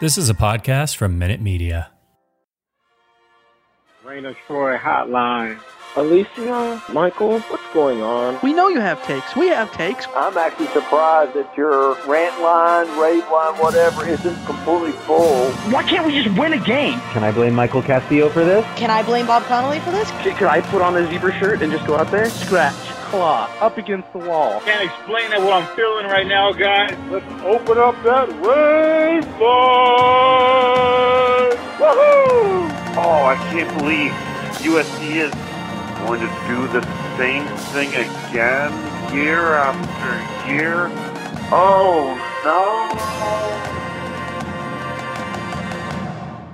This 0.00 0.16
is 0.16 0.30
a 0.30 0.34
podcast 0.34 0.96
from 0.96 1.18
Minute 1.18 1.42
Media. 1.42 1.90
Reign 4.02 4.24
of 4.24 4.34
Troy 4.46 4.78
Hotline. 4.78 5.60
Alicia, 5.94 6.82
Michael, 6.90 7.40
what's 7.40 7.74
going 7.74 8.00
on? 8.00 8.38
We 8.42 8.54
know 8.54 8.68
you 8.68 8.80
have 8.80 9.04
takes. 9.04 9.36
We 9.36 9.48
have 9.48 9.70
takes. 9.72 10.06
I'm 10.16 10.38
actually 10.38 10.68
surprised 10.68 11.34
that 11.34 11.54
your 11.54 11.96
rant 12.06 12.40
line, 12.40 12.86
rave 12.98 13.28
line, 13.30 13.54
whatever, 13.60 14.06
isn't 14.06 14.46
completely 14.46 14.92
full. 14.92 15.50
Why 15.70 15.82
can't 15.82 16.06
we 16.06 16.22
just 16.22 16.34
win 16.38 16.54
a 16.54 16.58
game? 16.58 16.98
Can 17.12 17.22
I 17.22 17.30
blame 17.30 17.54
Michael 17.54 17.82
Castillo 17.82 18.30
for 18.30 18.42
this? 18.42 18.64
Can 18.76 18.88
I 18.88 19.02
blame 19.02 19.26
Bob 19.26 19.42
Connelly 19.42 19.80
for 19.80 19.90
this? 19.90 20.10
Could 20.22 20.44
I 20.44 20.62
put 20.62 20.80
on 20.80 20.96
a 20.96 21.06
zebra 21.10 21.38
shirt 21.38 21.60
and 21.60 21.70
just 21.70 21.86
go 21.86 21.96
out 21.96 22.10
there? 22.10 22.30
Scratch, 22.30 22.74
claw, 23.10 23.50
up 23.60 23.76
against 23.76 24.12
the 24.12 24.18
wall. 24.18 24.60
Can't 24.60 24.84
explain 24.84 25.32
it 25.32 25.40
what 25.42 25.52
I'm 25.52 25.76
feeling 25.76 26.06
right 26.06 26.26
now, 26.26 26.52
guys. 26.52 26.96
Let's 27.10 27.26
open 27.42 27.76
up 27.76 28.00
that 28.04 28.28
rave. 28.46 29.24
Woohoo! 29.24 29.90
Oh, 32.96 33.24
I 33.24 33.34
can't 33.50 33.78
believe 33.78 34.12
USC 34.62 35.16
is 35.16 35.32
going 36.06 36.20
to 36.20 36.28
do 36.46 36.68
the 36.68 36.82
same 37.16 37.46
thing 37.72 37.88
again 37.88 38.72
year 39.12 39.54
after 39.54 40.52
year. 40.52 40.88
Oh 41.52 42.14
no! 42.44 42.88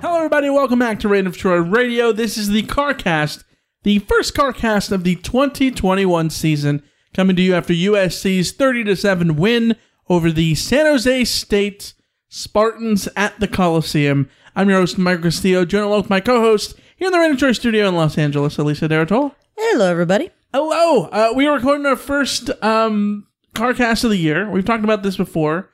Hello, 0.01 0.17
everybody. 0.17 0.49
Welcome 0.49 0.79
back 0.79 0.99
to 1.01 1.07
Reign 1.07 1.27
of 1.27 1.37
Troy 1.37 1.57
Radio. 1.57 2.11
This 2.11 2.35
is 2.37 2.49
the 2.49 2.63
CarCast, 2.63 3.43
the 3.87 3.99
first 3.99 4.35
CarCast 4.35 4.91
of 4.91 5.05
the 5.05 5.15
2021 5.15 6.29
season, 6.29 6.83
coming 7.13 7.37
to 7.37 7.41
you 7.41 7.55
after 7.55 7.73
USC's 7.73 8.51
30 8.51 8.83
to 8.83 8.97
7 8.97 9.37
win 9.37 9.77
over 10.09 10.29
the 10.29 10.55
San 10.55 10.85
Jose 10.85 11.23
State 11.23 11.93
Spartans 12.27 13.07
at 13.15 13.39
the 13.39 13.47
Coliseum. 13.47 14.29
I'm 14.57 14.67
your 14.67 14.79
host, 14.79 14.97
Mike 14.97 15.21
Castillo, 15.21 15.63
joined 15.63 15.85
along 15.85 16.01
with 16.01 16.09
my 16.09 16.19
co-host 16.19 16.75
here 16.97 17.07
in 17.07 17.13
the 17.13 17.17
Rain 17.17 17.41
of 17.41 17.55
studio 17.55 17.87
in 17.87 17.95
Los 17.95 18.17
Angeles, 18.17 18.57
Alicia 18.57 18.89
de 18.89 19.05
Artola. 19.05 19.33
Hello, 19.55 19.89
everybody. 19.89 20.31
Hello. 20.53 21.05
Uh, 21.05 21.31
we 21.33 21.47
are 21.47 21.55
recording 21.55 21.85
our 21.85 21.95
first 21.95 22.49
um, 22.61 23.25
CarCast 23.55 24.03
of 24.03 24.09
the 24.09 24.17
year. 24.17 24.49
We've 24.49 24.65
talked 24.65 24.83
about 24.83 25.03
this 25.03 25.15
before. 25.15 25.69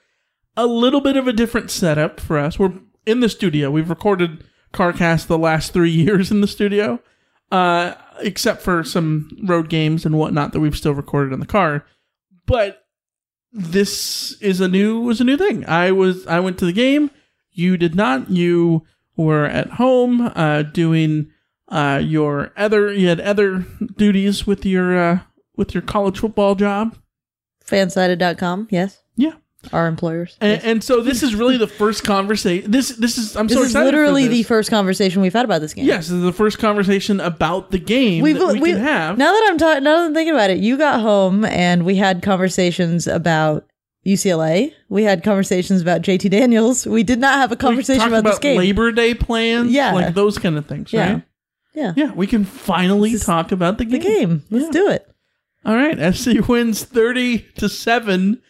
A 0.55 0.67
little 0.67 1.01
bit 1.01 1.17
of 1.17 1.27
a 1.27 1.33
different 1.33 1.71
setup 1.71 2.19
for 2.19 2.37
us. 2.37 2.59
We're 2.59 2.73
in 3.07 3.21
the 3.21 3.29
studio. 3.29 3.71
We've 3.71 3.89
recorded 3.89 4.43
CarCast 4.71 5.25
the 5.25 5.39
last 5.39 5.73
three 5.73 5.89
years 6.03 6.29
in 6.29 6.41
the 6.41 6.47
studio, 6.47 6.99
uh, 7.51 7.95
except 8.19 8.61
for 8.61 8.83
some 8.83 9.29
road 9.43 9.69
games 9.69 10.05
and 10.05 10.17
whatnot 10.17 10.53
that 10.53 10.59
we've 10.59 10.77
still 10.77 10.93
recorded 10.93 11.33
in 11.33 11.39
the 11.39 11.45
car. 11.45 11.85
But 12.45 12.85
this 13.51 14.33
is 14.41 14.59
a 14.59 14.67
new 14.67 15.01
was 15.01 15.21
a 15.21 15.23
new 15.23 15.37
thing. 15.37 15.65
I 15.67 15.91
was 15.91 16.25
I 16.27 16.39
went 16.39 16.57
to 16.59 16.65
the 16.65 16.73
game. 16.73 17.11
You 17.51 17.77
did 17.77 17.95
not. 17.95 18.29
You 18.29 18.83
were 19.15 19.45
at 19.45 19.71
home 19.71 20.31
uh, 20.35 20.63
doing 20.63 21.31
uh, 21.69 22.01
your 22.03 22.51
other 22.57 22.91
you 22.91 23.07
had 23.07 23.19
other 23.19 23.65
duties 23.95 24.47
with 24.47 24.65
your 24.65 24.97
uh, 24.97 25.19
with 25.55 25.73
your 25.73 25.83
college 25.83 26.19
football 26.19 26.55
job. 26.55 26.97
Fansided.com, 27.65 28.67
yes. 28.71 29.02
Our 29.71 29.87
employers. 29.87 30.35
And, 30.41 30.61
and 30.63 30.83
so 30.83 31.01
this 31.01 31.23
is 31.23 31.35
really 31.35 31.55
the 31.57 31.67
first 31.67 32.03
conversation. 32.03 32.69
This 32.69 32.89
this 32.89 33.17
is 33.17 33.35
I'm 33.37 33.47
this 33.47 33.57
so 33.57 33.63
is 33.63 33.73
literally 33.73 34.27
the 34.27 34.43
first 34.43 34.69
conversation 34.69 35.21
we've 35.21 35.33
had 35.33 35.45
about 35.45 35.61
this 35.61 35.73
game. 35.73 35.85
Yes, 35.85 36.07
this 36.07 36.11
is 36.17 36.23
the 36.23 36.33
first 36.33 36.59
conversation 36.59 37.19
about 37.21 37.71
the 37.71 37.79
game 37.79 38.21
We've, 38.23 38.37
that 38.37 38.53
we 38.53 38.59
we- 38.59 38.71
can 38.71 38.79
have. 38.81 39.17
Now 39.17 39.31
that 39.31 39.47
I'm 39.49 39.57
ta- 39.57 39.79
now 39.79 39.97
that 39.97 40.05
I'm 40.07 40.13
thinking 40.13 40.33
about 40.33 40.49
it, 40.49 40.57
you 40.59 40.77
got 40.77 40.99
home 40.99 41.45
and 41.45 41.85
we 41.85 41.95
had 41.95 42.21
conversations 42.21 43.07
about 43.07 43.65
UCLA. 44.05 44.73
We 44.89 45.03
had 45.03 45.23
conversations 45.23 45.81
about 45.81 46.01
JT 46.01 46.29
Daniels. 46.29 46.85
We 46.85 47.03
did 47.03 47.19
not 47.19 47.35
have 47.35 47.51
a 47.53 47.55
conversation 47.55 47.99
talked 48.09 48.11
about, 48.19 48.23
this 48.31 48.39
game. 48.39 48.57
Labor 48.57 48.91
Day 48.91 49.13
plans, 49.13 49.71
Yeah. 49.71 49.93
like 49.93 50.13
those 50.13 50.37
kind 50.37 50.57
of 50.57 50.65
things, 50.65 50.91
Yeah. 50.91 51.13
right? 51.13 51.21
Yeah. 51.73 51.93
Yeah, 51.95 52.11
we 52.11 52.27
can 52.27 52.43
finally 52.43 53.17
talk 53.17 53.51
about 53.53 53.77
the 53.77 53.85
The 53.85 53.97
game. 53.97 54.11
game. 54.29 54.43
Let's 54.51 54.65
Yeah. 54.65 54.71
do 54.71 54.89
it. 54.89 55.07
All 55.65 55.75
right, 55.75 55.97
SC 56.13 56.41
wins 56.49 56.83
thirty 56.83 57.45
to 57.57 57.69
seven. 57.69 58.41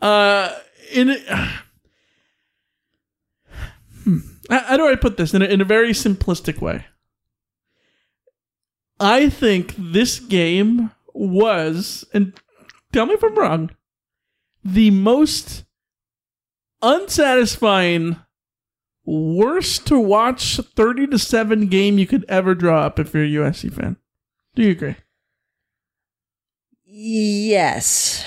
Uh, 0.00 0.52
in 0.92 1.10
uh, 1.10 1.50
hmm. 4.04 4.18
how 4.50 4.76
do 4.76 4.88
I 4.88 4.96
put 4.96 5.16
this 5.16 5.34
in 5.34 5.42
a, 5.42 5.46
in 5.46 5.60
a 5.60 5.64
very 5.64 5.90
simplistic 5.90 6.60
way? 6.60 6.84
I 8.98 9.28
think 9.28 9.74
this 9.78 10.18
game 10.18 10.90
was, 11.12 12.04
and 12.14 12.38
tell 12.92 13.06
me 13.06 13.14
if 13.14 13.22
I'm 13.22 13.34
wrong, 13.34 13.70
the 14.64 14.90
most 14.90 15.64
unsatisfying, 16.82 18.16
worst 19.04 19.86
to 19.86 19.98
watch 19.98 20.56
thirty 20.56 21.06
to 21.06 21.18
seven 21.18 21.66
game 21.66 21.98
you 21.98 22.06
could 22.06 22.24
ever 22.28 22.54
draw 22.54 22.82
up 22.82 22.98
if 22.98 23.14
you're 23.14 23.24
a 23.24 23.50
USC 23.50 23.72
fan. 23.72 23.96
Do 24.54 24.62
you 24.62 24.70
agree? 24.70 24.96
Yes. 26.84 28.24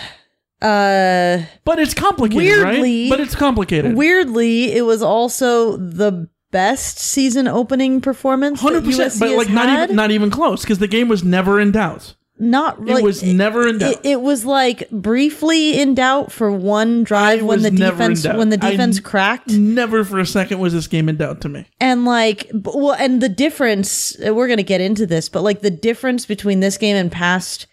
Uh 0.61 1.43
But 1.65 1.79
it's 1.79 1.93
complicated, 1.93 2.43
Weirdly- 2.63 3.03
right? 3.03 3.09
But 3.09 3.19
it's 3.21 3.35
complicated. 3.35 3.95
weirdly, 3.95 4.73
it 4.73 4.85
was 4.85 5.01
also 5.01 5.77
the 5.77 6.27
best 6.51 6.97
season 6.99 7.47
opening 7.47 8.01
performance. 8.01 8.59
Hundred 8.59 8.83
percent, 8.83 9.13
but 9.19 9.31
like 9.37 9.49
not 9.49 9.69
had. 9.69 9.83
even 9.85 9.95
not 9.95 10.11
even 10.11 10.29
close 10.31 10.61
because 10.61 10.79
the 10.79 10.87
game 10.87 11.07
was 11.07 11.23
never 11.23 11.59
in 11.59 11.71
doubt. 11.71 12.15
not 12.39 12.79
really. 12.79 12.91
It 12.91 12.95
like, 12.95 13.03
was 13.03 13.23
never 13.23 13.67
in 13.67 13.77
doubt. 13.77 13.91
It, 13.93 13.99
it 14.03 14.21
was 14.21 14.45
like 14.45 14.89
briefly 14.89 15.79
in 15.79 15.93
doubt 15.93 16.31
for 16.31 16.51
one 16.51 17.03
drive 17.03 17.39
I 17.41 17.43
when 17.43 17.61
the 17.61 17.71
defense 17.71 18.25
when 18.25 18.49
the 18.49 18.57
defense 18.57 18.97
n- 18.97 19.03
cracked 19.03 19.49
Never 19.51 20.03
for 20.03 20.19
a 20.19 20.25
second 20.25 20.59
was 20.59 20.73
this 20.73 20.87
game 20.87 21.07
in 21.07 21.17
doubt 21.17 21.41
to 21.41 21.49
me. 21.49 21.67
and 21.79 22.03
like 22.05 22.49
well 22.53 22.95
and 22.99 23.21
the 23.21 23.29
difference 23.29 24.15
uh, 24.25 24.33
we're 24.33 24.47
gonna 24.47 24.63
get 24.63 24.81
into 24.81 25.05
this 25.05 25.29
but 25.29 25.41
like 25.43 25.61
the 25.61 25.69
difference 25.71 26.25
between 26.25 26.59
this 26.61 26.77
game 26.77 26.95
and 26.95 27.11
past 27.11 27.67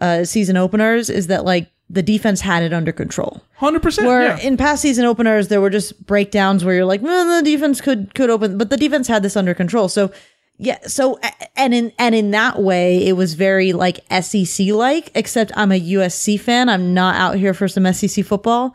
uh 0.00 0.24
season 0.24 0.56
openers 0.56 1.10
is 1.10 1.26
that 1.26 1.44
like 1.44 1.68
the 1.92 2.02
defense 2.02 2.40
had 2.40 2.62
it 2.62 2.72
under 2.72 2.90
control. 2.90 3.42
Hundred 3.56 3.82
percent. 3.82 4.08
Where 4.08 4.22
Yeah. 4.22 4.38
in 4.38 4.56
past 4.56 4.82
season 4.82 5.04
openers 5.04 5.48
there 5.48 5.60
were 5.60 5.70
just 5.70 6.04
breakdowns 6.06 6.64
where 6.64 6.74
you're 6.74 6.84
like, 6.86 7.02
well, 7.02 7.36
the 7.36 7.48
defense 7.48 7.80
could 7.80 8.14
could 8.14 8.30
open, 8.30 8.58
but 8.58 8.70
the 8.70 8.76
defense 8.76 9.06
had 9.08 9.22
this 9.22 9.36
under 9.36 9.54
control. 9.54 9.88
So 9.88 10.10
yeah, 10.58 10.78
so 10.86 11.18
and 11.56 11.74
in 11.74 11.92
and 11.98 12.14
in 12.14 12.30
that 12.32 12.60
way, 12.62 13.06
it 13.06 13.12
was 13.14 13.34
very 13.34 13.72
like 13.72 14.00
SEC 14.22 14.68
like. 14.68 15.10
Except 15.14 15.52
I'm 15.54 15.70
a 15.72 15.80
USC 15.80 16.38
fan. 16.40 16.68
I'm 16.68 16.94
not 16.94 17.14
out 17.16 17.36
here 17.36 17.52
for 17.54 17.68
some 17.68 17.90
SEC 17.92 18.24
football, 18.24 18.74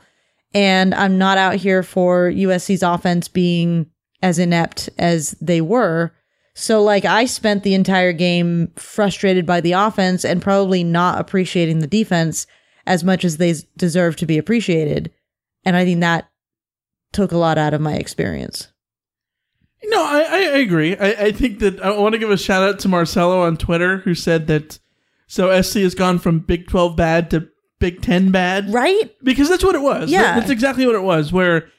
and 0.53 0.93
I'm 0.93 1.17
not 1.17 1.37
out 1.37 1.55
here 1.55 1.83
for 1.83 2.29
USC's 2.29 2.83
offense 2.83 3.27
being 3.27 3.87
as 4.21 4.37
inept 4.39 4.89
as 4.97 5.31
they 5.41 5.61
were. 5.61 6.11
So 6.55 6.81
like 6.83 7.05
I 7.05 7.25
spent 7.25 7.63
the 7.63 7.75
entire 7.75 8.13
game 8.13 8.71
frustrated 8.75 9.45
by 9.45 9.61
the 9.61 9.73
offense 9.73 10.25
and 10.25 10.41
probably 10.41 10.83
not 10.83 11.19
appreciating 11.21 11.79
the 11.79 11.87
defense 11.87 12.47
as 12.87 13.03
much 13.03 13.23
as 13.23 13.37
they 13.37 13.53
deserve 13.75 14.15
to 14.15 14.25
be 14.25 14.37
appreciated. 14.37 15.11
And 15.63 15.75
I 15.75 15.85
think 15.85 15.99
that 15.99 16.29
took 17.11 17.31
a 17.31 17.37
lot 17.37 17.57
out 17.57 17.73
of 17.73 17.81
my 17.81 17.93
experience. 17.93 18.69
No, 19.83 20.03
I, 20.03 20.21
I 20.31 20.39
agree. 20.57 20.95
I, 20.97 21.25
I 21.25 21.31
think 21.31 21.59
that 21.59 21.79
I 21.81 21.91
want 21.91 22.13
to 22.13 22.19
give 22.19 22.31
a 22.31 22.37
shout 22.37 22.63
out 22.63 22.79
to 22.79 22.87
Marcelo 22.87 23.43
on 23.43 23.57
Twitter 23.57 23.97
who 23.99 24.15
said 24.15 24.47
that 24.47 24.79
so 25.27 25.61
SC 25.61 25.75
has 25.79 25.93
gone 25.93 26.17
from 26.17 26.39
Big 26.39 26.67
Twelve 26.67 26.95
bad 26.95 27.29
to 27.31 27.49
Big 27.79 28.01
Ten 28.01 28.31
bad, 28.31 28.73
Right? 28.73 29.13
Because 29.21 29.49
that's 29.49 29.63
what 29.63 29.75
it 29.75 29.81
was. 29.81 30.09
Yeah. 30.09 30.39
That's 30.39 30.49
exactly 30.49 30.85
what 30.85 30.95
it 30.95 31.03
was. 31.03 31.31
Where 31.31 31.69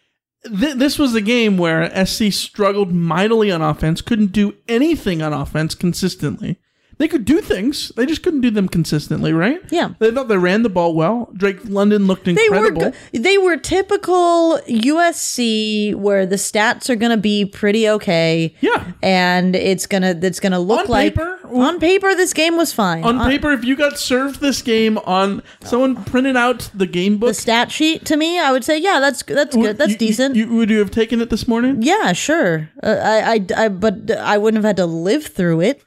th- 0.44 0.76
this 0.76 0.98
was 0.98 1.14
a 1.14 1.20
game 1.20 1.56
where 1.56 2.06
SC 2.06 2.30
struggled 2.30 2.92
mightily 2.92 3.50
on 3.50 3.62
offense, 3.62 4.00
couldn't 4.02 4.32
do 4.32 4.54
anything 4.69 5.22
on 5.22 5.32
offense 5.32 5.75
consistently. 5.75 6.60
They 6.98 7.06
could 7.09 7.25
do 7.25 7.41
things, 7.41 7.91
they 7.97 8.06
just 8.06 8.22
couldn't 8.25 8.41
do 8.41 8.50
them 8.50 8.69
consistently, 8.69 9.32
right? 9.32 9.60
Yeah. 9.70 9.91
They 10.00 10.10
thought 10.10 10.26
they 10.28 10.36
ran 10.36 10.62
the 10.64 10.69
ball 10.69 10.94
well. 10.94 11.31
Drake 11.32 11.59
London 11.64 12.06
looked 12.09 12.25
They 12.25 12.32
incredible. 12.32 12.82
were 12.86 12.91
go- 12.91 12.97
they 13.20 13.38
were 13.38 13.56
typical 13.56 14.59
USC 14.69 15.94
where 15.94 16.26
the 16.26 16.37
stats 16.37 16.90
are 16.90 16.96
going 16.96 17.11
to 17.11 17.17
be 17.17 17.44
pretty 17.44 17.88
okay. 17.88 18.55
Yeah. 18.61 18.93
And 19.02 19.55
it's 19.55 19.87
going 19.87 20.02
to 20.02 20.26
it's 20.26 20.40
going 20.40 20.52
to 20.52 20.58
look 20.58 20.81
On 20.81 20.87
like 20.88 21.14
paper? 21.14 21.38
on 21.44 21.78
paper 21.81 22.14
this 22.14 22.32
game 22.34 22.56
was 22.56 22.73
fine. 22.73 23.05
on 23.05 23.28
paper, 23.28 23.52
if 23.52 23.64
you 23.64 23.76
got 23.76 23.99
served 23.99 24.40
this 24.40 24.61
game 24.62 24.99
on 24.99 25.43
someone 25.62 26.05
printed 26.05 26.37
out 26.37 26.69
the 26.75 26.87
game 26.87 27.19
book, 27.19 27.28
the 27.31 27.34
stat 27.34 27.70
sheet 27.70 28.05
to 28.06 28.17
me, 28.17 28.38
I 28.38 28.52
would 28.52 28.64
say 28.64 28.78
yeah, 28.78 29.00
that's 29.00 29.23
that's 29.23 29.56
would- 29.56 29.62
good. 29.64 29.78
That's 29.78 29.93
you- 29.93 29.99
decent. 29.99 30.37
You, 30.37 30.49
would 30.56 30.70
you 30.70 30.78
have 30.81 30.90
taken 30.90 31.20
it 31.20 31.31
this 31.31 31.46
morning? 31.46 31.82
Yeah, 31.82 32.12
sure. 32.12 32.70
Uh, 32.82 32.96
I, 33.02 33.32
I, 33.56 33.64
I, 33.64 33.69
but 33.69 34.11
I 34.11 34.37
wouldn't 34.38 34.62
have 34.62 34.69
had 34.69 34.76
to 34.78 34.87
live 34.87 35.26
through 35.26 35.61
it, 35.62 35.82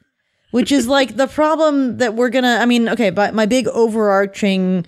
which 0.51 0.71
is 0.71 0.88
like 0.98 1.15
the 1.15 1.27
problem 1.27 1.98
that 1.98 2.13
we're 2.13 2.30
gonna. 2.30 2.59
I 2.62 2.65
mean, 2.65 2.88
okay, 2.89 3.09
but 3.09 3.33
my 3.33 3.45
big 3.45 3.68
overarching 3.69 4.86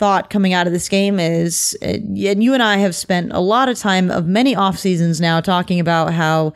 thought 0.00 0.30
coming 0.30 0.54
out 0.54 0.66
of 0.66 0.72
this 0.72 0.88
game 0.88 1.20
is, 1.20 1.76
uh, 1.82 1.88
and 1.88 2.42
you 2.42 2.54
and 2.54 2.62
I 2.62 2.78
have 2.78 2.94
spent 2.94 3.32
a 3.32 3.40
lot 3.40 3.68
of 3.68 3.78
time 3.78 4.10
of 4.10 4.26
many 4.26 4.56
off 4.56 4.78
seasons 4.78 5.20
now 5.20 5.42
talking 5.42 5.78
about 5.78 6.14
how, 6.14 6.54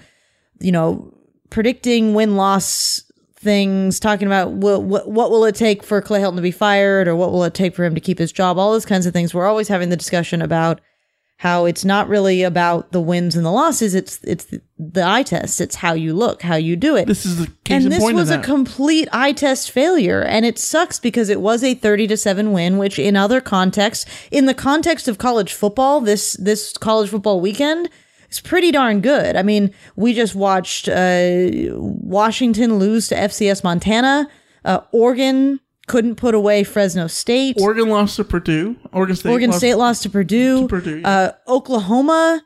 you 0.61 0.73
know, 0.73 1.12
predicting 1.51 2.15
win 2.15 2.37
loss 2.37 3.03
things, 3.37 4.01
talking 4.01 4.27
about 4.27 4.53
what, 4.53 4.83
what 4.85 5.11
what 5.11 5.31
will 5.31 5.45
it 5.45 5.55
take 5.55 5.83
for 5.83 6.01
Clay 6.01 6.21
Helton 6.21 6.37
to 6.37 6.43
be 6.43 6.51
fired, 6.51 7.06
or 7.06 7.15
what 7.15 7.31
will 7.31 7.45
it 7.45 7.55
take 7.55 7.75
for 7.75 7.85
him 7.85 7.95
to 7.95 8.01
keep 8.01 8.19
his 8.19 8.33
job, 8.33 8.59
all 8.59 8.73
those 8.73 8.87
kinds 8.87 9.05
of 9.05 9.12
things. 9.12 9.35
We're 9.35 9.47
always 9.47 9.69
having 9.69 9.91
the 9.91 9.97
discussion 9.97 10.41
about 10.41 10.81
how 11.39 11.65
it's 11.65 11.85
not 11.85 12.09
really 12.09 12.43
about 12.43 12.93
the 12.93 13.01
wins 13.01 13.37
and 13.37 13.45
the 13.45 13.51
losses. 13.51 13.95
It's 13.95 14.23
it's 14.25 14.45
the, 14.47 14.63
the 14.79 15.07
eye 15.07 15.23
test. 15.23 15.61
It's 15.61 15.77
how 15.77 15.93
you 15.93 16.15
look, 16.15 16.43
how 16.43 16.55
you 16.57 16.77
do 16.77 16.97
it. 16.97 17.07
This 17.07 17.27
is 17.27 17.39
the 17.39 17.47
case 17.65 17.85
and 17.85 17.93
this 17.93 18.03
was 18.03 18.31
a 18.31 18.39
complete 18.39 19.09
eye 19.13 19.33
test 19.33 19.71
failure, 19.71 20.23
and 20.23 20.47
it 20.47 20.59
sucks 20.59 21.01
because 21.01 21.29
it 21.29 21.41
was 21.41 21.65
a 21.65 21.75
thirty 21.75 22.07
to 22.07 22.17
seven 22.17 22.53
win. 22.53 22.79
Which, 22.79 22.99
in 22.99 23.17
other 23.17 23.41
contexts, 23.41 24.07
in 24.31 24.47
the 24.47 24.55
context 24.55 25.09
of 25.09 25.19
college 25.19 25.53
football, 25.53 26.01
this 26.01 26.35
this 26.35 26.77
college 26.79 27.11
football 27.11 27.41
weekend 27.41 27.91
is 28.31 28.41
pretty 28.41 28.71
darn 28.71 29.01
good. 29.01 29.37
I 29.37 29.43
mean, 29.43 29.75
we 29.97 30.15
just 30.15 30.35
watched 30.35 30.89
uh, 30.89 31.49
Washington 31.75 32.79
lose 32.79 33.09
to 33.09 33.17
FCS 33.17 33.65
Montana. 33.65 34.29
Uh, 34.65 34.81
Oregon 34.93 35.61
couldn't 35.87 36.17
put 36.17 36.35
away 36.35 36.65
Fresno 36.65 37.07
State. 37.07 37.57
Oregon 37.61 37.89
lost 37.89 38.17
to 38.17 38.25
Purdue. 38.25 38.77
Oregon 38.93 39.17
State. 39.17 39.31
Oregon 39.31 39.51
lost 39.51 39.61
State 39.61 39.75
lost 39.75 40.03
to 40.05 40.11
Purdue. 40.11 40.63
to 40.63 40.69
Purdue. 40.69 40.99
yeah. 41.01 41.09
Uh, 41.09 41.33
Oklahoma 41.49 42.43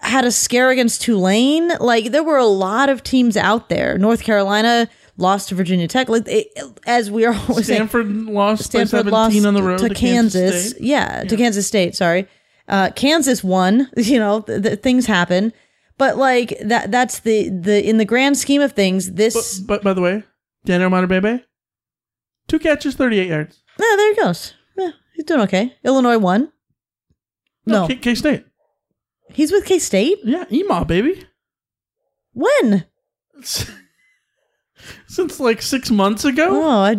had 0.00 0.24
a 0.24 0.30
scare 0.30 0.70
against 0.70 1.02
Tulane. 1.02 1.68
Like 1.80 2.12
there 2.12 2.22
were 2.24 2.36
a 2.38 2.44
lot 2.46 2.88
of 2.88 3.02
teams 3.02 3.36
out 3.36 3.68
there. 3.68 3.96
North 3.98 4.22
Carolina 4.22 4.88
lost 5.16 5.48
to 5.48 5.54
Virginia 5.54 5.88
Tech. 5.88 6.08
Like 6.08 6.24
it, 6.26 6.48
as 6.86 7.10
we 7.10 7.24
are 7.24 7.34
always 7.48 7.66
saying, 7.66 7.78
Stanford 7.78 8.12
lost 8.12 8.64
Stanford 8.64 9.06
lost 9.06 9.44
on 9.46 9.54
the 9.54 9.62
road 9.62 9.78
to, 9.78 9.94
Kansas. 9.94 10.70
State. 10.70 10.82
Yeah, 10.82 11.24
to 11.24 11.36
Kansas 11.36 11.66
State. 11.66 11.96
Sorry, 11.96 12.26
uh, 12.68 12.90
Kansas 12.94 13.42
won. 13.42 13.88
You 13.96 14.18
know, 14.18 14.40
th- 14.42 14.62
th- 14.62 14.80
things 14.80 15.06
happen. 15.06 15.52
But 15.98 16.18
like 16.18 16.54
that, 16.62 16.90
that's 16.90 17.20
the 17.20 17.48
the 17.48 17.82
in 17.88 17.96
the 17.96 18.04
grand 18.04 18.36
scheme 18.36 18.60
of 18.60 18.72
things. 18.72 19.12
This, 19.14 19.58
But, 19.60 19.66
but 19.66 19.82
by 19.82 19.94
the 19.94 20.02
way, 20.02 20.24
Daniel 20.66 20.90
Imatorbhebhe, 20.90 21.42
two 22.48 22.58
catches, 22.58 22.94
38 22.94 23.28
yards. 23.28 23.62
yeah, 23.78 23.94
there 23.96 24.14
he 24.14 24.20
goes. 24.20 24.54
Yeah, 24.76 24.90
he's 25.14 25.24
doing 25.24 25.40
okay. 25.42 25.74
Illinois 25.84 26.18
won. 26.18 26.52
No, 27.64 27.88
K 27.88 28.14
State. 28.14 28.44
he's 29.32 29.50
with 29.50 29.64
K 29.64 29.78
State. 29.78 30.18
Yeah, 30.24 30.44
EMA, 30.50 30.84
baby. 30.84 31.24
When? 32.32 32.84
Since 35.08 35.40
like 35.40 35.62
six 35.62 35.90
months 35.90 36.24
ago. 36.24 36.48
Oh, 36.62 36.68
I, 36.80 36.94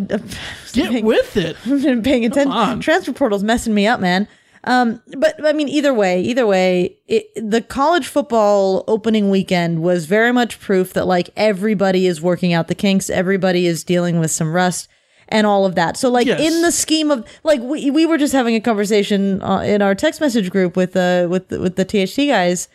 Get 0.74 1.04
with 1.04 1.38
it. 1.38 1.56
I've 1.66 1.84
been 1.84 2.02
paying 2.04 2.26
attention. 2.26 2.52
on. 2.52 2.80
Transfer 2.80 3.14
portal's 3.14 3.44
messing 3.44 3.74
me 3.74 3.88
up, 3.88 4.00
man. 4.00 4.28
Um, 4.64 5.02
but 5.18 5.36
I 5.46 5.54
mean, 5.54 5.70
either 5.70 5.94
way, 5.94 6.22
either 6.22 6.46
way, 6.46 6.98
it, 7.08 7.28
the 7.36 7.62
college 7.62 8.08
football 8.08 8.84
opening 8.88 9.30
weekend 9.30 9.82
was 9.82 10.06
very 10.08 10.34
much 10.34 10.60
proof 10.60 10.94
that 10.94 11.06
like 11.08 11.30
everybody 11.38 12.06
is 12.08 12.22
working 12.22 12.52
out 12.52 12.68
the 12.68 12.76
kinks, 12.76 13.10
everybody 13.10 13.66
is 13.66 13.84
dealing 13.86 14.20
with 14.20 14.32
some 14.32 14.52
rust 14.52 14.90
and 15.30 15.46
all 15.48 15.66
of 15.66 15.76
that. 15.76 15.98
So 15.98 16.10
like 16.10 16.28
Yes. 16.28 16.40
in 16.40 16.62
the 16.62 16.72
scheme 16.72 17.12
of 17.12 17.26
like 17.44 17.62
we 17.62 17.90
we 17.92 18.06
were 18.06 18.18
just 18.18 18.34
having 18.34 18.56
a 18.56 18.60
conversation 18.62 19.42
uh, 19.42 19.60
in 19.60 19.82
our 19.82 19.96
text 19.96 20.22
message 20.22 20.50
group 20.52 20.76
with 20.76 20.96
uh 20.96 21.28
with 21.30 21.50
the, 21.50 21.60
with 21.60 21.76
the 21.76 21.86
THT 21.86 22.28
guys, 22.30 22.68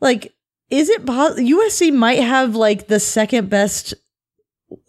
like 0.00 0.32
is 0.70 0.88
it 0.88 1.06
pos- 1.06 1.38
USC 1.38 1.92
might 1.92 2.20
have 2.20 2.54
like 2.54 2.88
the 2.88 3.00
second 3.00 3.48
best 3.50 3.94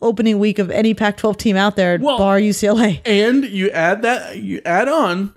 opening 0.01 0.39
week 0.39 0.60
of 0.60 0.69
any 0.71 0.94
Pac-12 0.94 1.38
team 1.38 1.56
out 1.56 1.75
there, 1.77 1.98
Well- 2.01 2.18
bar 2.18 2.38
UCLA. 2.39 3.01
And 3.06 3.45
you 3.45 3.69
add 3.72 4.01
that, 4.01 4.38
you 4.38 4.62
add 4.65 4.89
on, 4.89 5.33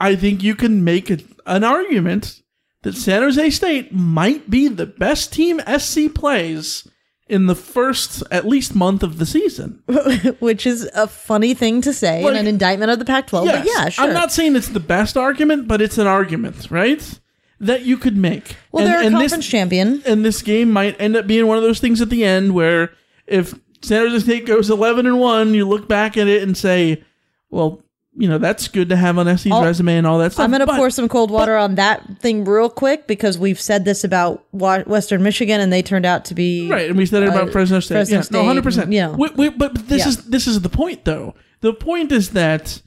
I 0.00 0.16
think 0.16 0.42
you 0.42 0.54
can 0.56 0.82
make 0.82 1.10
a, 1.10 1.18
an 1.46 1.62
argument 1.62 2.42
that 2.82 2.94
San 2.96 3.22
Jose 3.22 3.50
State 3.50 3.92
might 3.92 4.50
be 4.50 4.66
the 4.66 4.86
best 4.86 5.32
team 5.32 5.60
SC 5.78 6.12
plays 6.12 6.88
in 7.28 7.46
the 7.46 7.54
first 7.54 8.22
at 8.30 8.46
least 8.46 8.74
month 8.74 9.02
of 9.02 9.18
the 9.18 9.26
season. 9.26 9.82
which 10.40 10.66
is 10.66 10.88
a 10.94 11.06
funny 11.06 11.54
thing 11.54 11.80
to 11.82 11.92
say 11.92 12.22
Like- 12.22 12.30
and 12.32 12.38
an 12.40 12.46
indictment 12.46 12.90
of 12.90 12.98
the 12.98 13.04
Pac-12. 13.04 13.44
Yes, 13.44 13.58
but 13.58 13.66
yeah, 13.66 13.88
sure. 13.90 14.04
I'm 14.06 14.14
not 14.14 14.32
saying 14.32 14.56
it's 14.56 14.68
the 14.68 14.80
best 14.80 15.16
argument, 15.16 15.68
but 15.68 15.80
it's 15.82 15.98
an 15.98 16.06
argument, 16.06 16.70
right? 16.70 17.20
That 17.60 17.82
you 17.82 17.96
could 17.96 18.16
make. 18.16 18.56
well, 18.72 18.84
And- 18.84 18.92
they're 18.92 19.00
a 19.02 19.04
and 19.06 19.14
conference 19.14 19.44
this, 19.44 19.46
champion. 19.50 20.02
and 20.06 20.24
this 20.24 20.42
game 20.42 20.70
might 20.70 20.98
end 21.00 21.16
up 21.16 21.26
being 21.26 21.46
one 21.46 21.56
of 21.58 21.62
those 21.62 21.80
things 21.80 22.00
at 22.00 22.08
the 22.10 22.24
end 22.24 22.54
where 22.54 22.92
if 23.26 23.54
San 23.82 24.06
Jose 24.08 24.20
State 24.24 24.46
goes 24.46 24.70
11 24.70 25.06
and 25.06 25.18
1, 25.18 25.54
you 25.54 25.68
look 25.68 25.86
back 25.88 26.16
at 26.16 26.26
it 26.28 26.42
and 26.42 26.56
say, 26.56 27.04
well, 27.50 27.82
you 28.16 28.28
know, 28.28 28.38
that's 28.38 28.66
good 28.68 28.88
to 28.88 28.96
have 28.96 29.16
on 29.18 29.26
SC's 29.36 29.52
I'll- 29.52 29.62
resume 29.64 29.96
and 29.96 30.06
all 30.06 30.18
that 30.18 30.32
stuff. 30.32 30.44
I'm 30.44 30.50
going 30.50 30.66
to 30.66 30.74
pour 30.74 30.90
some 30.90 31.08
cold 31.08 31.30
water 31.30 31.56
on 31.56 31.76
that 31.76 32.18
thing 32.20 32.44
real 32.44 32.68
quick 32.70 33.06
because 33.06 33.38
we've 33.38 33.60
said 33.60 33.84
this 33.84 34.02
about 34.02 34.44
Wa- 34.52 34.82
Western 34.86 35.22
Michigan 35.22 35.60
and 35.60 35.72
they 35.72 35.82
turned 35.82 36.04
out 36.06 36.24
to 36.26 36.34
be 36.34 36.68
Right, 36.68 36.88
and 36.88 36.98
we 36.98 37.06
said 37.06 37.22
it 37.22 37.28
about 37.28 37.48
uh, 37.48 37.52
Fresno 37.52 37.80
State. 37.80 37.94
Fresno 37.94 38.16
yeah, 38.16 38.20
State, 38.22 38.38
no, 38.38 38.44
hundred 38.44 38.64
percent. 38.64 38.92
you 38.92 39.00
know. 39.02 39.12
We, 39.12 39.28
we, 39.36 39.48
but 39.50 39.74
this 39.88 40.00
Yeah. 40.02 40.08
is 40.08 40.24
this 40.24 40.46
is 40.46 40.60
the 40.62 40.68
point, 40.68 41.04
though. 41.04 41.34
The 41.60 41.72
point 41.72 42.10
is 42.12 42.30
that 42.30 42.82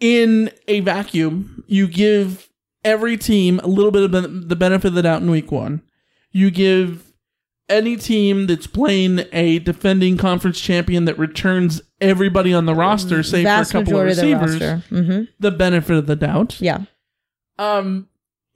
in 0.00 0.50
a 0.68 0.80
vacuum, 0.80 1.64
you 1.66 1.86
give 1.86 2.48
every 2.84 3.16
team 3.16 3.60
a 3.62 3.68
little 3.68 3.90
bit 3.92 4.02
of 4.02 4.48
the 4.48 4.56
benefit 4.56 4.88
of 4.88 4.94
the 4.94 5.02
doubt 5.02 5.22
in 5.22 5.30
week 5.30 5.52
one. 5.52 5.82
You 6.32 6.50
give 6.50 7.11
any 7.72 7.96
team 7.96 8.46
that's 8.46 8.66
playing 8.66 9.24
a 9.32 9.58
defending 9.60 10.16
conference 10.16 10.60
champion 10.60 11.04
that 11.06 11.18
returns 11.18 11.80
everybody 12.00 12.52
on 12.54 12.66
the 12.66 12.74
roster, 12.74 13.22
save 13.22 13.32
for 13.44 13.48
a 13.48 13.52
vast 13.52 13.72
couple 13.72 13.96
of 13.98 14.06
majority 14.06 14.32
of 14.32 14.40
the 14.40 14.46
receivers, 14.46 14.60
roster. 14.72 14.88
hmm 14.88 15.22
the 15.40 15.50
benefit 15.50 15.96
of 15.96 16.06
the 16.06 16.16
doubt 16.16 16.60
Yeah. 16.60 16.80
um 17.58 18.08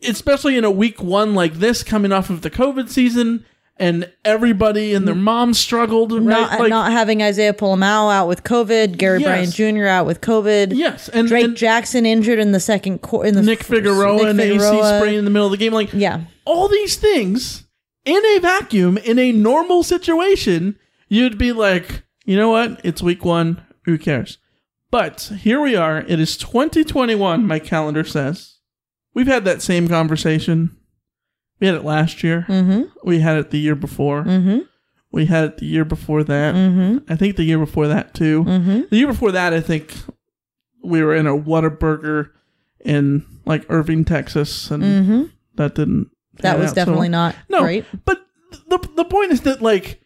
especially 0.03 0.57
in 0.59 0.65
a 0.65 0.71
week 0.71 1.03
one 1.03 1.35
like 1.35 1.55
this 1.55 1.83
coming 1.83 2.13
off 2.13 2.29
of 2.29 2.43
the 2.43 2.51
covid 2.51 2.91
season 2.91 3.45
and 3.79 4.11
everybody 4.25 4.95
and 4.95 5.07
their 5.07 5.15
moms 5.15 5.59
struggled 5.59 6.11
right 6.13 6.23
Not, 6.25 6.61
like 6.61 6.71
not 6.71 6.93
having 6.93 7.23
Isaiah 7.23 7.53
Pola-Mao 7.53 8.09
out 8.09 8.27
with 8.27 8.43
COVID, 8.43 8.97
Gary 8.97 9.21
Yes. 9.21 9.55
Bryant 9.55 9.77
Jr. 9.77 9.87
out 9.87 10.07
with 10.07 10.23
COVID, 10.23 10.73
yes 10.75 11.11
and, 11.11 11.29
Drake 11.29 11.45
and 11.45 11.57
Jackson 11.57 12.07
injured 12.07 12.39
in 12.39 12.53
the 12.53 12.61
second 12.61 13.03
quarter. 13.03 13.29
In 13.29 13.35
the 13.35 13.43
nick 13.43 13.63
figueroa 13.63 14.17
Nick 14.17 14.27
and 14.29 14.41
ac 14.41 14.53
Figueroa. 14.59 14.99
sprain 14.99 15.15
in 15.19 15.25
the 15.27 15.31
middle 15.31 15.45
of 15.47 15.51
the 15.53 15.59
game 15.59 15.75
like 15.75 15.93
Yeah. 15.93 16.23
all 16.47 16.69
these 16.69 16.97
things 16.97 17.65
in 18.07 18.25
a 18.25 18.39
vacuum 18.41 18.97
in 18.99 19.19
a 19.19 19.33
normal 19.33 19.83
situation 19.83 20.79
you'd 21.09 21.37
be 21.37 21.53
like 21.53 22.03
you 22.25 22.37
know 22.37 22.49
what 22.51 22.81
it's 22.85 23.03
week 23.03 23.25
one 23.25 23.61
who 23.85 23.99
cares 23.99 24.39
but 24.91 25.33
here 25.41 25.61
we 25.61 25.77
are 25.77 25.99
it 25.99 26.19
is 26.19 26.37
2021 26.39 27.47
my 27.47 27.59
calendar 27.59 28.05
says 28.05 28.59
we've 29.13 29.27
had 29.27 29.45
that 29.45 29.61
same 29.61 29.87
conversation 29.89 30.75
we 31.61 31.67
had 31.67 31.77
it 31.77 31.85
last 31.85 32.23
year 32.23 32.47
Mm-hmm. 32.49 32.83
We 33.05 33.21
had 33.21 33.39
it 33.39 33.51
the 33.51 33.59
year 33.59 33.75
before. 33.75 34.25
Mm-hmm. 34.25 34.59
We 35.11 35.25
had 35.27 35.45
it 35.45 35.57
the 35.59 35.65
year 35.67 35.85
before 35.87 36.23
that. 36.25 36.55
Mm-hmm. 36.55 37.11
I 37.11 37.17
think 37.17 37.37
the 37.37 37.45
year 37.45 37.59
before 37.59 37.89
that 37.89 38.13
too. 38.13 38.45
Mm-hmm. 38.45 38.81
The 38.91 38.97
year 38.97 39.07
before 39.07 39.33
that, 39.33 39.55
I 39.55 39.61
think 39.63 39.95
we 40.85 41.03
were 41.03 41.15
in 41.15 41.27
a 41.27 41.31
Whataburger 41.37 42.31
in 42.85 43.25
like 43.47 43.65
Irving, 43.71 44.05
Texas, 44.05 44.71
and 44.71 44.83
Mm-hmm. 44.83 45.23
that 45.55 45.75
didn't. 45.77 46.11
That 46.39 46.59
was 46.59 46.71
out 46.71 46.71
so 46.71 46.75
definitely 46.75 47.09
not 47.09 47.35
no. 47.49 47.63
great. 47.63 47.85
But 48.05 48.27
the 48.69 48.79
the 48.97 49.05
point 49.05 49.33
is 49.33 49.43
that 49.43 49.63
like 49.63 50.01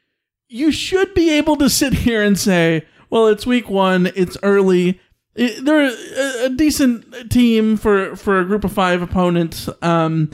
you 0.49 0.73
should 0.73 1.15
be 1.15 1.31
able 1.31 1.57
to 1.57 1.71
sit 1.71 1.93
here 2.05 2.23
and 2.23 2.39
say, 2.39 2.87
well, 3.09 3.27
it's 3.27 3.47
week 3.47 3.69
one, 3.69 4.11
it's 4.15 4.37
early. 4.43 5.01
It, 5.35 5.65
they're 5.65 5.87
a, 5.87 6.47
a 6.47 6.49
decent 6.51 7.31
team 7.31 7.77
for 7.77 8.17
for 8.17 8.41
a 8.41 8.45
group 8.45 8.65
of 8.65 8.73
five 8.73 9.03
opponents. 9.03 9.69
Um, 9.81 10.31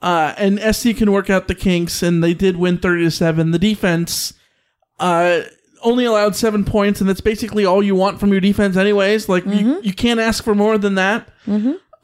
uh, 0.00 0.32
and 0.38 0.60
SC 0.74 0.96
can 0.96 1.10
work 1.10 1.28
out 1.28 1.48
the 1.48 1.56
kinks, 1.56 2.02
and 2.02 2.22
they 2.22 2.34
did 2.34 2.56
win 2.56 2.78
thirty 2.78 3.04
to 3.04 3.10
seven. 3.10 3.50
The 3.50 3.58
defense, 3.58 4.32
uh, 5.00 5.40
only 5.82 6.04
allowed 6.04 6.36
seven 6.36 6.64
points, 6.64 7.00
and 7.00 7.08
that's 7.08 7.20
basically 7.20 7.64
all 7.64 7.82
you 7.82 7.96
want 7.96 8.20
from 8.20 8.30
your 8.30 8.40
defense, 8.40 8.76
anyways. 8.76 9.28
Like 9.28 9.44
you, 9.44 9.80
you 9.82 9.92
can't 9.92 10.20
ask 10.20 10.44
for 10.44 10.54
more 10.54 10.78
than 10.78 10.94
that. 10.94 11.28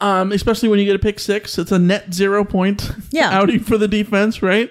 Um, 0.04 0.32
especially 0.32 0.68
when 0.68 0.78
you 0.78 0.84
get 0.84 0.96
a 0.96 0.98
pick 0.98 1.18
six, 1.18 1.56
it's 1.58 1.72
a 1.72 1.78
net 1.78 2.12
zero 2.12 2.44
point 2.44 2.90
Yeah. 3.10 3.30
outing 3.32 3.60
for 3.60 3.78
the 3.78 3.88
defense, 3.88 4.42
right? 4.42 4.70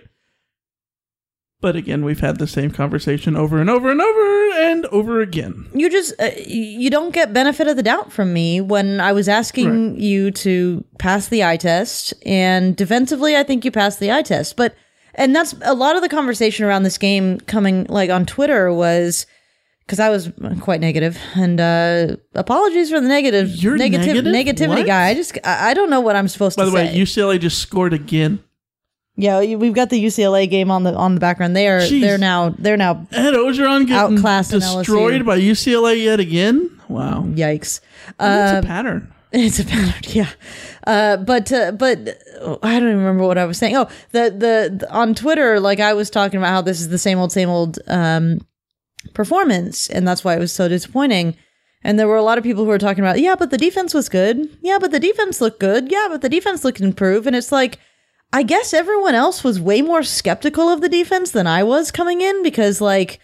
But 1.60 1.76
again, 1.78 2.04
we've 2.04 2.20
had 2.20 2.40
the 2.40 2.46
same 2.48 2.72
conversation 2.72 3.36
over 3.38 3.60
and 3.62 3.70
over 3.70 3.90
and 3.90 4.02
over 4.02 4.52
and 4.60 4.86
over 4.88 5.22
again. 5.22 5.70
you 5.74 5.90
just 5.90 6.14
uh, 6.22 6.30
you 6.46 6.90
don't 6.90 7.14
get 7.14 7.32
benefit 7.34 7.68
of 7.68 7.78
the 7.78 7.84
doubt 7.84 8.12
from 8.12 8.34
me 8.34 8.60
when 8.60 9.00
I 9.00 9.14
was 9.14 9.30
asking 9.30 10.00
you 10.00 10.30
to 10.32 10.84
pass 11.00 11.30
the 11.30 11.44
eye 11.44 11.58
test 11.58 12.14
and 12.26 12.76
defensively 12.76 13.36
I 13.38 13.44
think 13.44 13.64
you 13.66 13.72
passed 13.72 14.00
the 14.02 14.12
eye 14.12 14.22
test 14.24 14.56
but 14.58 14.76
and 15.16 15.34
that's 15.36 15.56
a 15.62 15.74
lot 15.74 15.96
of 15.96 16.02
the 16.02 16.10
conversation 16.10 16.66
around 16.66 16.84
this 16.84 16.98
game 16.98 17.40
coming 17.42 17.86
like 17.86 18.10
on 18.10 18.26
Twitter 18.26 18.72
was 18.74 19.26
because 19.86 20.00
I 20.00 20.10
was 20.10 20.32
quite 20.62 20.80
negative 20.82 21.18
and 21.36 21.60
uh 21.60 22.16
apologies 22.36 22.90
for 22.90 23.00
the 23.02 23.08
negative 23.08 23.50
You're 23.56 23.78
negative 23.78 24.24
negative? 24.26 24.34
negativity 24.70 24.78
What? 24.78 24.86
guy 24.86 25.08
I 25.08 25.14
just 25.14 25.38
I 25.44 25.72
I 25.72 25.74
don't 25.74 25.90
know 25.90 26.02
what 26.02 26.16
I'm 26.16 26.28
supposed 26.28 26.58
By 26.58 26.66
to 26.66 26.72
By 26.72 26.84
the 26.84 26.88
way, 26.88 26.94
say 27.06 27.22
UCLA 27.22 27.40
just 27.40 27.60
scored 27.60 27.94
again. 27.94 28.40
yeah 29.16 29.40
we've 29.40 29.74
got 29.76 29.90
the 29.90 30.04
UCLA 30.04 30.50
game 30.50 30.72
on 30.72 30.84
the 30.84 30.94
on 30.96 31.14
the 31.16 31.20
background 31.20 31.56
they 31.56 31.68
are 31.68 31.80
Jeez. 31.82 32.02
they're 32.02 32.18
now 32.18 32.50
they're 32.58 32.78
now 32.78 33.06
Ed 33.12 33.34
Orgeron 33.34 33.86
getting 33.88 34.18
Outclassed 34.18 34.52
destroyed 34.52 35.26
by 35.26 35.40
UCLA 35.40 36.04
yet 36.04 36.20
again. 36.20 36.70
Wow, 36.90 37.24
yikes 37.28 37.80
it's 38.08 38.20
a 38.20 38.62
pattern. 38.66 39.10
It's 39.36 39.58
a 39.58 39.66
pattern, 39.66 39.96
yeah. 40.10 40.30
Uh, 40.86 41.18
but 41.18 41.52
uh, 41.52 41.72
but 41.72 41.98
uh, 42.40 42.56
I 42.62 42.74
don't 42.80 42.90
even 42.90 42.98
remember 43.00 43.26
what 43.26 43.40
I 43.40 43.46
was 43.46 43.58
saying. 43.58 43.76
Oh, 43.76 43.88
the, 44.12 44.30
the 44.30 44.78
the 44.86 44.92
on 44.94 45.16
Twitter, 45.16 45.60
like 45.60 45.80
I 45.80 45.94
was 45.96 46.12
talking 46.12 46.38
about 46.38 46.50
how 46.52 46.62
this 46.62 46.80
is 46.80 46.90
the 46.90 47.00
same 47.00 47.18
old 47.18 47.32
same 47.32 47.50
old 47.50 47.80
um, 47.88 48.46
performance, 49.14 49.90
and 49.90 50.08
that's 50.08 50.24
why 50.24 50.36
it 50.36 50.40
was 50.40 50.52
so 50.52 50.68
disappointing. 50.68 51.36
And 51.84 52.00
there 52.00 52.08
were 52.08 52.18
a 52.18 52.24
lot 52.24 52.38
of 52.38 52.44
people 52.44 52.64
who 52.64 52.70
were 52.70 52.78
talking 52.78 53.04
about, 53.04 53.20
yeah, 53.20 53.36
but 53.36 53.52
the 53.52 53.58
defense 53.58 53.94
was 53.94 54.08
good. 54.08 54.58
Yeah, 54.62 54.78
but 54.80 54.92
the 54.92 55.00
defense 55.00 55.42
looked 55.42 55.60
good. 55.60 55.92
Yeah, 55.92 56.08
but 56.10 56.22
the 56.22 56.30
defense 56.30 56.64
looked 56.64 56.80
improved. 56.80 57.28
And 57.28 57.36
it's 57.36 57.52
like, 57.52 57.78
I 58.32 58.44
guess 58.44 58.74
everyone 58.74 59.16
else 59.16 59.44
was 59.44 59.60
way 59.60 59.82
more 59.82 60.02
skeptical 60.02 60.70
of 60.70 60.82
the 60.82 60.90
defense 60.90 61.32
than 61.32 61.46
I 61.46 61.64
was 61.64 61.92
coming 61.92 62.22
in 62.22 62.42
because, 62.42 62.80
like, 62.80 63.20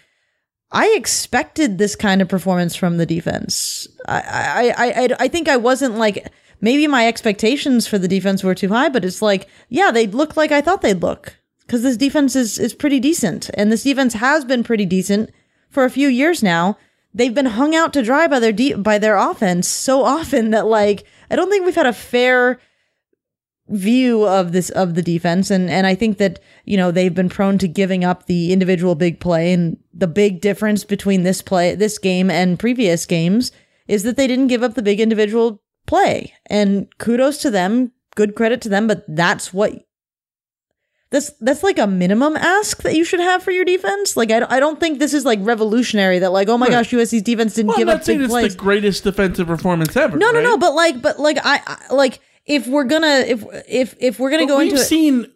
I 0.72 0.94
expected 0.96 1.78
this 1.78 1.96
kind 1.96 2.22
of 2.22 2.28
performance 2.28 2.76
from 2.76 2.98
the 2.98 3.06
defense. 3.06 3.88
I, 4.08 4.74
I, 4.78 4.86
I, 4.88 5.10
I, 5.20 5.28
think 5.28 5.48
I 5.48 5.58
wasn't 5.58 5.98
like 5.98 6.32
maybe 6.62 6.86
my 6.86 7.08
expectations 7.08 7.88
for 7.88 7.98
the 7.98 8.08
defense 8.08 8.44
were 8.44 8.54
too 8.54 8.70
high, 8.70 8.90
but 8.90 9.04
it's 9.04 9.22
like, 9.22 9.48
yeah, 9.70 9.90
they 9.90 10.06
look 10.06 10.38
like 10.38 10.52
I 10.52 10.62
thought 10.62 10.82
they'd 10.82 11.02
look 11.02 11.38
because 11.62 11.82
this 11.82 11.98
defense 11.98 12.36
is 12.36 12.60
is 12.60 12.74
pretty 12.74 13.00
decent, 13.00 13.50
and 13.56 13.72
this 13.72 13.84
defense 13.84 14.14
has 14.14 14.46
been 14.46 14.64
pretty 14.64 14.86
decent 14.86 15.32
for 15.70 15.86
a 15.86 15.90
few 15.90 16.08
years 16.08 16.44
now. 16.44 16.78
They've 17.14 17.34
been 17.34 17.48
hung 17.48 17.76
out 17.76 17.94
to 17.94 18.04
dry 18.04 18.28
by 18.28 18.40
their 18.40 18.78
by 18.78 19.00
their 19.00 19.18
offense 19.18 19.68
so 19.68 20.04
often 20.04 20.52
that 20.52 20.68
like 20.68 21.06
I 21.32 21.36
don't 21.36 21.50
think 21.50 21.66
we've 21.66 21.76
had 21.76 21.88
a 21.88 21.94
fair 21.94 22.60
view 23.70 24.28
of 24.28 24.52
this 24.52 24.70
of 24.72 24.96
the 24.96 25.02
defense. 25.02 25.50
And 25.52 25.70
and 25.70 25.88
I 25.88 25.96
think 25.96 26.18
that 26.18 26.40
you 26.66 26.78
know 26.78 26.92
they've 26.92 27.14
been 27.14 27.30
prone 27.30 27.58
to 27.60 27.68
giving 27.68 28.04
up 28.04 28.26
the 28.26 28.52
individual 28.52 28.96
big 28.96 29.20
play. 29.20 29.54
And 29.54 29.78
the 29.94 30.08
big 30.08 30.42
difference 30.42 30.84
between 30.84 31.24
this 31.24 31.42
play 31.42 31.76
this 31.76 31.98
game 31.98 32.30
and 32.30 32.60
previous 32.60 33.06
games 33.06 33.52
is 33.88 34.04
that 34.04 34.18
they 34.18 34.28
didn't 34.28 34.48
give 34.48 34.64
up 34.64 34.76
the 34.76 34.84
big 34.84 35.00
individual 35.00 35.62
play. 35.88 36.34
And 36.48 36.88
kudos 36.98 37.40
to 37.40 37.52
them. 37.52 37.92
Good 38.16 38.36
credit 38.36 38.62
to 38.62 38.70
them. 38.70 38.88
But 38.88 39.04
that's 39.08 39.54
what 39.54 39.86
that's 41.12 41.32
that's 41.42 41.64
like 41.64 41.80
a 41.80 41.88
minimum 41.88 42.36
ask 42.38 42.84
that 42.84 42.96
you 42.96 43.04
should 43.04 43.20
have 43.20 43.42
for 43.42 43.52
your 43.52 43.66
defense 43.66 44.16
like 44.16 44.30
I, 44.32 44.46
I 44.50 44.60
don't 44.60 44.80
think 44.80 45.00
this 45.00 45.14
is 45.14 45.26
like 45.26 45.40
revolutionary 45.42 46.20
that 46.20 46.32
like 46.32 46.48
oh 46.50 46.58
my 46.58 46.68
Right. 46.68 46.72
gosh 46.74 46.92
USC's 46.92 47.22
defense 47.24 47.56
didn't 47.56 47.70
Well, 47.70 47.78
I'm 47.78 47.80
give 47.82 47.88
not 47.88 47.96
up 47.98 48.04
saying 48.04 48.20
big 48.20 48.26
it's 48.26 48.32
plays 48.34 48.56
the 48.56 48.60
greatest 48.60 49.04
defensive 49.04 49.48
performance 49.48 49.96
ever. 49.98 50.18
no 50.18 50.30
no 50.32 50.38
right? 50.40 50.44
no 50.44 50.58
but 50.58 50.74
like 50.76 51.02
but 51.02 51.20
like 51.20 51.38
I, 51.44 51.62
I 51.66 51.94
like 51.94 52.20
if 52.46 52.68
we're 52.68 52.84
gonna 52.84 53.24
if 53.28 53.44
if 53.68 53.96
if 54.00 54.20
we're 54.20 54.30
gonna 54.30 54.44
But 54.44 54.48
go 54.50 54.58
we've 54.60 54.70
into 54.70 54.82
it 54.82 54.86
seen 54.86 55.28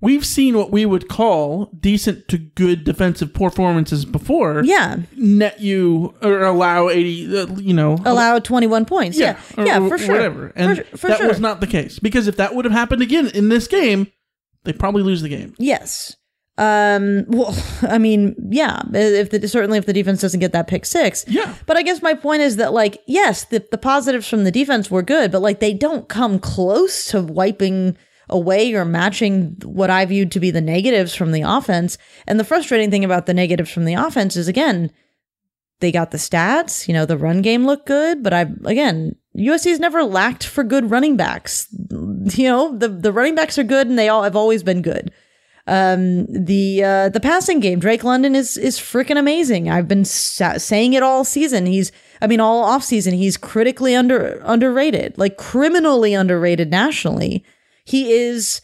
we've 0.00 0.24
seen 0.24 0.56
what 0.56 0.70
we 0.72 0.86
would 0.86 1.08
call 1.08 1.66
decent 1.78 2.26
to 2.28 2.38
good 2.38 2.84
defensive 2.84 3.32
performances 3.34 4.04
before. 4.04 4.62
yeah 4.64 4.96
net 5.16 5.60
you 5.60 6.14
or 6.22 6.42
allow 6.42 6.88
eighty. 6.88 7.38
Uh, 7.38 7.46
you 7.56 7.74
know, 7.74 7.98
allow 8.04 8.38
21 8.38 8.84
points. 8.86 9.18
Yeah. 9.18 9.38
Yeah, 9.58 9.78
or- 9.80 9.88
for 9.88 9.94
or 9.94 9.98
sure. 9.98 10.14
Whatever, 10.14 10.52
and 10.56 10.78
for, 10.86 10.96
for 10.96 11.08
that 11.08 11.18
sure. 11.18 11.28
was 11.28 11.38
not 11.38 11.60
the 11.60 11.66
case 11.66 11.98
because 11.98 12.26
if 12.28 12.36
that 12.36 12.54
would 12.54 12.64
have 12.64 12.72
happened 12.72 13.02
again 13.02 13.28
in 13.28 13.48
this 13.50 13.66
game, 13.68 14.06
they 14.64 14.72
probably 14.72 15.02
lose 15.02 15.22
the 15.22 15.28
game. 15.28 15.54
Yes. 15.58 16.16
Um 16.58 17.24
well, 17.28 17.56
I 17.82 17.98
mean, 17.98 18.34
yeah, 18.50 18.82
if 18.92 19.30
the 19.30 19.46
certainly 19.48 19.78
if 19.78 19.86
the 19.86 19.92
defense 19.92 20.20
doesn't 20.20 20.40
get 20.40 20.52
that 20.52 20.68
pick 20.68 20.84
6. 20.84 21.24
Yeah. 21.28 21.54
But 21.66 21.76
I 21.76 21.82
guess 21.82 22.02
my 22.02 22.14
point 22.14 22.42
is 22.42 22.56
that 22.56 22.72
like 22.72 23.00
yes, 23.06 23.44
the 23.44 23.64
the 23.70 23.78
positives 23.78 24.28
from 24.28 24.44
the 24.44 24.50
defense 24.50 24.90
were 24.90 25.02
good, 25.02 25.32
but 25.32 25.42
like 25.42 25.60
they 25.60 25.72
don't 25.74 26.08
come 26.08 26.38
close 26.38 27.06
to 27.06 27.22
wiping 27.22 27.96
away 28.30 28.72
or 28.74 28.84
matching 28.84 29.56
what 29.64 29.90
I 29.90 30.06
viewed 30.06 30.32
to 30.32 30.40
be 30.40 30.50
the 30.50 30.60
negatives 30.60 31.14
from 31.14 31.32
the 31.32 31.42
offense. 31.42 31.98
And 32.26 32.38
the 32.38 32.44
frustrating 32.44 32.90
thing 32.90 33.04
about 33.04 33.26
the 33.26 33.34
negatives 33.34 33.70
from 33.70 33.84
the 33.84 33.94
offense 33.94 34.36
is 34.36 34.48
again, 34.48 34.90
they 35.80 35.92
got 35.92 36.10
the 36.10 36.18
stats, 36.18 36.86
you 36.86 36.94
know, 36.94 37.06
the 37.06 37.18
run 37.18 37.42
game 37.42 37.66
looked 37.66 37.86
good, 37.86 38.22
but 38.22 38.32
I 38.32 38.46
again, 38.64 39.16
USC's 39.36 39.80
never 39.80 40.02
lacked 40.02 40.44
for 40.44 40.64
good 40.64 40.90
running 40.90 41.16
backs. 41.16 41.68
You 41.90 42.48
know, 42.48 42.76
the 42.76 42.88
the 42.88 43.12
running 43.12 43.34
backs 43.34 43.58
are 43.58 43.64
good 43.64 43.86
and 43.86 43.98
they 43.98 44.08
all 44.08 44.22
have 44.22 44.36
always 44.36 44.62
been 44.62 44.82
good. 44.82 45.12
Um, 45.66 46.26
the 46.26 46.82
uh, 46.82 47.08
the 47.10 47.20
passing 47.20 47.60
game, 47.60 47.78
Drake 47.78 48.02
London 48.02 48.34
is 48.34 48.56
is 48.56 48.78
freaking 48.78 49.18
amazing. 49.18 49.70
I've 49.70 49.86
been 49.86 50.04
sa- 50.04 50.58
saying 50.58 50.94
it 50.94 51.02
all 51.02 51.24
season. 51.24 51.66
He's, 51.66 51.92
I 52.20 52.26
mean, 52.26 52.40
all 52.40 52.64
off 52.64 52.82
season. 52.82 53.14
He's 53.14 53.36
critically 53.36 53.94
under 53.94 54.40
underrated, 54.44 55.16
like 55.16 55.36
criminally 55.36 56.12
underrated 56.12 56.70
nationally. 56.70 57.44
He 57.84 58.12
is 58.12 58.60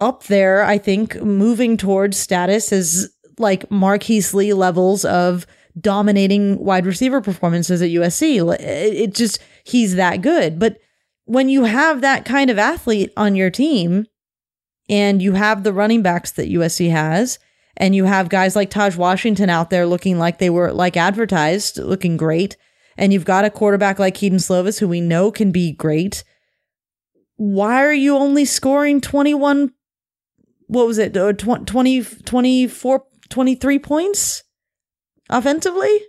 up 0.00 0.24
there. 0.24 0.64
I 0.64 0.78
think 0.78 1.20
moving 1.20 1.76
towards 1.76 2.16
status 2.16 2.72
as 2.72 3.10
like 3.38 3.70
Marquise 3.70 4.32
Lee 4.32 4.54
levels 4.54 5.04
of 5.04 5.46
dominating 5.78 6.58
wide 6.58 6.86
receiver 6.86 7.20
performances 7.20 7.82
at 7.82 7.90
USC. 7.90 8.58
It, 8.60 9.14
just 9.14 9.38
he's 9.64 9.94
that 9.96 10.22
good. 10.22 10.58
But 10.58 10.78
when 11.24 11.48
you 11.48 11.64
have 11.64 12.00
that 12.00 12.24
kind 12.24 12.50
of 12.50 12.58
athlete 12.58 13.12
on 13.16 13.34
your 13.34 13.50
team 13.50 14.06
and 14.88 15.20
you 15.20 15.32
have 15.32 15.62
the 15.62 15.72
running 15.72 16.02
backs 16.02 16.32
that 16.32 16.50
USC 16.50 16.90
has, 16.90 17.38
and 17.76 17.94
you 17.94 18.04
have 18.04 18.30
guys 18.30 18.56
like 18.56 18.70
Tahj 18.70 18.96
Washington 18.96 19.50
out 19.50 19.68
there 19.68 19.86
looking 19.86 20.18
like 20.18 20.38
they 20.38 20.48
were 20.48 20.72
like 20.72 20.96
advertised, 20.96 21.78
looking 21.78 22.16
great, 22.16 22.56
and 22.96 23.12
you've 23.12 23.26
got 23.26 23.44
a 23.44 23.50
quarterback 23.50 23.98
like 23.98 24.14
Kedon 24.14 24.38
Slovis 24.38 24.80
who 24.80 24.88
we 24.88 25.00
know 25.00 25.30
can 25.30 25.52
be 25.52 25.72
great. 25.72 26.24
Why 27.36 27.84
are 27.84 27.92
you 27.92 28.16
only 28.16 28.46
scoring 28.46 29.00
21 29.00 29.72
what 30.68 30.86
was 30.86 30.98
it? 30.98 31.16
uh, 31.16 31.32
tw- 31.32 31.66
20 31.66 32.02
24 32.02 33.04
23 33.28 33.78
points 33.78 34.42
offensively? 35.30 36.00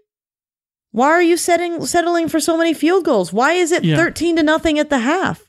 Why 0.92 1.08
are 1.08 1.22
you 1.22 1.38
setting 1.38 1.86
settling 1.86 2.28
for 2.30 2.40
so 2.40 2.58
many 2.58 2.74
field 2.74 3.06
goals? 3.06 3.32
Why 3.34 3.54
is 3.54 3.72
it 3.72 3.84
Yeah. 3.84 3.98
13 3.98 4.38
to 4.38 4.44
nothing 4.44 4.80
at 4.80 4.90
the 4.90 5.00
half? 5.00 5.44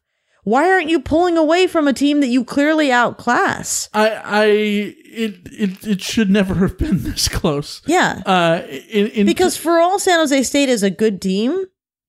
Why 0.45 0.71
aren't 0.71 0.89
you 0.89 1.01
pulling 1.01 1.37
away 1.37 1.67
from 1.67 1.87
a 1.89 1.93
team 1.93 2.21
that 2.21 2.29
you 2.29 2.43
clearly 2.43 2.91
outclass? 2.91 3.91
I, 3.93 4.09
I, 4.11 4.45
it, 4.47 5.35
it, 5.53 5.87
it 5.87 6.01
should 6.01 6.31
never 6.31 6.55
have 6.55 6.79
been 6.79 7.03
this 7.03 7.29
close. 7.29 7.83
Yeah. 7.87 8.23
Uh, 8.25 8.63
in, 8.91 9.09
in 9.09 9.27
Because 9.27 9.57
for 9.59 9.79
all 9.79 9.99
San 9.99 10.19
Jose 10.21 10.43
State 10.45 10.71
is 10.71 10.83
a 10.83 10.91
good 10.91 11.21
team, 11.21 11.67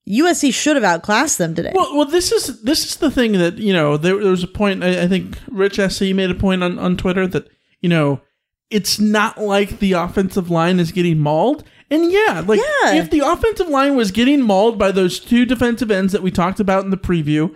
USC 0.07 0.53
should 0.53 0.77
have 0.77 0.85
outclassed 0.85 1.37
them 1.37 1.53
today. 1.53 1.71
Well, 1.75 1.95
well, 1.97 2.05
this 2.05 2.31
is 2.31 2.61
this 2.63 2.85
is 2.85 2.95
the 2.95 3.11
thing 3.11 3.33
that 3.33 3.57
you 3.57 3.73
know. 3.73 3.95
There, 3.97 4.17
there 4.17 4.31
was 4.31 4.43
a 4.43 4.47
point. 4.47 4.83
I, 4.83 5.03
I 5.03 5.07
think 5.07 5.37
Rich 5.49 5.75
SC 5.91 6.01
made 6.13 6.31
a 6.31 6.35
point 6.35 6.63
on 6.63 6.79
on 6.79 6.97
Twitter 6.97 7.27
that 7.27 7.47
you 7.81 7.89
know 7.89 8.21
it's 8.69 8.99
not 8.99 9.38
like 9.39 9.79
the 9.79 9.93
offensive 9.93 10.49
line 10.49 10.79
is 10.79 10.91
getting 10.91 11.19
mauled. 11.19 11.63
And 11.91 12.11
yeah, 12.11 12.43
like 12.45 12.59
Yeah. 12.59 12.93
if 12.95 13.09
the 13.09 13.21
offensive 13.21 13.67
line 13.67 13.95
was 13.95 14.11
getting 14.11 14.41
mauled 14.41 14.77
by 14.77 14.91
those 14.91 15.19
two 15.19 15.45
defensive 15.45 15.89
ends 15.89 16.13
that 16.13 16.21
we 16.21 16.29
talked 16.29 16.59
about 16.59 16.83
in 16.83 16.91
the 16.91 16.97
preview, 16.97 17.49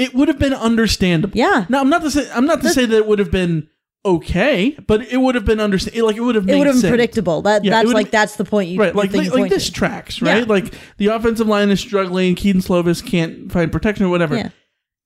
it 0.00 0.14
would 0.14 0.28
have 0.28 0.38
been 0.38 0.54
understandable. 0.54 1.36
Mm-hmm. 1.36 1.54
Yeah. 1.54 1.66
Now 1.68 1.80
I'm 1.80 1.90
not 1.90 2.02
to 2.02 2.10
say 2.10 2.28
I'm 2.32 2.46
not 2.46 2.62
to 2.62 2.70
say 2.70 2.86
that 2.86 2.96
it 2.96 3.06
would 3.06 3.18
have 3.18 3.30
been 3.30 3.68
okay, 4.06 4.76
but 4.86 5.02
it 5.02 5.18
would 5.18 5.34
have 5.34 5.44
been 5.44 5.60
understand 5.60 6.02
like 6.02 6.16
it 6.16 6.20
would 6.20 6.34
have 6.34 6.44
made 6.46 6.54
it 6.54 6.58
would 6.58 6.66
have 6.66 6.80
been 6.80 6.90
predictable. 6.90 7.42
That 7.42 7.64
Yeah, 7.64 7.82
that's 7.82 7.92
like 7.92 8.10
that's 8.10 8.36
the 8.36 8.44
point 8.44 8.70
you 8.70 8.78
Right, 8.78 8.94
like 8.94 9.12
like, 9.12 9.32
like 9.32 9.50
this 9.50 9.68
tracks, 9.68 10.22
right? 10.22 10.38
Yeah. 10.38 10.44
Like 10.44 10.74
the 10.96 11.08
offensive 11.08 11.46
line 11.46 11.70
is 11.70 11.80
struggling. 11.80 12.34
Kedon 12.34 12.62
Slovis 12.62 13.04
can't 13.04 13.52
find 13.52 13.70
protection 13.70 14.06
or 14.06 14.08
whatever. 14.08 14.36
Yeah. 14.36 14.48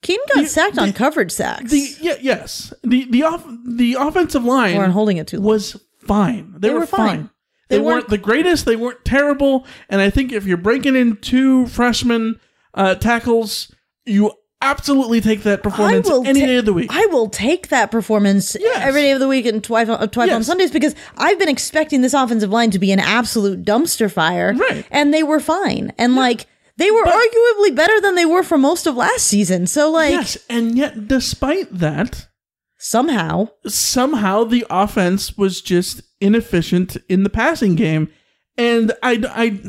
Kedon 0.03 0.25
got 0.35 0.43
The- 0.43 0.49
sacked 0.49 0.79
on 0.79 0.93
coverage 0.93 1.31
sacks. 1.33 1.71
The 1.71 1.97
yeah, 2.01 2.15
yes. 2.21 2.73
The 2.85 3.07
the 3.11 3.23
off 3.25 3.45
the 3.67 3.95
offensive 3.99 4.45
line 4.45 4.77
on 4.77 4.91
holding 4.93 5.17
it 5.17 5.27
too 5.27 5.39
long. 5.39 5.47
was 5.47 5.77
fine. 6.07 6.53
They, 6.57 6.69
They 6.69 6.75
were, 6.75 6.81
were 6.81 6.87
fine. 6.87 7.07
fine. 7.09 7.31
They, 7.69 7.77
They 7.77 7.83
weren't, 7.83 7.95
weren't- 7.97 8.09
the 8.09 8.19
greatest. 8.19 8.65
They 8.65 8.77
weren't 8.77 9.05
terrible. 9.05 9.67
And 9.89 10.01
I 10.01 10.09
think 10.11 10.33
if 10.33 10.47
you're 10.47 10.57
breaking 10.57 10.97
in 10.97 11.17
two 11.17 11.67
freshman 11.67 12.39
uh, 12.75 12.95
tackles, 12.95 13.75
you 14.07 14.33
absolutely 14.63 15.21
take 15.21 15.43
that 15.45 15.63
performance 15.63 16.09
any 16.11 16.41
ta- 16.41 16.47
day 16.47 16.57
of 16.57 16.65
the 16.65 16.73
week. 16.73 16.91
I 16.93 17.07
will 17.07 17.29
take 17.29 17.69
that 17.69 17.91
performance 17.93 18.57
Yes. 18.59 18.79
every 18.81 19.03
day 19.03 19.13
of 19.13 19.21
the 19.21 19.29
week 19.29 19.47
and 19.47 19.63
twice, 19.63 19.89
uh, 19.89 20.07
twice 20.09 20.33
on 20.33 20.43
Sundays 20.43 20.71
because 20.73 20.95
I've 21.17 21.39
been 21.39 21.49
expecting 21.49 22.01
this 22.01 22.13
offensive 22.15 22.51
line 22.51 22.71
to 22.73 22.79
be 22.79 22.91
an 22.91 22.99
absolute 23.01 23.65
dumpster 23.65 24.11
fire. 24.11 24.55
Right. 24.55 24.85
And 24.91 25.13
they 25.15 25.23
were 25.23 25.39
fine. 25.41 25.93
And 25.99 26.17
like, 26.17 26.47
they 26.79 26.91
were 26.91 27.05
arguably 27.05 27.75
better 27.75 28.01
than 28.01 28.15
they 28.15 28.25
were 28.25 28.43
for 28.43 28.59
most 28.59 28.87
of 28.87 28.97
last 28.97 29.27
season. 29.27 29.67
So, 29.67 29.91
like, 29.91 30.13
yes, 30.13 30.39
and 30.49 30.77
yet 30.77 31.07
despite 31.07 31.79
that, 31.79 32.29
somehow, 32.79 33.49
somehow 33.67 34.45
the 34.45 34.65
offense 34.71 35.37
was 35.37 35.61
just 35.61 36.03
inefficient 36.21 36.97
in 37.09 37.23
the 37.23 37.31
passing 37.31 37.75
game 37.75 38.11
and 38.57 38.93
i 39.03 39.23
i 39.31 39.61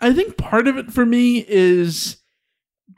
i 0.00 0.12
think 0.12 0.36
part 0.36 0.68
of 0.68 0.78
it 0.78 0.92
for 0.92 1.04
me 1.04 1.44
is 1.48 2.18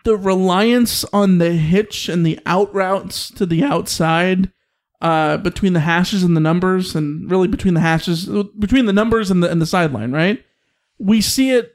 the 0.04 0.16
reliance 0.16 1.04
on 1.06 1.38
the 1.38 1.52
hitch 1.52 2.08
and 2.08 2.24
the 2.24 2.38
out 2.44 2.72
routes 2.74 3.30
to 3.30 3.46
the 3.46 3.64
outside 3.64 4.52
uh 5.00 5.38
between 5.38 5.72
the 5.72 5.80
hashes 5.80 6.22
and 6.22 6.36
the 6.36 6.40
numbers 6.40 6.94
and 6.94 7.30
really 7.30 7.48
between 7.48 7.74
the 7.74 7.80
hashes 7.80 8.28
between 8.58 8.84
the 8.84 8.92
numbers 8.92 9.30
and 9.30 9.42
the 9.42 9.50
and 9.50 9.60
the 9.62 9.66
sideline 9.66 10.12
right 10.12 10.44
we 10.98 11.20
see 11.20 11.50
it 11.50 11.73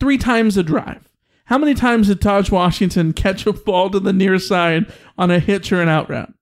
three 0.00 0.18
times 0.18 0.56
a 0.56 0.62
drive 0.62 1.04
how 1.46 1.56
many 1.56 1.72
times 1.72 2.08
did 2.08 2.20
Tahj 2.20 2.50
Washington 2.50 3.14
catch 3.14 3.46
a 3.46 3.54
ball 3.54 3.88
to 3.90 4.00
the 4.00 4.12
near 4.12 4.38
side 4.38 4.92
on 5.16 5.30
a 5.30 5.38
hitch 5.38 5.72
or 5.72 5.80
an 5.80 5.88
out 5.88 6.10
route? 6.10 6.34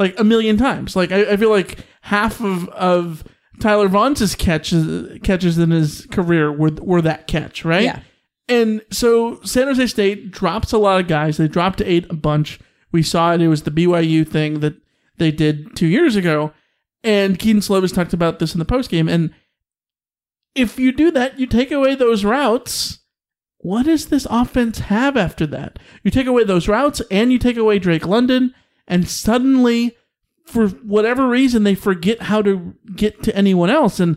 like 0.00 0.18
a 0.18 0.24
million 0.24 0.56
times. 0.56 0.96
Like 0.96 1.12
I, 1.12 1.32
I 1.32 1.36
feel 1.36 1.50
like 1.50 1.78
half 2.00 2.40
of 2.40 2.68
of 2.70 3.22
Tyler 3.60 3.86
Vaughn's 3.86 4.34
catches 4.34 5.18
catches 5.22 5.58
in 5.58 5.70
his 5.70 6.06
career 6.06 6.50
were 6.50 6.70
were 6.80 7.02
that 7.02 7.28
catch, 7.28 7.64
right? 7.64 7.84
Yeah. 7.84 8.00
And 8.48 8.82
so 8.90 9.40
San 9.42 9.68
Jose 9.68 9.86
State 9.86 10.32
drops 10.32 10.72
a 10.72 10.78
lot 10.78 11.00
of 11.00 11.06
guys. 11.06 11.36
They 11.36 11.46
dropped 11.46 11.80
eight 11.82 12.10
a 12.10 12.14
bunch. 12.14 12.58
We 12.90 13.02
saw 13.02 13.32
it. 13.34 13.40
It 13.40 13.48
was 13.48 13.62
the 13.62 13.70
BYU 13.70 14.26
thing 14.26 14.60
that 14.60 14.74
they 15.18 15.30
did 15.30 15.76
two 15.76 15.86
years 15.86 16.16
ago. 16.16 16.52
And 17.04 17.38
Kedon 17.38 17.62
Slovis 17.62 17.94
talked 17.94 18.12
about 18.12 18.40
this 18.40 18.52
in 18.52 18.58
the 18.58 18.64
postgame. 18.64 19.08
And 19.08 19.32
if 20.54 20.78
you 20.78 20.92
do 20.92 21.10
that, 21.12 21.38
you 21.38 21.46
take 21.46 21.70
away 21.70 21.94
those 21.94 22.24
routes. 22.24 22.98
what 23.62 23.84
does 23.84 24.06
this 24.06 24.26
offense 24.30 24.78
have 24.78 25.16
after 25.16 25.46
that? 25.46 25.78
You 26.02 26.10
take 26.10 26.26
away 26.26 26.44
those 26.44 26.68
routes 26.68 27.02
and 27.10 27.30
you 27.30 27.38
take 27.38 27.56
away 27.56 27.78
Drake 27.78 28.06
London, 28.06 28.54
and 28.88 29.08
suddenly, 29.08 29.96
for 30.46 30.68
whatever 30.68 31.28
reason, 31.28 31.62
they 31.62 31.74
forget 31.74 32.22
how 32.22 32.42
to 32.42 32.74
get 32.96 33.22
to 33.22 33.36
anyone 33.36 33.70
else. 33.70 34.00
And 34.00 34.16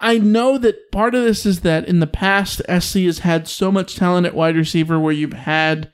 I 0.00 0.18
know 0.18 0.58
that 0.58 0.90
part 0.90 1.14
of 1.14 1.22
this 1.22 1.46
is 1.46 1.60
that 1.60 1.86
in 1.86 2.00
the 2.00 2.08
past, 2.08 2.60
SC 2.68 2.96
has 3.02 3.20
had 3.20 3.46
so 3.46 3.70
much 3.70 3.94
talent 3.94 4.26
at 4.26 4.34
wide 4.34 4.56
receiver 4.56 4.98
where 4.98 5.12
you've 5.12 5.32
had 5.32 5.92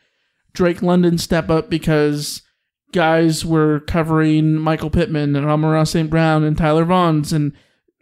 Drake 0.55 0.81
London 0.83 1.19
step 1.19 1.51
up 1.51 1.69
because 1.69 2.41
guys 2.93 3.45
were 3.45 3.81
covering 3.81 4.55
Michael 4.55 4.89
Pittman 4.89 5.37
and 5.37 5.47
Amon-Ra 5.47 5.85
St. 5.85 6.09
Brown 6.09 6.43
and 6.43 6.57
Tyler 6.57 6.87
Vaughns, 6.87 7.35
and 7.35 7.53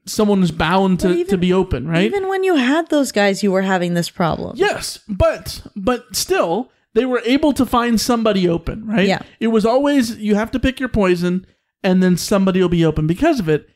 someone 0.06 0.40
was 0.40 0.52
bound 0.52 1.00
to, 1.00 1.10
even- 1.12 1.26
to 1.30 1.36
be 1.38 1.52
open, 1.52 1.86
right? 1.88 2.04
Even 2.04 2.28
when 2.28 2.44
you 2.44 2.54
had 2.56 2.88
those 2.88 3.12
guys, 3.12 3.42
you 3.42 3.52
were 3.52 3.62
having 3.62 3.94
this 3.94 4.08
problem. 4.10 4.56
Yes, 4.56 4.98
but 5.08 5.66
but 5.76 6.14
still, 6.16 6.70
they 6.94 7.04
were 7.04 7.22
able 7.24 7.52
to 7.52 7.66
find 7.66 8.00
somebody 8.00 8.48
open, 8.48 8.86
right? 8.86 9.06
Yeah. 9.06 9.20
It 9.40 9.48
was 9.48 9.66
always 9.66 10.16
you 10.18 10.34
have 10.36 10.50
to 10.52 10.60
pick 10.60 10.78
your 10.80 10.88
poison, 10.88 11.46
and 11.82 12.02
then 12.02 12.16
somebody 12.16 12.60
will 12.62 12.68
be 12.68 12.84
open 12.84 13.06
because 13.06 13.40
of 13.40 13.48
it. 13.48 13.68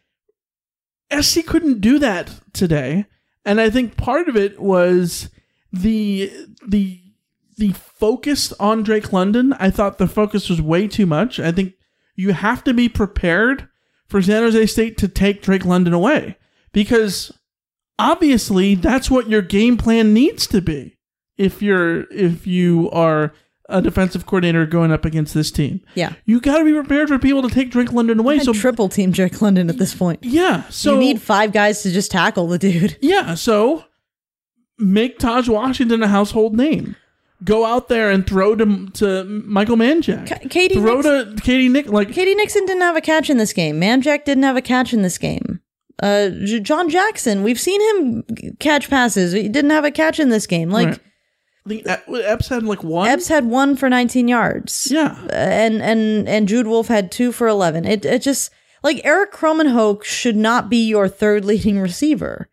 SC 1.21 1.45
couldn't 1.45 1.81
do 1.81 1.99
that 1.99 2.33
today, 2.53 3.07
and 3.45 3.61
I 3.61 3.69
think 3.71 3.97
part 3.97 4.29
of 4.29 4.37
it 4.37 4.61
was 4.61 5.29
the 5.73 6.31
the 6.67 7.01
the 7.59 7.73
focus 7.73 8.53
on 8.55 8.83
Drake 8.85 9.13
London. 9.13 9.53
I 9.55 9.71
thought 9.71 9.99
the 9.99 10.07
focus 10.07 10.49
was 10.49 10.63
way 10.63 10.87
too 10.87 11.07
much. 11.07 11.41
I 11.41 11.51
think 11.53 11.75
you 12.15 12.33
have 12.33 12.63
to 12.65 12.73
be 12.75 12.89
prepared 12.89 13.69
for 14.11 14.21
San 14.21 14.43
Jose 14.43 14.67
State 14.67 14.99
to 14.99 15.09
take 15.09 15.41
Drake 15.41 15.65
London 15.65 15.93
away 15.95 16.37
because 16.73 17.33
obviously 17.99 18.75
that's 18.75 19.11
what 19.11 19.29
your 19.29 19.43
game 19.43 19.77
plan 19.77 20.13
needs 20.13 20.47
to 20.49 20.61
be 20.61 20.97
if 21.39 21.63
you're 21.63 22.03
if 22.13 22.47
you 22.47 22.91
are 22.91 23.33
a 23.69 23.81
defensive 23.81 24.27
coordinator 24.27 24.67
going 24.67 24.91
up 24.91 25.05
against 25.05 25.33
this 25.33 25.53
team. 25.53 25.81
Yeah. 25.95 26.15
You 26.25 26.41
got 26.41 26.59
to 26.59 26.65
be 26.65 26.73
prepared 26.73 27.07
for 27.09 27.21
people 27.21 27.43
to 27.43 27.49
take 27.49 27.71
Drake 27.71 27.93
London 27.93 28.19
away. 28.19 28.41
So 28.41 28.53
triple 28.53 28.89
team 28.89 29.13
Drake 29.13 29.41
London 29.41 29.71
at 29.71 29.79
this 29.79 29.95
point. 29.95 30.25
yeah, 30.25 30.69
so 30.71 30.95
you 30.95 30.99
need 30.99 31.23
five 31.23 31.53
guys 31.53 31.83
to 31.85 31.93
just 31.93 32.11
tackle 32.11 32.49
the 32.49 32.59
dude. 32.59 32.99
yeah, 33.01 33.35
so 33.35 33.85
make 34.77 35.19
Tahj 35.21 35.49
Washington 35.49 36.03
a 36.03 36.09
household 36.09 36.57
name. 36.57 36.97
Go 37.43 37.65
out 37.65 37.89
there 37.89 38.11
and 38.11 38.27
throw 38.27 38.55
to 38.55 38.87
to 38.95 39.25
Michael 39.25 39.77
Manjack. 39.77 40.27
Ka- 40.29 40.49
Katie 40.51 40.75
throw 40.75 41.01
Nix- 41.01 41.07
to 41.37 41.37
Katie 41.43 41.69
Nick 41.69 41.87
like 41.89 42.09
KD 42.09 42.37
Nixon 42.37 42.67
didn't 42.67 42.83
have 42.83 42.97
a 42.97 43.01
catch 43.01 43.31
in 43.31 43.39
this 43.39 43.53
game. 43.53 43.81
Manjack 43.81 44.25
didn't 44.25 44.43
have 44.45 44.57
a 44.57 44.63
catch 44.63 44.93
in 44.93 45.03
this 45.03 45.17
game. 45.19 45.61
Uh, 46.03 46.29
J- 46.45 46.61
John 46.61 46.89
Jackson, 46.91 47.43
we've 47.43 47.61
seen 47.61 47.81
him 47.97 48.25
catch 48.59 48.89
passes. 48.91 49.33
He 49.33 49.49
didn't 49.49 49.71
have 49.71 49.85
a 49.85 49.91
catch 49.91 50.19
in 50.21 50.29
this 50.31 50.47
game. 50.47 50.71
Like 50.71 50.89
Right. 50.89 51.01
I 51.67 51.69
think 51.69 51.87
E- 51.87 52.23
Epps 52.23 52.49
had 52.49 52.63
like 52.63 52.83
one. 52.83 53.09
Epps 53.09 53.29
had 53.29 53.45
one 53.47 53.77
for 53.77 53.89
19 53.89 54.29
yards. 54.29 54.89
Yeah. 54.91 55.17
Uh, 55.29 55.33
and 55.33 55.83
and 55.83 56.29
and 56.29 56.49
Jude 56.49 56.67
Wolfe 56.67 56.89
had 56.89 57.11
two 57.13 57.33
for 57.33 57.49
11. 57.49 57.85
It 57.87 58.05
it 58.05 58.23
just 58.23 58.51
like 58.83 59.01
Eric 59.05 59.33
Krommenhoek 59.33 60.03
should 60.05 60.37
not 60.37 60.69
be 60.71 60.87
your 60.87 61.09
third 61.09 61.45
leading 61.45 61.79
receiver. 61.81 62.49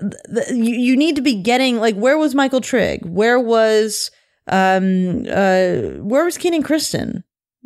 Th- 0.00 0.12
th- 0.34 0.50
you, 0.50 0.74
you 0.74 0.96
need 0.96 1.16
to 1.16 1.22
be 1.22 1.34
getting 1.34 1.78
like 1.78 1.94
where 1.96 2.18
was 2.18 2.34
Michael 2.34 2.60
Trigg? 2.60 3.04
Where 3.06 3.38
was 3.38 4.10
um 4.48 5.24
uh 5.28 6.00
where 6.02 6.24
was 6.24 6.38
Kenan 6.38 6.62
Christon? 6.62 7.24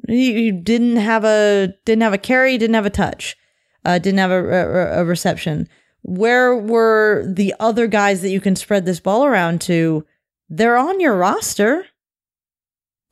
He, 0.09 0.35
he 0.35 0.53
didn't 0.53 0.97
have 0.97 1.25
a 1.25 1.75
didn't 1.85 2.03
have 2.03 2.13
a 2.13 2.19
carry, 2.19 2.59
didn't 2.59 2.75
have 2.75 2.87
a 2.87 2.91
touch, 2.91 3.37
uh, 3.85 3.99
didn't 3.99 4.19
have 4.19 4.31
a, 4.31 4.45
a, 4.45 5.01
a 5.01 5.05
reception. 5.05 5.69
Where 6.03 6.57
were 6.57 7.25
the 7.27 7.55
other 7.59 7.87
guys 7.89 8.23
that 8.23 8.31
you 8.31 8.41
can 8.41 8.55
spread 8.55 8.87
this 8.87 9.01
ball 9.01 9.25
around 9.25 9.61
to? 9.63 10.05
They're 10.49 10.77
on 10.77 11.01
your 11.01 11.17
roster. 11.17 11.87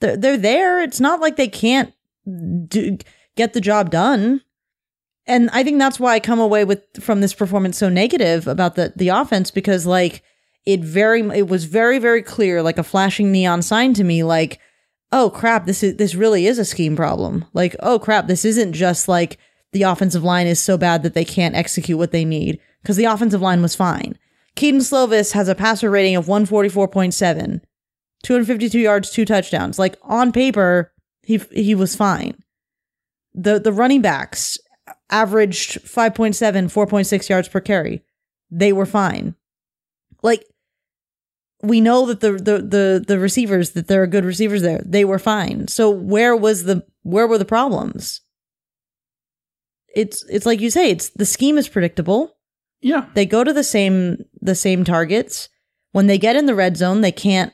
They're 0.00 0.16
they're 0.16 0.36
there. 0.36 0.82
It's 0.82 1.00
not 1.00 1.20
like 1.20 1.36
they 1.36 1.48
can't 1.48 1.92
do 2.26 2.98
get 3.36 3.52
the 3.52 3.60
job 3.60 3.90
done. 3.90 4.42
And 5.26 5.48
I 5.52 5.64
think 5.64 5.78
that's 5.78 5.98
why 5.98 6.14
I 6.14 6.20
come 6.20 6.38
away 6.38 6.64
with 6.64 6.82
from 7.00 7.20
this 7.20 7.34
performance 7.34 7.78
so 7.78 7.88
negative 7.88 8.46
about 8.46 8.74
the 8.74 8.92
the 8.94 9.08
offense 9.08 9.50
because 9.50 9.86
like 9.86 10.22
it 10.66 10.80
very 10.80 11.20
it 11.36 11.48
was 11.48 11.64
very 11.64 11.98
very 11.98 12.22
clear 12.22 12.62
like 12.62 12.78
a 12.78 12.82
flashing 12.82 13.32
neon 13.32 13.62
sign 13.62 13.94
to 13.94 14.04
me 14.04 14.22
like 14.22 14.60
oh 15.12 15.30
crap 15.30 15.66
this 15.66 15.82
is 15.82 15.96
this 15.96 16.14
really 16.14 16.46
is 16.46 16.58
a 16.58 16.64
scheme 16.64 16.96
problem. 16.96 17.44
Like 17.54 17.74
oh 17.80 17.98
crap 17.98 18.26
this 18.26 18.44
isn't 18.44 18.74
just 18.74 19.08
like 19.08 19.38
the 19.72 19.82
offensive 19.82 20.22
line 20.22 20.46
is 20.46 20.60
so 20.60 20.76
bad 20.76 21.02
that 21.02 21.14
they 21.14 21.24
can't 21.24 21.56
execute 21.56 21.98
what 21.98 22.12
they 22.12 22.24
need 22.24 22.60
because 22.82 22.96
the 22.96 23.06
offensive 23.06 23.40
line 23.40 23.62
was 23.62 23.74
fine. 23.74 24.18
Kedon 24.56 24.80
Slovis 24.80 25.32
has 25.32 25.48
a 25.48 25.54
passer 25.54 25.90
rating 25.90 26.16
of 26.16 26.26
144.7 26.26 27.60
252 28.22 28.78
yards 28.78 29.10
two 29.10 29.24
touchdowns. 29.24 29.78
Like 29.78 29.96
on 30.02 30.32
paper 30.32 30.92
he 31.22 31.38
he 31.50 31.74
was 31.74 31.96
fine. 31.96 32.36
The 33.34 33.58
the 33.58 33.72
running 33.72 34.02
backs 34.02 34.58
averaged 35.10 35.82
5.7 35.82 36.34
4.6 36.72 37.28
yards 37.28 37.48
per 37.48 37.60
carry. 37.60 38.02
They 38.50 38.72
were 38.72 38.86
fine. 38.86 39.34
Like 40.22 40.44
we 41.62 41.80
know 41.80 42.06
that 42.06 42.20
the, 42.20 42.32
the 42.32 42.58
the 42.58 43.04
the 43.06 43.18
receivers 43.18 43.70
that 43.70 43.88
there 43.88 44.02
are 44.02 44.06
good 44.06 44.24
receivers 44.24 44.62
there. 44.62 44.82
They 44.84 45.04
were 45.04 45.18
fine. 45.18 45.68
So 45.68 45.90
where 45.90 46.36
was 46.36 46.64
the 46.64 46.84
where 47.02 47.26
were 47.26 47.38
the 47.38 47.44
problems? 47.44 48.20
It's 49.94 50.24
it's 50.24 50.46
like 50.46 50.60
you 50.60 50.70
say 50.70 50.90
it's 50.90 51.10
the 51.10 51.26
scheme 51.26 51.58
is 51.58 51.68
predictable. 51.68 52.36
Yeah. 52.80 53.06
they 53.14 53.24
go 53.24 53.44
to 53.44 53.52
the 53.52 53.64
same 53.64 54.24
the 54.40 54.54
same 54.54 54.84
targets. 54.84 55.48
When 55.92 56.06
they 56.06 56.18
get 56.18 56.36
in 56.36 56.44
the 56.46 56.54
red 56.54 56.76
zone 56.76 57.00
they 57.00 57.12
can't 57.12 57.52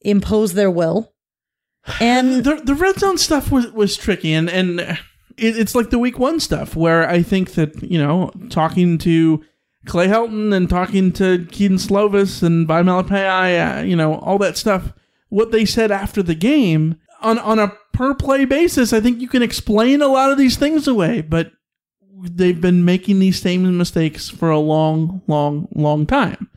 impose 0.00 0.54
their 0.54 0.70
will. 0.70 1.12
And 2.00 2.44
the 2.44 2.56
the 2.56 2.74
red 2.74 2.98
zone 2.98 3.18
stuff 3.18 3.52
was 3.52 3.70
was 3.72 3.96
tricky, 3.96 4.32
and 4.32 4.48
and 4.48 4.98
it, 5.36 5.58
it's 5.58 5.74
like 5.74 5.90
the 5.90 5.98
week 5.98 6.18
one 6.18 6.40
stuff 6.40 6.76
where 6.76 7.08
I 7.08 7.22
think 7.22 7.54
that 7.54 7.82
you 7.82 7.98
know 7.98 8.30
talking 8.50 8.98
to 8.98 9.44
Clay 9.86 10.08
Helton 10.08 10.54
and 10.54 10.68
talking 10.68 11.12
to 11.12 11.46
Kedon 11.50 11.78
Slovis 11.78 12.42
and 12.42 12.66
by 12.66 12.82
Malepeai, 12.82 13.80
uh, 13.80 13.82
you 13.82 13.96
know 13.96 14.16
all 14.16 14.38
that 14.38 14.56
stuff. 14.56 14.92
What 15.28 15.50
they 15.50 15.64
said 15.64 15.90
after 15.90 16.22
the 16.22 16.34
game 16.34 16.96
on 17.20 17.38
on 17.38 17.58
a 17.58 17.72
per 17.92 18.14
play 18.14 18.44
basis, 18.44 18.92
I 18.92 19.00
think 19.00 19.20
you 19.20 19.28
can 19.28 19.42
explain 19.42 20.02
a 20.02 20.08
lot 20.08 20.30
of 20.30 20.38
these 20.38 20.56
things 20.56 20.86
away, 20.86 21.20
but 21.22 21.52
they've 22.22 22.60
been 22.60 22.84
making 22.84 23.18
these 23.18 23.40
same 23.40 23.76
mistakes 23.76 24.28
for 24.28 24.50
a 24.50 24.58
long, 24.58 25.22
long, 25.26 25.68
long 25.74 26.06
time. 26.06 26.50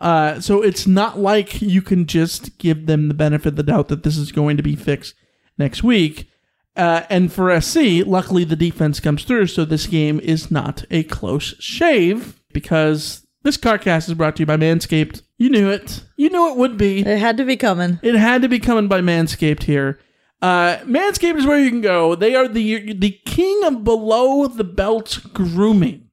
Uh, 0.00 0.40
so 0.40 0.62
it's 0.62 0.86
not 0.86 1.18
like 1.18 1.62
you 1.62 1.80
can 1.80 2.06
just 2.06 2.58
give 2.58 2.86
them 2.86 3.08
the 3.08 3.14
benefit 3.14 3.48
of 3.48 3.56
the 3.56 3.62
doubt 3.62 3.88
that 3.88 4.02
this 4.02 4.16
is 4.16 4.32
going 4.32 4.56
to 4.56 4.62
be 4.62 4.76
fixed 4.76 5.14
next 5.56 5.82
week. 5.82 6.28
Uh, 6.76 7.02
and 7.08 7.32
for 7.32 7.60
SC, 7.60 8.04
luckily 8.04 8.44
the 8.44 8.56
defense 8.56 8.98
comes 9.00 9.24
through, 9.24 9.46
so 9.46 9.64
this 9.64 9.86
game 9.86 10.18
is 10.20 10.50
not 10.50 10.84
a 10.90 11.04
close 11.04 11.54
shave 11.60 12.40
because 12.52 13.24
this 13.44 13.56
CarCast 13.56 14.08
is 14.08 14.14
brought 14.14 14.36
to 14.36 14.42
you 14.42 14.46
by 14.46 14.56
Manscaped. 14.56 15.22
You 15.38 15.50
knew 15.50 15.70
it. 15.70 16.02
You 16.16 16.30
knew 16.30 16.50
it 16.50 16.56
would 16.56 16.76
be. 16.76 17.00
it 17.00 17.18
had 17.18 17.36
to 17.36 17.44
be 17.44 17.56
coming 17.56 18.00
It 18.02 18.14
had 18.14 18.42
to 18.42 18.48
be 18.48 18.58
coming 18.58 18.88
by 18.88 19.00
Manscaped 19.00 19.64
here. 19.64 20.00
Uh, 20.42 20.78
Manscaped 20.84 21.36
is 21.36 21.46
where 21.46 21.58
you 21.58 21.70
can 21.70 21.80
go. 21.80 22.14
They 22.14 22.34
are 22.34 22.48
the 22.48 22.92
the 22.92 23.18
king 23.24 23.64
of 23.64 23.82
below 23.84 24.46
the 24.46 24.64
belt 24.64 25.20
grooming, 25.32 26.08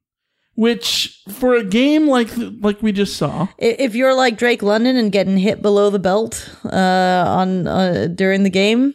which 0.55 1.21
for 1.29 1.55
a 1.55 1.63
game 1.63 2.07
like 2.07 2.29
like 2.61 2.81
we 2.81 2.91
just 2.91 3.17
saw, 3.17 3.47
if 3.57 3.93
you're 3.95 4.15
like 4.15 4.37
Drake 4.37 4.63
London 4.63 4.95
and 4.95 5.11
getting 5.11 5.37
hit 5.37 5.61
below 5.61 5.89
the 5.89 5.99
belt 5.99 6.49
uh, 6.63 7.23
on 7.27 7.67
uh, 7.67 8.07
during 8.13 8.43
the 8.43 8.49
game, 8.49 8.93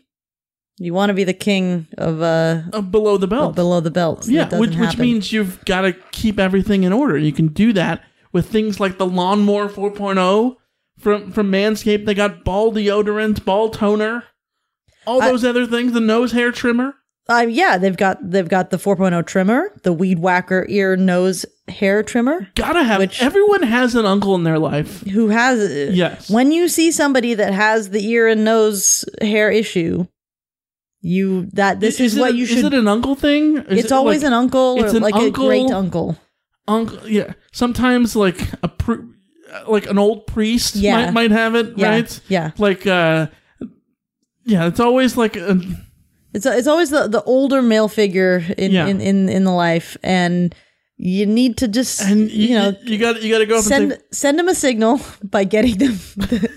you 0.78 0.92
want 0.94 1.10
to 1.10 1.14
be 1.14 1.24
the 1.24 1.32
king 1.34 1.86
of 1.98 2.20
uh, 2.22 2.62
uh, 2.72 2.80
below 2.82 3.16
the 3.16 3.26
belt. 3.26 3.54
below 3.54 3.80
the 3.80 3.90
belt. 3.90 4.26
Yeah, 4.28 4.44
which 4.58 4.70
which 4.70 4.74
happen. 4.74 5.00
means 5.00 5.32
you've 5.32 5.64
got 5.64 5.82
to 5.82 5.92
keep 6.12 6.38
everything 6.38 6.84
in 6.84 6.92
order. 6.92 7.16
You 7.16 7.32
can 7.32 7.48
do 7.48 7.72
that 7.74 8.02
with 8.32 8.48
things 8.50 8.78
like 8.80 8.98
the 8.98 9.06
Lawnmower 9.06 9.68
4.0 9.68 10.56
from 10.98 11.32
from 11.32 11.50
Manscaped. 11.50 12.04
They 12.06 12.14
got 12.14 12.44
ball 12.44 12.72
deodorant, 12.72 13.44
ball 13.44 13.70
toner, 13.70 14.24
all 15.06 15.22
I- 15.22 15.28
those 15.30 15.44
other 15.44 15.66
things. 15.66 15.92
The 15.92 16.00
nose 16.00 16.32
hair 16.32 16.52
trimmer. 16.52 16.94
Uh, 17.28 17.44
yeah, 17.48 17.76
they've 17.76 17.96
got 17.96 18.18
they've 18.22 18.48
got 18.48 18.70
the 18.70 18.76
4.0 18.76 19.26
trimmer, 19.26 19.72
the 19.82 19.92
weed 19.92 20.20
whacker 20.20 20.64
ear 20.68 20.94
nose 20.96 21.44
hair 21.66 22.04
trimmer. 22.04 22.46
Gotta 22.54 22.84
have. 22.84 23.00
Which- 23.00 23.20
everyone 23.20 23.64
has 23.64 23.96
an 23.96 24.06
uncle 24.06 24.36
in 24.36 24.44
their 24.44 24.60
life. 24.60 25.02
Who 25.08 25.28
has 25.30 25.92
Yes. 25.92 26.30
When 26.30 26.52
you 26.52 26.68
see 26.68 26.92
somebody 26.92 27.34
that 27.34 27.52
has 27.52 27.90
the 27.90 28.06
ear 28.08 28.28
and 28.28 28.44
nose 28.44 29.04
hair 29.20 29.50
issue, 29.50 30.06
you 31.06 31.46
that 31.52 31.78
this 31.80 32.00
is, 32.00 32.16
it 32.16 32.20
what 32.20 32.32
a- 32.32 32.36
you 32.36 32.46
should. 32.46 32.58
Is 32.58 32.64
it 32.64 32.74
an 32.74 32.88
uncle 32.88 33.14
thing? 33.14 33.58
Is 33.70 33.78
it's 33.84 33.92
it 33.92 33.92
always 33.92 34.22
like 34.22 34.26
an 34.28 34.32
uncle 34.42 34.68
or 34.80 34.86
an 34.86 35.02
like 35.02 35.14
uncle- 35.14 35.46
a 35.46 35.48
great 35.48 35.70
uncle. 35.70 36.16
uncle. 36.68 36.98
Yeah, 37.08 37.32
sometimes 37.52 38.16
like 38.16 38.40
a 38.62 38.68
pri- 38.68 39.06
like 39.68 39.86
an 39.90 39.98
old 39.98 40.26
priest 40.26 40.74
Yeah. 40.76 40.96
might 40.96 41.12
might 41.12 41.30
have 41.30 41.54
it, 41.54 41.78
Yeah, 41.78 41.88
right? 41.90 42.20
yeah. 42.28 42.50
Like 42.58 42.86
uh, 42.86 43.26
yeah, 44.44 44.66
it's 44.66 44.80
always 44.80 45.16
like 45.16 45.36
a, 45.36 45.58
It's 46.34 46.44
it's 46.46 46.66
always 46.68 46.90
the, 46.90 47.08
the 47.08 47.22
older 47.24 47.62
male 47.62 47.88
figure 47.88 48.42
in, 48.58 48.70
Yeah. 48.72 48.86
in, 48.90 49.00
in, 49.00 49.28
in 49.28 49.44
the 49.44 49.52
life 49.52 49.96
and 50.02 50.54
you 50.98 51.26
need 51.26 51.56
to 51.58 51.68
just 51.68 52.00
And 52.02 52.30
you, 52.30 52.48
you 52.48 52.54
know 52.58 52.72
you 52.84 52.98
got 52.98 53.22
you 53.22 53.30
got 53.30 53.38
to 53.38 53.46
go 53.46 53.54
up 53.58 53.64
and 53.64 53.68
send 53.68 53.92
say, 53.92 53.98
send 54.12 54.38
them 54.38 54.48
a 54.48 54.54
signal 54.54 55.00
by 55.24 55.44
getting 55.44 55.78
them 55.78 55.92
the, 56.16 56.50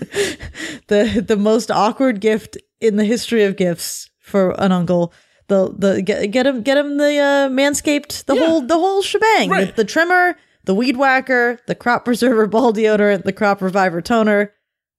the 0.88 1.24
the 1.28 1.36
most 1.36 1.70
awkward 1.70 2.20
gift 2.20 2.56
in 2.80 2.96
the 2.96 3.04
history 3.04 3.44
of 3.44 3.56
gifts 3.56 4.09
for 4.30 4.52
an 4.60 4.72
uncle. 4.72 5.12
The 5.48 5.74
the 5.76 6.00
get 6.02 6.30
get 6.30 6.46
him 6.46 6.62
get 6.62 6.78
him 6.78 6.96
the 6.96 7.18
uh, 7.18 7.48
manscaped 7.50 8.24
the 8.26 8.34
Yeah. 8.36 8.46
whole 8.46 8.60
the 8.62 8.78
whole 8.78 9.02
shebang 9.02 9.50
Right. 9.50 9.66
the, 9.74 9.82
the 9.82 9.84
trimmer 9.84 10.36
the 10.64 10.74
weed 10.74 10.96
whacker 10.96 11.58
the 11.66 11.74
crop 11.74 12.04
preserver 12.04 12.46
ball 12.54 12.72
deodorant 12.72 13.24
the 13.24 13.32
crop 13.32 13.60
reviver 13.60 14.00
toner 14.00 14.52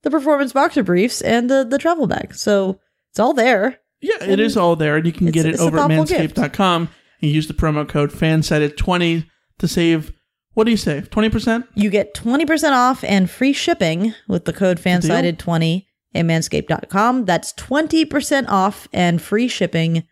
the 0.04 0.12
performance 0.12 0.52
boxer 0.52 0.84
briefs 0.84 1.22
and 1.22 1.50
the 1.50 1.64
the 1.64 1.78
travel 1.78 2.06
bag. 2.08 2.36
So 2.36 2.80
it's 3.12 3.20
all 3.20 3.34
there. 3.34 3.80
Yeah, 4.02 4.24
it 4.24 4.40
is 4.40 4.58
all 4.58 4.76
there, 4.76 4.96
and 4.98 5.06
you 5.06 5.12
can 5.14 5.28
get 5.28 5.46
it 5.46 5.60
over 5.60 5.78
at 5.78 5.88
thoughtful 5.88 6.06
gift. 6.06 6.36
manscaped.com 6.36 6.90
and 7.22 7.32
use 7.32 7.48
the 7.48 7.54
promo 7.54 7.88
code 7.88 8.12
FANSIDED20 8.12 9.28
to 9.60 9.68
save, 9.68 10.12
what 10.56 10.64
do 10.64 10.72
you 10.72 10.78
save? 10.78 11.12
20%? 11.12 11.68
You 11.76 11.92
get 11.92 12.16
20% 12.16 12.72
off 12.72 13.04
and 13.04 13.30
free 13.30 13.54
shipping 13.54 14.16
with 14.28 14.46
the 14.46 14.54
code 14.54 14.80
fansided20 14.80 15.86
at 16.14 16.26
manscaped.com. 16.26 17.26
That's 17.26 17.54
20% 17.54 18.48
off 18.50 18.88
and 18.92 19.22
free 19.22 19.48
shipping 19.48 20.04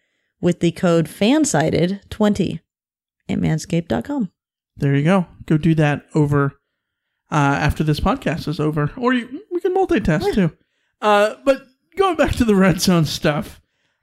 with 0.42 0.60
the 0.60 0.72
code 0.72 1.08
fansided20 1.08 2.60
at 3.28 3.38
manscaped.com. 3.38 4.32
There 4.78 4.96
you 4.96 5.04
go. 5.04 5.28
Go 5.46 5.58
do 5.58 5.76
that 5.76 6.06
over 6.16 6.54
uh, 7.32 7.36
after 7.36 7.84
this 7.84 8.00
podcast 8.00 8.48
is 8.48 8.60
over. 8.60 8.92
Or 8.98 9.14
you, 9.14 9.42
we 9.52 9.60
can 9.60 9.76
multitask 9.76 10.34
too. 10.34 10.56
Uh, 11.02 11.36
but 11.44 11.64
going 11.98 12.16
back 12.16 12.36
to 12.36 12.46
the 12.46 12.56
red 12.56 12.82
zone 12.82 13.06
stuff, 13.06 13.62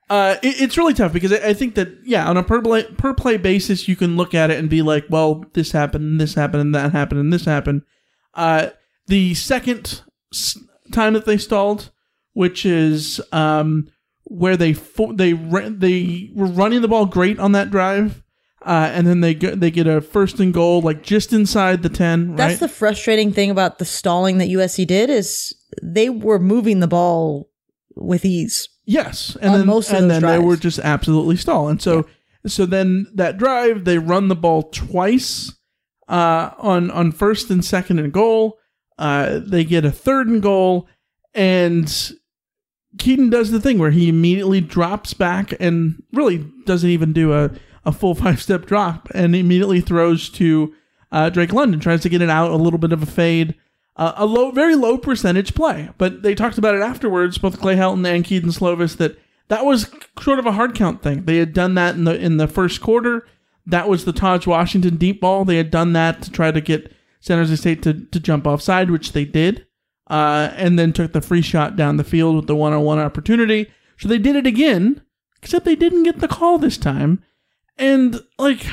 uh, 0.09 0.37
it, 0.43 0.61
it's 0.61 0.77
really 0.79 0.95
tough 0.95 1.13
because 1.13 1.33
I, 1.33 1.49
I 1.49 1.55
think 1.55 1.75
that, 1.75 1.89
yeah, 2.05 2.29
on 2.29 2.37
a 2.37 2.43
per 2.43 2.63
play, 2.63 2.85
per 2.85 3.15
play 3.15 3.37
basis, 3.39 3.89
you 3.89 3.97
can 3.97 4.17
look 4.17 4.35
at 4.35 4.51
it 4.51 4.59
and 4.59 4.71
be 4.71 4.83
like, 4.83 5.07
well, 5.09 5.45
this 5.55 5.73
happened, 5.73 6.05
and 6.05 6.21
this 6.21 6.35
happened, 6.35 6.61
and 6.61 6.75
that 6.75 6.93
happened, 6.93 7.21
and 7.21 7.33
this 7.33 7.45
happened. 7.45 7.83
Uh, 8.35 8.71
the 9.07 9.35
second 9.35 10.03
time 10.93 11.15
that 11.15 11.25
they 11.25 11.37
stalled, 11.39 11.91
which 12.33 12.67
is 12.67 13.21
um, 13.33 13.89
where 14.25 14.57
they 14.57 14.73
fo- 14.73 15.13
they 15.13 15.33
ra- 15.33 15.71
they 15.71 16.31
were 16.35 16.47
running 16.47 16.83
the 16.83 16.89
ball 16.89 17.07
great 17.07 17.39
on 17.39 17.53
that 17.53 17.71
drive, 17.71 18.23
uh, 18.65 18.91
and 18.93 19.07
then 19.07 19.21
they 19.21 19.35
get 19.35 19.61
they 19.61 19.71
get 19.71 19.87
a 19.87 20.01
first 20.01 20.41
and 20.41 20.53
goal 20.53 20.81
like 20.81 21.03
just 21.03 21.33
inside 21.33 21.83
the 21.83 21.89
ten. 21.89 22.31
Right? 22.31 22.37
That's 22.37 22.61
the 22.61 22.69
frustrating 22.69 23.33
thing 23.33 23.51
about 23.51 23.79
the 23.79 23.85
stalling 23.85 24.39
that 24.39 24.49
USC 24.49 24.87
did 24.87 25.11
is 25.11 25.55
they 25.83 26.09
were 26.09 26.39
moving 26.39 26.81
the 26.81 26.89
ball 26.89 27.51
with 27.95 28.25
ease. 28.25 28.69
Yes, 28.85 29.37
and 29.41 29.55
then 29.55 29.67
most 29.67 29.91
and 29.91 30.11
then 30.11 30.23
they 30.23 30.39
were 30.39 30.57
just 30.57 30.79
absolutely 30.79 31.37
stalled. 31.37 31.71
And 31.71 31.83
so 31.83 32.07
so 32.47 32.67
then 32.67 33.07
that 33.15 33.39
drive 33.39 33.85
they 33.85 33.99
run 33.99 34.29
the 34.29 34.37
ball 34.37 34.65
twice 34.65 35.53
uh, 36.09 36.51
on 36.59 36.91
on 36.91 37.13
first 37.13 37.51
and 37.51 37.65
second 37.65 37.99
and 37.99 38.13
goal. 38.13 38.59
Uh, 38.99 39.41
they 39.43 39.65
get 39.65 39.85
a 39.85 39.91
third 39.91 40.27
and 40.27 40.43
goal, 40.43 40.89
and 41.35 42.13
Kedon 42.99 43.31
does 43.31 43.51
the 43.51 43.61
thing 43.61 43.79
where 43.79 43.91
he 43.91 44.09
immediately 44.09 44.61
drops 44.61 45.15
back 45.15 45.55
and 45.61 46.03
really 46.13 46.39
doesn't 46.65 46.89
even 46.89 47.13
do 47.13 47.33
a, 47.33 47.51
a 47.85 47.93
full 47.93 48.15
five 48.23 48.41
step 48.41 48.67
drop 48.67 49.09
and 49.15 49.35
immediately 49.35 49.81
throws 49.81 50.29
to 50.31 50.75
uh, 51.13 51.31
Drake 51.31 51.53
London, 51.53 51.81
tries 51.81 52.03
to 52.03 52.09
get 52.09 52.23
it 52.23 52.31
out, 52.31 52.51
a 52.51 52.57
little 52.57 52.79
bit 52.79 52.93
of 52.93 53.03
a 53.03 53.07
fade. 53.07 53.55
Uh, 53.97 54.13
a 54.17 54.27
low, 54.27 54.51
very 54.51 54.75
low 54.75 54.99
percentage 54.99 55.55
play, 55.55 55.89
but 55.97 56.23
they 56.23 56.35
talked 56.35 56.59
about 56.59 56.75
it 56.75 56.83
afterwards, 56.83 57.39
both 57.39 57.59
Clay 57.59 57.77
Helton 57.77 58.07
and 58.07 58.27
Kedon 58.27 58.51
Slovis, 58.51 58.99
that 58.99 59.17
that 59.49 59.65
was 59.65 59.91
sort 60.21 60.39
of 60.39 60.45
a 60.45 60.53
hard 60.53 60.75
count 60.75 61.03
thing. 61.03 61.25
They 61.25 61.39
had 61.39 61.55
done 61.55 61.75
that 61.75 61.95
in 61.95 62.05
the 62.05 62.15
in 62.15 62.37
the 62.37 62.49
first 62.49 62.81
quarter. 62.81 63.27
That 63.65 63.89
was 63.89 64.05
the 64.05 64.13
Tahj 64.13 64.47
Washington 64.47 64.97
deep 64.97 65.21
ball. 65.21 65.45
They 65.45 65.57
had 65.57 65.71
done 65.71 65.93
that 65.95 66.23
to 66.23 66.31
try 66.31 66.51
to 66.51 66.61
get 66.61 66.93
San 67.21 67.39
Jose 67.39 67.57
State 67.57 67.83
to, 67.83 67.95
to 67.95 68.21
jump 68.21 68.47
offside, 68.47 68.91
which 68.91 69.13
they 69.13 69.25
did, 69.25 69.67
uh, 70.09 70.51
and 70.55 70.79
then 70.79 70.93
took 70.93 71.13
the 71.13 71.21
free 71.21 71.43
shot 71.43 71.77
down 71.77 71.97
the 71.97 72.05
field 72.05 72.37
with 72.37 72.47
the 72.47 72.57
one 72.57 72.73
on 72.73 72.83
one 72.83 72.99
opportunity. 72.99 73.71
So 73.99 74.09
they 74.09 74.19
did 74.19 74.37
it 74.37 74.47
again, 74.47 75.03
except 75.43 75.65
they 75.65 75.77
didn't 75.77 76.05
get 76.05 76.21
the 76.21 76.29
call 76.29 76.59
this 76.59 76.79
time. 76.79 77.23
And, 77.77 78.21
like, 78.39 78.67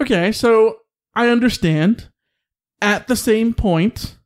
okay, 0.00 0.32
so 0.32 0.78
I 1.14 1.28
understand. 1.28 2.08
At 2.82 3.06
the 3.06 3.16
same 3.16 3.54
point, 3.54 4.18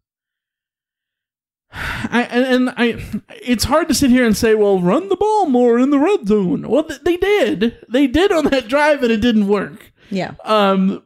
I, 1.73 2.27
and, 2.31 2.45
and 2.45 2.75
I, 2.77 3.23
it's 3.43 3.65
hard 3.65 3.89
to 3.89 3.95
sit 3.95 4.11
here 4.11 4.27
and 4.27 4.37
say, 4.37 4.55
well, 4.55 4.81
run 4.81 5.09
the 5.09 5.17
ball 5.17 5.47
more 5.47 5.79
in 5.79 5.91
the 5.91 6.01
red 6.01 6.27
zone. 6.27 6.69
Well, 6.69 6.85
th- 6.85 7.03
they 7.03 7.17
did. 7.17 7.79
They 7.89 8.07
did 8.07 8.33
on 8.33 8.47
that 8.47 8.69
drive, 8.69 9.03
and 9.03 9.13
it 9.13 9.21
didn't 9.21 9.47
work. 9.47 9.93
Yeah. 10.11 10.33
Um, 10.45 11.05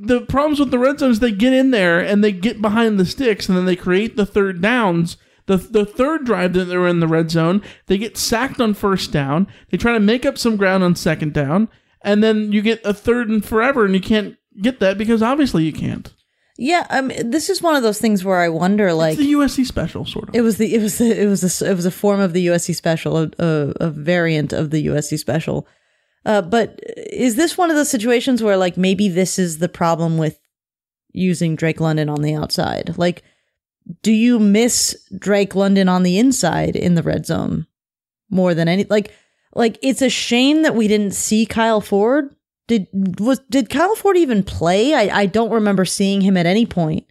the 0.00 0.22
problems 0.22 0.58
with 0.60 0.70
the 0.70 0.78
red 0.78 0.98
zone 0.98 1.10
is 1.10 1.20
they 1.20 1.30
get 1.32 1.52
in 1.52 1.70
there 1.70 2.00
and 2.00 2.24
they 2.24 2.32
get 2.32 2.62
behind 2.62 2.98
the 2.98 3.04
sticks, 3.04 3.48
and 3.48 3.56
then 3.56 3.66
they 3.66 3.76
create 3.76 4.16
the 4.16 4.26
third 4.26 4.60
downs. 4.60 5.16
The, 5.46 5.56
the 5.56 5.84
third 5.84 6.24
drive 6.24 6.52
that 6.52 6.66
they 6.66 6.76
were 6.76 6.86
in 6.88 7.00
the 7.00 7.08
red 7.08 7.30
zone, 7.30 7.62
they 7.86 7.98
get 7.98 8.16
sacked 8.16 8.60
on 8.60 8.72
first 8.74 9.10
down. 9.12 9.48
They 9.70 9.76
try 9.78 9.92
to 9.92 10.00
make 10.00 10.24
up 10.24 10.38
some 10.38 10.56
ground 10.56 10.84
on 10.84 10.94
second 10.94 11.32
down, 11.34 11.68
and 12.02 12.22
then 12.22 12.52
you 12.52 12.62
get 12.62 12.80
a 12.84 12.94
third 12.94 13.28
and 13.28 13.44
forever, 13.44 13.84
and 13.84 13.94
you 13.94 14.00
can't 14.00 14.36
get 14.62 14.80
that 14.80 14.96
because 14.96 15.22
obviously 15.22 15.64
you 15.64 15.72
can't. 15.72 16.12
Yeah, 16.56 16.86
I 16.90 17.00
mean, 17.00 17.30
this 17.30 17.48
is 17.48 17.62
one 17.62 17.74
of 17.74 17.82
those 17.82 17.98
things 17.98 18.22
where 18.22 18.38
I 18.38 18.48
wonder, 18.50 18.92
like, 18.92 19.18
It's 19.18 19.22
the 19.26 19.32
USC 19.32 19.64
special, 19.66 20.04
sort 20.04 20.28
of. 20.28 20.34
it 20.34 20.42
was 20.42 20.58
the 20.58 20.74
it 20.74 20.82
was 20.82 20.98
the, 20.98 21.22
it 21.22 21.26
was 21.26 21.62
a, 21.62 21.70
it 21.70 21.74
was 21.74 21.86
a 21.86 21.90
form 21.90 22.20
of 22.20 22.32
the 22.34 22.48
USC 22.48 22.74
special, 22.74 23.16
a, 23.16 23.30
a, 23.38 23.72
a 23.80 23.90
variant 23.90 24.52
of 24.52 24.70
the 24.70 24.86
USC 24.86 25.18
special. 25.18 25.66
Uh, 26.24 26.42
but 26.42 26.78
is 26.84 27.36
this 27.36 27.56
one 27.56 27.70
of 27.70 27.76
those 27.76 27.90
situations 27.90 28.42
where, 28.42 28.56
like, 28.56 28.76
maybe 28.76 29.08
this 29.08 29.38
is 29.38 29.58
the 29.58 29.68
problem 29.68 30.18
with 30.18 30.38
using 31.12 31.56
Drake 31.56 31.80
London 31.80 32.08
on 32.08 32.22
the 32.22 32.34
outside? 32.34 32.96
Like, 32.98 33.22
do 34.02 34.12
you 34.12 34.38
miss 34.38 34.96
Drake 35.18 35.54
London 35.54 35.88
on 35.88 36.02
the 36.02 36.18
inside 36.18 36.76
in 36.76 36.94
the 36.94 37.02
red 37.02 37.26
zone 37.26 37.66
more 38.28 38.54
than 38.54 38.68
any? 38.68 38.84
Like, 38.84 39.12
like 39.54 39.78
it's 39.82 40.02
a 40.02 40.08
shame 40.08 40.62
that 40.62 40.74
we 40.74 40.88
didn't 40.88 41.14
see 41.14 41.46
Kyle 41.46 41.80
Ford. 41.80 42.34
Did 42.68 42.86
was 43.18 43.40
did 43.50 43.68
Kyle 43.68 43.96
Ford 43.96 44.16
even 44.16 44.42
play? 44.42 44.94
I, 44.94 45.22
I 45.22 45.26
don't 45.26 45.50
remember 45.50 45.84
seeing 45.84 46.20
him 46.20 46.36
at 46.36 46.46
any 46.46 46.66
point. 46.66 47.06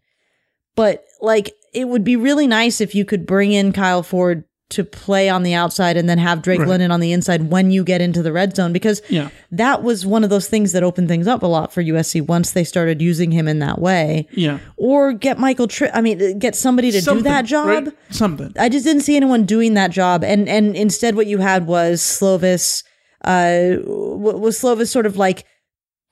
But 0.76 1.04
like 1.20 1.54
it 1.74 1.88
would 1.88 2.04
be 2.04 2.16
really 2.16 2.48
nice 2.48 2.80
if 2.80 2.96
you 2.96 3.04
could 3.04 3.26
bring 3.26 3.52
in 3.52 3.74
Kyle 3.74 4.04
Ford 4.04 4.46
to 4.70 4.84
play 4.84 5.30
on 5.30 5.42
the 5.44 5.54
outside 5.56 5.98
and 5.98 6.08
then 6.08 6.20
have 6.20 6.42
Drake 6.44 6.60
Right. 6.60 6.68
London 6.68 6.92
on 6.92 7.00
the 7.00 7.12
inside 7.12 7.50
when 7.50 7.72
you 7.72 7.84
get 7.84 8.02
into 8.02 8.22
the 8.22 8.32
red 8.32 8.56
zone 8.56 8.72
because 8.72 9.02
Yeah. 9.10 9.30
that 9.52 9.82
was 9.82 10.06
one 10.06 10.24
of 10.24 10.30
those 10.30 10.48
things 10.48 10.74
that 10.74 10.84
opened 10.84 11.08
things 11.08 11.28
up 11.28 11.42
a 11.42 11.48
lot 11.48 11.74
for 11.74 11.82
USC 11.82 12.22
once 12.22 12.52
they 12.52 12.64
started 12.64 13.02
using 13.02 13.32
him 13.32 13.48
in 13.48 13.58
that 13.60 13.80
way. 13.80 14.28
Yeah. 14.32 14.60
Or 14.78 15.12
get 15.14 15.40
Michael 15.40 15.68
Tri- 15.68 15.90
I 15.94 16.02
mean 16.02 16.38
get 16.38 16.56
somebody 16.56 16.92
to 16.92 17.02
Something, 17.02 17.24
do 17.24 17.30
that 17.30 17.46
job. 17.46 17.68
right? 17.68 17.88
Something. 18.12 18.54
I 18.60 18.70
just 18.70 18.86
didn't 18.86 19.02
see 19.02 19.16
anyone 19.16 19.46
doing 19.46 19.74
that 19.74 19.90
job, 19.92 20.24
and 20.24 20.48
and 20.48 20.76
instead, 20.76 21.16
what 21.16 21.26
you 21.28 21.40
had 21.40 21.66
was 21.66 22.00
Slovis. 22.02 22.84
Uh, 23.24 23.78
was 23.86 24.60
Slovis 24.60 24.88
sort 24.90 25.06
of 25.06 25.18
like 25.18 25.46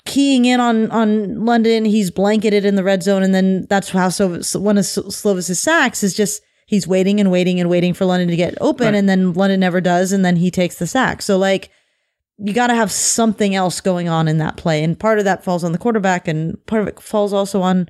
keying 0.06 0.46
in 0.46 0.60
on 0.60 0.90
on 0.92 1.46
London? 1.46 1.86
He's 1.86 2.10
blanketed 2.12 2.66
in 2.66 2.76
the 2.76 2.84
red 2.84 3.04
zone, 3.04 3.24
and 3.24 3.34
then 3.36 3.68
that's 3.70 3.90
how 3.90 4.10
so 4.10 4.30
one 4.60 4.78
of 4.78 4.86
Slovis's 4.86 5.60
sacks 5.60 6.04
is 6.04 6.14
just 6.14 6.42
he's 6.68 6.88
waiting 6.88 7.20
and 7.20 7.32
waiting 7.32 7.60
and 7.60 7.70
waiting 7.70 7.96
for 7.96 8.06
London 8.06 8.28
to 8.30 8.36
get 8.36 8.56
open, 8.62 8.86
Right. 8.86 8.96
and 8.96 9.10
then 9.10 9.34
London 9.34 9.60
never 9.60 9.82
does, 9.82 10.12
and 10.12 10.24
then 10.24 10.36
he 10.36 10.52
takes 10.52 10.76
the 10.78 10.86
sack. 10.88 11.22
So 11.24 11.38
like. 11.38 11.72
You 12.40 12.54
got 12.54 12.68
to 12.68 12.76
have 12.76 12.92
something 12.92 13.56
else 13.56 13.82
going 13.82 14.08
on 14.08 14.28
in 14.28 14.38
that 14.38 14.58
play. 14.58 14.84
And 14.84 15.00
part 15.00 15.18
of 15.18 15.26
that 15.26 15.44
falls 15.44 15.64
on 15.64 15.72
the 15.72 15.80
quarterback, 15.80 16.28
and 16.28 16.64
part 16.68 16.84
of 16.84 16.88
it 16.88 17.00
falls 17.02 17.34
also 17.34 17.64
on 17.64 17.90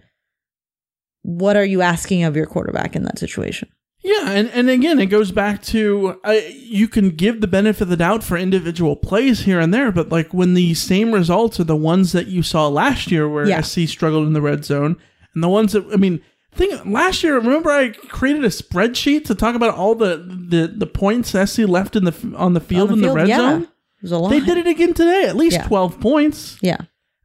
what 1.23 1.57
are 1.57 1.65
you 1.65 1.81
asking 1.81 2.23
of 2.23 2.35
your 2.37 2.45
quarterback 2.45 2.95
in 2.95 3.03
that 3.03 3.19
situation? 3.19 3.67
Yeah, 4.03 4.31
and, 4.31 4.47
and 4.51 4.69
again, 4.69 4.99
it 4.99 5.07
goes 5.07 5.33
back 5.33 5.61
to 5.63 6.17
uh, 6.23 6.39
you 6.53 6.87
can 6.87 7.09
give 7.09 7.41
the 7.41 7.47
benefit 7.47 7.81
of 7.81 7.89
the 7.89 7.97
doubt 7.97 8.23
for 8.23 8.37
individual 8.37 8.95
plays 8.95 9.41
here 9.41 9.59
and 9.59 9.73
there, 9.73 9.91
but 9.91 10.09
like 10.09 10.33
when 10.33 10.53
the 10.53 10.73
same 10.75 11.11
results 11.11 11.59
are 11.59 11.65
the 11.65 11.75
ones 11.75 12.13
that 12.13 12.27
you 12.27 12.41
saw 12.41 12.69
last 12.69 13.11
year, 13.11 13.27
where 13.27 13.45
Yeah. 13.45 13.59
SC 13.61 13.81
struggled 13.87 14.27
in 14.27 14.33
the 14.33 14.41
red 14.41 14.63
zone, 14.63 14.95
and 15.33 15.43
the 15.43 15.49
ones 15.49 15.73
that 15.73 15.85
I 15.91 15.97
mean, 15.97 16.21
think 16.57 16.85
last 16.85 17.23
year. 17.23 17.35
Remember, 17.35 17.69
I 17.71 17.89
created 17.89 18.43
a 18.43 18.49
spreadsheet 18.49 19.25
to 19.25 19.35
talk 19.35 19.55
about 19.55 19.75
all 19.75 19.95
the 19.95 20.17
the, 20.17 20.67
the 20.75 20.87
points 20.87 21.29
SC 21.31 21.59
left 21.59 21.95
in 21.95 22.03
the 22.05 22.33
on 22.35 22.53
the 22.53 22.59
field 22.59 22.89
On 22.91 22.95
in 22.97 23.01
the 23.01 23.11
red 23.13 23.27
yeah. 23.27 23.37
zone. 23.37 23.61
It 23.63 23.69
was 24.03 24.11
a 24.11 24.17
lot. 24.17 24.29
They 24.29 24.39
did 24.41 24.57
it 24.57 24.67
again 24.67 24.93
today, 24.93 25.25
at 25.27 25.35
least 25.35 25.55
Yeah. 25.57 25.67
twelve 25.67 25.99
points. 25.99 26.57
Yeah. 26.61 26.77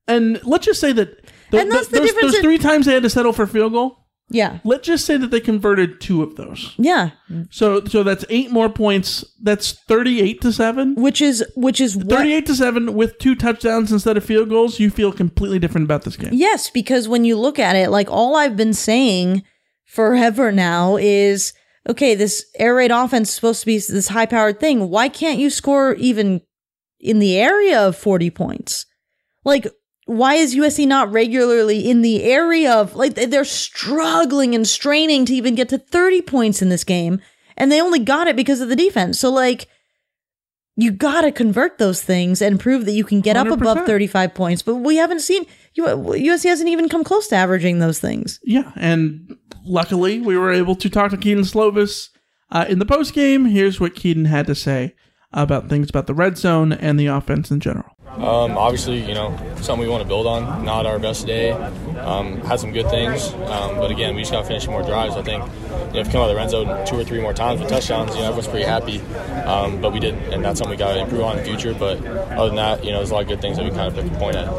And 0.09 0.40
let's 0.45 0.66
just 0.66 0.81
say 0.81 0.92
that 0.92 1.25
the, 1.51 1.61
And 1.61 1.71
that's 1.71 1.88
the 1.88 1.99
those, 2.01 2.07
difference 2.09 2.33
those 2.33 2.35
in- 2.37 2.42
three 2.42 2.59
times 2.59 2.87
they 2.87 2.95
had 2.95 3.03
to 3.05 3.11
settle 3.11 3.33
for 3.33 3.47
field 3.47 3.73
goal. 3.73 3.99
Yeah. 4.33 4.59
Let's 4.64 4.87
just 4.87 5.05
say 5.05 5.16
that 5.16 5.31
they 5.31 5.40
converted 5.40 6.01
two 6.01 6.23
of 6.23 6.37
those. 6.37 6.75
Yeah. 6.79 7.11
So 7.51 7.85
so 7.85 8.03
that's 8.03 8.25
eight 8.29 8.51
more 8.51 8.68
points. 8.68 9.25
That's 9.40 9.73
thirty-eight 9.73 10.40
to 10.40 10.53
seven. 10.53 10.95
Which 10.95 11.21
is 11.21 11.45
which 11.55 11.81
is 11.81 11.97
what 11.97 12.09
Thirty-eight 12.09 12.47
to 12.47 12.55
seven 12.55 12.95
with 12.95 13.18
two 13.18 13.35
touchdowns 13.35 13.92
instead 13.92 14.16
of 14.16 14.25
field 14.25 14.49
goals. 14.49 14.81
You 14.81 14.90
feel 14.90 15.12
completely 15.12 15.59
different 15.59 15.87
about 15.87 16.03
this 16.03 16.16
game. 16.16 16.31
Yes, 16.33 16.71
because 16.71 17.09
when 17.09 17.25
you 17.25 17.37
look 17.38 17.59
at 17.59 17.77
it, 17.77 17.90
like 17.90 18.11
all 18.11 18.37
I've 18.37 18.57
been 18.57 18.75
saying 18.75 19.42
forever 19.85 20.51
now 20.51 20.97
is 20.97 21.53
okay, 21.88 22.14
this 22.14 22.45
air 22.59 22.75
raid 22.75 22.90
offense 22.90 23.29
is 23.29 23.35
supposed 23.35 23.61
to 23.61 23.66
be 23.66 23.79
this 23.79 24.09
high 24.09 24.27
powered 24.27 24.61
thing. 24.61 24.88
Why 24.88 25.09
can't 25.09 25.38
you 25.38 25.51
score 25.51 25.95
even 25.95 26.40
in 27.01 27.18
the 27.18 27.38
area 27.38 27.81
of 27.81 27.97
40 27.97 28.31
points? 28.31 28.87
Like 29.45 29.66
why 30.07 30.35
is 30.35 30.57
USC 30.57 30.87
not 30.87 31.12
regularly 31.12 31.88
in 31.88 32.03
the 32.03 32.25
area 32.25 32.73
of 32.73 32.95
like 32.95 33.15
they're 33.15 33.45
struggling 33.45 34.55
and 34.55 34.67
straining 34.67 35.25
to 35.27 35.35
even 35.35 35.55
get 35.55 35.69
to 35.69 35.79
30 35.79 36.23
points 36.23 36.61
in 36.61 36.69
this 36.69 36.85
game 36.85 37.21
and 37.57 37.71
they 37.71 37.81
only 37.81 38.01
got 38.01 38.27
it 38.27 38.37
because 38.37 38.61
of 38.61 38.69
the 38.69 38.77
defense. 38.77 39.19
So 39.19 39.31
like 39.31 39.69
you 40.77 40.91
got 40.91 41.21
to 41.21 41.31
convert 41.31 41.79
those 41.79 42.03
things 42.03 42.41
and 42.41 42.59
prove 42.59 42.87
that 42.87 42.93
you 42.93 43.05
can 43.05 43.21
get 43.21 43.37
up 43.37 43.47
100%. 43.47 43.53
above 43.53 43.87
35 43.87 44.35
points, 44.35 44.62
but 44.62 44.77
we 44.77 44.97
haven't 44.97 45.21
seen 45.21 45.45
you, 45.75 45.85
USC 45.85 46.45
hasn't 46.45 46.71
even 46.71 46.88
come 46.88 47.05
close 47.05 47.29
to 47.29 47.37
averaging 47.37 47.79
those 47.79 47.99
things. 47.99 48.41
Yeah, 48.43 48.73
and 48.77 49.37
luckily 49.65 50.21
we 50.21 50.37
were 50.37 50.53
able 50.53 50.75
to 50.77 50.88
talk 50.88 51.11
to 51.11 51.17
Kedon 51.17 51.45
Slovis 51.45 52.09
uh, 52.51 52.65
in 52.69 52.79
the 52.79 52.87
post 52.87 53.15
game. 53.15 53.45
Here's 53.45 53.81
what 53.81 53.95
Kedon 53.95 54.25
had 54.25 54.47
to 54.47 54.55
say 54.55 54.95
about 55.33 55.68
things 55.68 55.88
about 55.90 56.07
the 56.07 56.14
red 56.14 56.37
zone 56.37 56.73
and 56.73 56.99
the 56.99 57.07
offense 57.07 57.51
in 57.51 57.61
general. 57.61 57.87
Um, 58.12 58.59
obviously, 58.59 59.01
you 59.01 59.14
know, 59.14 59.35
something 59.57 59.81
we 59.81 59.88
want 59.88 60.03
to 60.03 60.09
build 60.09 60.27
on. 60.27 60.64
Not 60.64 60.85
our 60.85 60.99
best 60.99 61.27
day. 61.27 61.53
Um, 61.53 62.42
had 62.42 62.61
some 62.61 62.73
good 62.73 62.88
things, 62.90 63.33
um, 63.33 63.77
but 63.77 63.90
again, 63.90 64.14
we 64.14 64.21
just 64.21 64.33
got 64.33 64.42
to 64.42 64.47
finish 64.47 64.66
more 64.66 64.83
drives. 64.83 65.16
I 65.16 65.23
think 65.23 65.45
you 65.45 65.95
know, 65.95 66.01
if 66.01 66.09
we 66.09 66.12
come 66.12 66.21
out 66.21 66.29
of 66.29 66.35
the 66.35 66.37
red 66.37 66.51
zone 66.51 66.87
two 66.87 66.97
or 66.97 67.05
three 67.05 67.23
more 67.23 67.33
times 67.33 67.61
with 67.61 67.71
touchdowns, 67.71 68.14
you 68.14 68.21
know, 68.21 68.29
everyone's 68.29 68.49
pretty 68.49 68.66
happy. 68.66 69.01
Um, 69.45 69.81
but 69.81 69.92
we 69.95 70.01
didn't, 70.01 70.21
and 70.33 70.45
that's 70.45 70.59
something 70.59 70.73
we 70.73 70.77
got 70.77 70.92
to 70.92 71.01
improve 71.01 71.23
on 71.23 71.38
in 71.38 71.45
the 71.45 71.49
future. 71.49 71.73
But 71.73 72.05
other 72.05 72.49
than 72.49 72.57
that, 72.57 72.85
you 72.85 72.90
know, 72.90 72.99
there's 72.99 73.11
a 73.11 73.14
lot 73.14 73.23
of 73.23 73.29
good 73.29 73.40
things 73.40 73.57
that 73.57 73.64
we 73.64 73.71
kind 73.71 73.88
of 73.88 73.95
pick 73.95 74.12
a 74.12 74.18
point 74.18 74.37
at. 74.37 74.53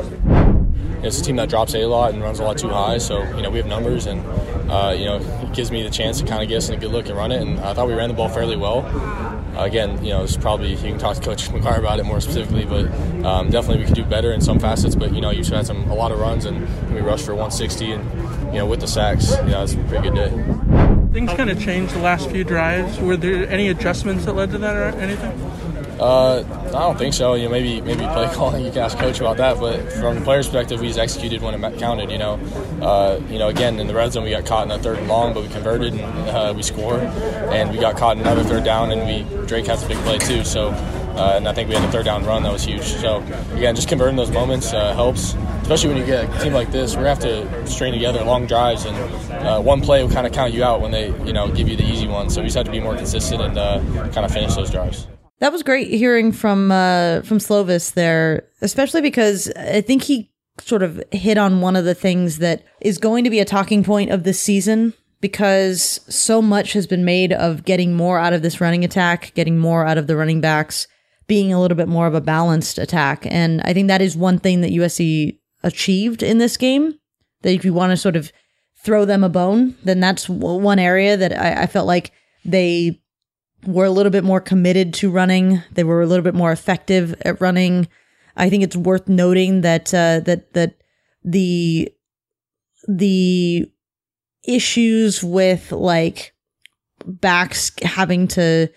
It's 1.05 1.19
a 1.19 1.23
team 1.23 1.35
that 1.35 1.49
drops 1.49 1.75
a 1.75 1.85
lot 1.85 2.13
and 2.13 2.23
runs 2.23 2.39
a 2.39 2.43
lot 2.43 2.57
too 2.57 2.69
high, 2.69 2.97
so 2.97 3.21
you 3.35 3.43
know 3.43 3.49
we 3.51 3.57
have 3.57 3.67
numbers, 3.67 4.07
and 4.07 4.25
uh, 4.71 4.95
you 4.97 5.05
know 5.05 5.17
it 5.17 5.53
gives 5.53 5.69
me 5.69 5.83
the 5.83 5.89
chance 5.89 6.19
to 6.21 6.25
kind 6.25 6.41
of 6.41 6.49
get 6.49 6.57
us 6.57 6.69
in 6.69 6.75
a 6.75 6.77
good 6.79 6.91
look 6.91 7.07
and 7.07 7.17
run 7.17 7.31
it. 7.31 7.41
And 7.41 7.59
I 7.59 7.73
thought 7.73 7.87
we 7.87 7.93
ran 7.93 8.07
the 8.09 8.15
ball 8.15 8.29
fairly 8.29 8.55
well. 8.55 8.81
Again, 9.55 10.03
you 10.03 10.11
know, 10.11 10.23
it's 10.23 10.35
probably 10.35 10.71
you 10.71 10.77
can 10.77 10.97
talk 10.97 11.15
to 11.17 11.21
Coach 11.21 11.49
McGuire 11.49 11.77
about 11.77 11.99
it 11.99 12.05
more 12.05 12.19
specifically, 12.19 12.65
but 12.65 12.85
um, 13.23 13.49
definitely 13.49 13.79
we 13.79 13.85
could 13.85 13.95
do 13.95 14.03
better 14.03 14.31
in 14.31 14.41
some 14.41 14.59
facets. 14.59 14.95
But 14.95 15.13
you 15.13 15.21
know, 15.21 15.29
you've 15.29 15.47
had 15.47 15.65
some 15.65 15.89
a 15.91 15.95
lot 15.95 16.11
of 16.11 16.19
runs, 16.19 16.45
and 16.45 16.61
we 16.93 17.01
rushed 17.01 17.25
for 17.25 17.33
160, 17.33 17.91
and 17.91 18.53
you 18.53 18.59
know 18.59 18.65
with 18.65 18.81
the 18.81 18.87
sacks, 18.87 19.31
you 19.31 19.49
know, 19.49 19.63
it's 19.63 19.73
a 19.73 19.77
pretty 19.77 20.09
good 20.09 20.15
day. 20.15 20.29
Things 21.13 21.31
kind 21.33 21.49
of 21.49 21.61
changed 21.61 21.93
the 21.93 21.99
last 21.99 22.29
few 22.31 22.43
drives. 22.43 22.99
Were 22.99 23.15
there 23.15 23.47
any 23.47 23.69
adjustments 23.69 24.25
that 24.25 24.33
led 24.33 24.49
to 24.51 24.57
that 24.57 24.75
or 24.75 24.85
anything? 24.99 25.39
Uh, 25.99 26.43
I 26.67 26.71
don't 26.71 26.97
think 26.97 27.13
so. 27.13 27.35
You 27.35 27.45
know, 27.45 27.51
maybe 27.51 27.81
maybe 27.81 28.01
play 28.01 28.27
calling. 28.33 28.65
You 28.65 28.71
can 28.71 28.79
ask 28.79 28.97
coach 28.97 29.19
about 29.19 29.37
that. 29.37 29.59
But 29.59 29.91
from 29.93 30.15
the 30.15 30.21
player's 30.21 30.47
perspective, 30.47 30.81
we 30.81 30.87
just 30.87 30.99
executed 30.99 31.41
when 31.41 31.61
it 31.61 31.79
counted. 31.79 32.09
You 32.09 32.17
know, 32.17 32.33
uh, 32.81 33.21
you 33.29 33.37
know, 33.37 33.49
again 33.49 33.79
in 33.79 33.87
the 33.87 33.93
red 33.93 34.11
zone 34.11 34.23
we 34.23 34.31
got 34.31 34.45
caught 34.45 34.65
in 34.65 34.71
a 34.71 34.79
third 34.79 34.97
and 34.97 35.07
long, 35.07 35.33
but 35.33 35.43
we 35.43 35.49
converted 35.49 35.93
and 35.93 36.01
uh, 36.01 36.53
we 36.55 36.63
scored. 36.63 37.01
And 37.01 37.71
we 37.71 37.77
got 37.77 37.97
caught 37.97 38.17
in 38.17 38.23
another 38.23 38.43
third 38.43 38.63
down, 38.63 38.91
and 38.91 39.05
we 39.05 39.45
Drake 39.45 39.67
has 39.67 39.83
a 39.83 39.87
big 39.87 39.97
play 39.99 40.17
too. 40.17 40.43
So, 40.43 40.69
uh, 40.69 41.35
and 41.35 41.47
I 41.47 41.53
think 41.53 41.69
we 41.69 41.75
had 41.75 41.87
a 41.87 41.91
third 41.91 42.05
down 42.05 42.25
run 42.25 42.43
that 42.43 42.51
was 42.51 42.63
huge. 42.63 42.83
So 42.83 43.17
again, 43.53 43.75
just 43.75 43.87
converting 43.87 44.15
those 44.15 44.31
moments 44.31 44.73
uh, 44.73 44.93
helps, 44.95 45.35
especially 45.61 45.89
when 45.89 45.97
you 45.99 46.05
get 46.05 46.23
a 46.23 46.43
team 46.43 46.53
like 46.53 46.71
this. 46.71 46.95
We're 46.95 47.03
gonna 47.03 47.09
have 47.09 47.19
to 47.19 47.67
strain 47.67 47.93
together 47.93 48.23
long 48.23 48.47
drives, 48.47 48.85
and 48.85 48.97
uh, 49.31 49.61
one 49.61 49.81
play 49.81 50.03
will 50.03 50.11
kind 50.11 50.25
of 50.25 50.33
count 50.33 50.53
you 50.53 50.63
out 50.63 50.81
when 50.81 50.91
they 50.91 51.07
you 51.23 51.33
know 51.33 51.51
give 51.51 51.69
you 51.69 51.75
the 51.75 51.85
easy 51.85 52.07
one. 52.07 52.29
So 52.31 52.41
we 52.41 52.47
just 52.47 52.57
have 52.57 52.65
to 52.65 52.71
be 52.71 52.79
more 52.79 52.95
consistent 52.95 53.41
and 53.41 53.55
kind 54.13 54.25
of 54.25 54.31
finish 54.31 54.55
those 54.55 54.71
drives. 54.71 55.07
That 55.39 55.51
was 55.51 55.63
great 55.63 55.89
hearing 55.89 56.31
from 56.31 56.71
uh, 56.71 57.21
from 57.21 57.39
Slovis 57.39 57.93
there, 57.93 58.47
especially 58.61 59.01
because 59.01 59.51
I 59.57 59.81
think 59.81 60.03
he 60.03 60.31
sort 60.59 60.83
of 60.83 61.03
hit 61.11 61.37
on 61.37 61.61
one 61.61 61.75
of 61.75 61.85
the 61.85 61.95
things 61.95 62.37
that 62.37 62.63
is 62.81 62.97
going 62.97 63.23
to 63.23 63.29
be 63.29 63.39
a 63.39 63.45
talking 63.45 63.83
point 63.83 64.11
of 64.11 64.23
this 64.23 64.39
season 64.39 64.93
because 65.19 66.01
so 66.13 66.41
much 66.41 66.73
has 66.73 66.85
been 66.85 67.05
made 67.05 67.31
of 67.31 67.63
getting 67.63 67.93
more 67.93 68.19
out 68.19 68.33
of 68.33 68.41
this 68.41 68.59
running 68.59 68.83
attack, 68.83 69.33
getting 69.35 69.57
more 69.57 69.85
out 69.85 69.97
of 69.97 70.05
the 70.05 70.17
running 70.17 70.41
backs, 70.41 70.85
being 71.27 71.53
a 71.53 71.61
little 71.61 71.77
bit 71.77 71.87
more 71.87 72.07
of 72.07 72.13
a 72.13 72.21
balanced 72.21 72.77
attack. 72.77 73.25
And 73.27 73.61
I 73.61 73.73
think 73.73 73.87
that 73.87 74.01
is 74.01 74.17
one 74.17 74.37
thing 74.37 74.61
that 74.61 74.71
USC 74.71 75.39
achieved 75.63 76.23
in 76.23 76.39
this 76.39 76.57
game. 76.57 76.99
That 77.41 77.53
if 77.53 77.63
you 77.63 77.73
want 77.73 77.91
to 77.91 77.97
sort 77.97 78.15
of 78.15 78.31
throw 78.83 79.05
them 79.05 79.23
a 79.23 79.29
bone, 79.29 79.75
then 79.83 80.01
that's 80.01 80.27
one 80.27 80.77
area 80.77 81.15
that 81.15 81.37
I, 81.39 81.63
I 81.63 81.67
felt 81.67 81.87
like 81.87 82.11
they 82.43 83.01
were 83.65 83.85
a 83.85 83.91
little 83.91 84.11
bit 84.11 84.23
more 84.23 84.41
committed 84.41 84.93
to 84.95 85.11
running. 85.11 85.61
They 85.71 85.83
were 85.83 86.01
a 86.01 86.07
little 86.07 86.23
bit 86.23 86.35
more 86.35 86.51
effective 86.51 87.15
at 87.21 87.39
running. 87.41 87.87
I 88.35 88.49
think 88.49 88.63
it's 88.63 88.75
worth 88.75 89.07
noting 89.07 89.61
that 89.61 89.93
uh, 89.93 90.21
that 90.21 90.53
that 90.53 90.75
the 91.23 91.91
the 92.87 93.71
issues 94.45 95.23
with 95.23 95.71
like 95.71 96.33
backs 97.05 97.71
having 97.81 98.27
to 98.29 98.69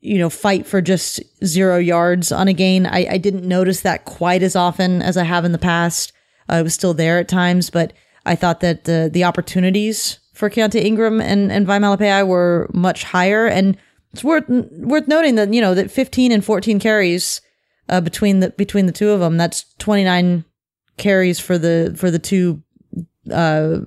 you 0.00 0.18
know 0.18 0.30
fight 0.30 0.66
for 0.66 0.80
just 0.80 1.20
zero 1.44 1.78
yards 1.78 2.32
on 2.32 2.48
a 2.48 2.52
gain. 2.52 2.86
I, 2.86 3.06
I 3.12 3.18
didn't 3.18 3.46
notice 3.46 3.82
that 3.82 4.04
quite 4.04 4.42
as 4.42 4.56
often 4.56 5.02
as 5.02 5.16
I 5.16 5.24
have 5.24 5.44
in 5.44 5.52
the 5.52 5.58
past. 5.58 6.12
Uh, 6.48 6.54
I 6.54 6.62
was 6.62 6.74
still 6.74 6.94
there 6.94 7.18
at 7.18 7.28
times, 7.28 7.70
but 7.70 7.92
I 8.26 8.34
thought 8.34 8.60
that 8.60 8.84
the 8.84 9.10
the 9.12 9.24
opportunities 9.24 10.18
for 10.32 10.50
Keontae 10.50 10.82
Ingram 10.82 11.20
and 11.20 11.52
and 11.52 11.66
Vi 11.66 11.78
Malepeai 11.78 12.26
were 12.26 12.68
much 12.72 13.04
higher 13.04 13.46
and 13.46 13.76
it's 14.12 14.24
worth 14.24 14.44
worth 14.48 15.08
noting 15.08 15.36
that 15.36 15.52
you 15.52 15.60
know 15.60 15.74
that 15.74 15.90
15 15.90 16.32
and 16.32 16.44
14 16.44 16.78
carries 16.78 17.40
uh, 17.88 18.00
between 18.00 18.40
the 18.40 18.50
between 18.50 18.86
the 18.86 18.92
two 18.92 19.10
of 19.10 19.20
them. 19.20 19.36
That's 19.36 19.64
29 19.78 20.44
carries 20.96 21.40
for 21.40 21.58
the 21.58 21.94
for 21.96 22.10
the 22.10 22.18
two 22.18 22.62
uh, 23.32 23.78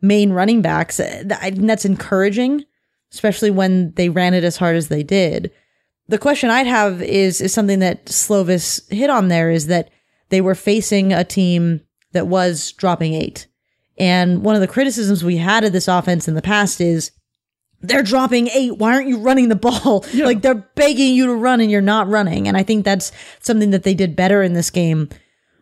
main 0.00 0.32
running 0.32 0.62
backs. 0.62 0.98
I 1.00 1.50
that's 1.54 1.84
encouraging, 1.84 2.64
especially 3.12 3.50
when 3.50 3.92
they 3.92 4.08
ran 4.08 4.34
it 4.34 4.44
as 4.44 4.56
hard 4.56 4.76
as 4.76 4.88
they 4.88 5.02
did. 5.02 5.52
The 6.08 6.18
question 6.18 6.50
I'd 6.50 6.66
have 6.66 7.02
is 7.02 7.40
is 7.40 7.52
something 7.52 7.80
that 7.80 8.06
Slovis 8.06 8.90
hit 8.92 9.10
on 9.10 9.28
there 9.28 9.50
is 9.50 9.66
that 9.66 9.90
they 10.28 10.40
were 10.40 10.54
facing 10.54 11.12
a 11.12 11.24
team 11.24 11.80
that 12.12 12.26
was 12.26 12.72
dropping 12.72 13.14
eight. 13.14 13.46
And 13.98 14.42
one 14.42 14.54
of 14.54 14.60
the 14.60 14.68
criticisms 14.68 15.24
we 15.24 15.36
had 15.36 15.64
of 15.64 15.72
this 15.72 15.88
offense 15.88 16.28
in 16.28 16.34
the 16.34 16.42
past 16.42 16.80
is 16.80 17.10
they're 17.88 18.02
dropping 18.02 18.48
eight. 18.48 18.76
Why 18.78 18.94
aren't 18.94 19.08
you 19.08 19.18
running 19.18 19.48
the 19.48 19.56
ball? 19.56 20.04
Yeah. 20.12 20.24
Like 20.26 20.42
they're 20.42 20.54
begging 20.54 21.14
you 21.14 21.26
to 21.26 21.34
run 21.34 21.60
and 21.60 21.70
you're 21.70 21.80
not 21.80 22.08
running. 22.08 22.48
And 22.48 22.56
I 22.56 22.62
think 22.62 22.84
that's 22.84 23.12
something 23.40 23.70
that 23.70 23.82
they 23.82 23.94
did 23.94 24.16
better 24.16 24.42
in 24.42 24.52
this 24.54 24.70
game. 24.70 25.08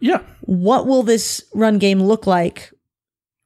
Yeah, 0.01 0.21
What 0.43 0.87
will 0.87 1.03
this 1.03 1.43
run 1.55 1.79
game 1.79 2.03
look 2.03 2.27
like 2.27 2.71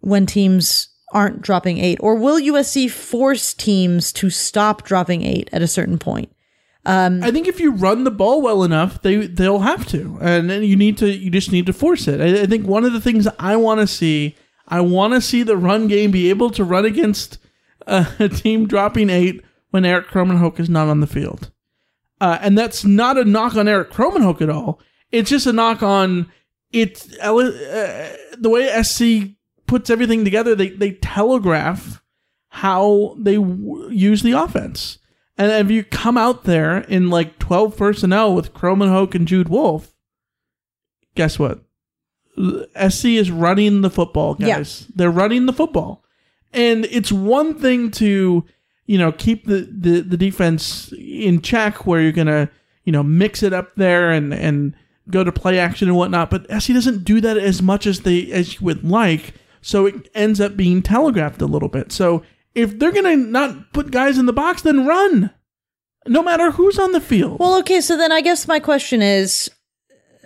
when 0.01 0.27
teams 0.27 0.89
aren't 1.13 1.41
dropping 1.41 1.79
eight? 1.79 1.99
Or 2.01 2.17
will 2.17 2.41
USC 2.41 2.91
force 2.91 3.55
teams 3.55 4.13
to 4.15 4.29
stop 4.29 4.83
dropping 4.83 5.23
eight 5.23 5.49
at 5.53 5.63
a 5.63 5.69
certain 5.69 5.99
point? 5.99 6.31
Um, 6.85 7.23
I 7.23 7.31
think 7.31 7.47
if 7.49 7.61
you 7.61 7.73
run 7.73 8.05
the 8.05 8.11
ball 8.11 8.41
well 8.43 8.65
enough, 8.65 9.03
they 9.03 9.27
they'll 9.27 9.61
have 9.61 9.87
to, 9.89 10.17
and 10.23 10.49
then 10.49 10.63
you 10.63 10.75
need 10.75 10.97
to. 10.99 11.09
You 11.15 11.31
just 11.31 11.53
need 11.53 11.67
to 11.67 11.73
force 11.73 12.09
it. 12.09 12.21
I, 12.21 12.43
I 12.43 12.47
think 12.47 12.67
one 12.67 12.85
of 12.85 12.93
the 12.95 13.01
things 13.01 13.29
I 13.39 13.57
want 13.57 13.81
to 13.81 13.87
see, 13.87 14.37
I 14.67 14.81
want 14.81 15.13
to 15.13 15.21
see 15.21 15.43
the 15.43 15.57
run 15.57 15.87
game 15.87 16.11
be 16.11 16.31
able 16.31 16.49
to 16.51 16.65
run 16.65 16.87
against 16.87 17.39
uh, 17.89 18.05
a 18.21 18.29
team 18.29 18.67
dropping 18.69 19.11
eight 19.11 19.43
when 19.71 19.85
Eric 19.85 20.09
Krommenhoek 20.09 20.61
is 20.61 20.69
not 20.71 20.89
on 20.89 21.01
the 21.01 21.07
field, 21.07 21.51
uh, 22.21 22.39
and 22.41 22.57
that's 22.57 22.85
not 22.85 23.19
a 23.19 23.25
knock 23.25 23.57
on 23.57 23.67
Eric 23.69 23.91
Krommenhoek 23.91 24.41
at 24.41 24.51
all. 24.51 24.81
It's 25.11 25.31
just 25.31 25.47
a 25.47 25.53
knock 25.53 25.83
on 25.83 26.31
it. 26.71 27.05
Uh, 27.23 27.33
the 28.39 28.49
way 28.51 28.83
SC 28.83 29.35
puts 29.67 29.91
everything 29.91 30.25
together, 30.25 30.55
they 30.55 30.69
they 30.71 30.93
telegraph 30.93 32.03
how 32.51 33.15
they 33.19 33.37
w- 33.37 33.91
use 33.91 34.23
the 34.23 34.33
offense. 34.33 34.99
And 35.37 35.53
if 35.53 35.71
you 35.71 35.85
come 35.85 36.17
out 36.19 36.45
there 36.45 36.79
in 36.79 37.11
like 37.11 37.39
12 37.39 37.77
personnel 37.77 38.35
with 38.35 38.53
Krommenhoek 38.55 39.15
and 39.15 39.29
Jude 39.29 39.49
Wolfe, 39.49 39.95
guess 41.15 41.39
what? 41.39 41.61
SC 42.77 43.05
is 43.07 43.31
running 43.31 43.83
the 43.83 43.91
football, 43.91 44.37
Yeah. 44.39 44.57
guys. 44.59 44.87
They're 44.95 45.11
running 45.11 45.47
the 45.47 45.53
football. 45.53 46.03
And 46.53 46.87
it's 46.87 47.13
one 47.13 47.59
thing 47.59 47.91
to, 47.93 48.45
you 48.87 48.99
know, 48.99 49.13
keep 49.13 49.47
the, 49.47 49.69
the, 49.71 50.01
the 50.01 50.17
defense 50.17 50.93
in 50.99 51.43
check 51.43 51.87
where 51.87 52.01
you're 52.01 52.13
going 52.13 52.27
to, 52.27 52.49
you 52.85 52.93
know, 52.93 53.03
mix 53.03 53.43
it 53.43 53.53
up 53.53 53.75
there 53.77 54.11
and, 54.11 54.33
and 54.33 54.75
go 55.11 55.25
to 55.25 55.33
play 55.33 55.59
action 55.59 55.89
and 55.89 55.97
whatnot. 55.97 56.31
But 56.31 56.47
SC 56.61 56.73
doesn't 56.73 57.05
do 57.05 57.21
that 57.21 57.37
as 57.37 57.61
much 57.63 57.87
as 57.87 58.01
they, 58.01 58.31
as 58.33 58.55
you 58.55 58.65
would 58.65 58.89
like. 58.89 59.35
So 59.61 59.87
it 59.87 60.09
ends 60.15 60.41
up 60.41 60.57
being 60.57 60.83
telegraphed 60.83 61.43
a 61.43 61.47
little 61.47 61.69
bit. 61.69 61.93
So 61.93 62.23
if 62.55 62.79
they're 62.79 62.93
going 62.93 63.05
to 63.05 63.17
not 63.17 63.73
put 63.73 63.91
guys 63.91 64.19
in 64.19 64.27
the 64.27 64.33
box, 64.33 64.63
then 64.63 64.87
run. 64.87 65.31
No 66.07 66.23
matter 66.23 66.53
who's 66.53 66.79
on 66.79 66.93
the 66.93 67.01
field. 67.01 67.39
Well, 67.39 67.59
okay, 67.59 67.81
so 67.81 67.97
then 67.97 68.13
I 68.13 68.21
guess 68.21 68.49
my 68.49 68.61
question 68.61 69.03
is 69.03 69.51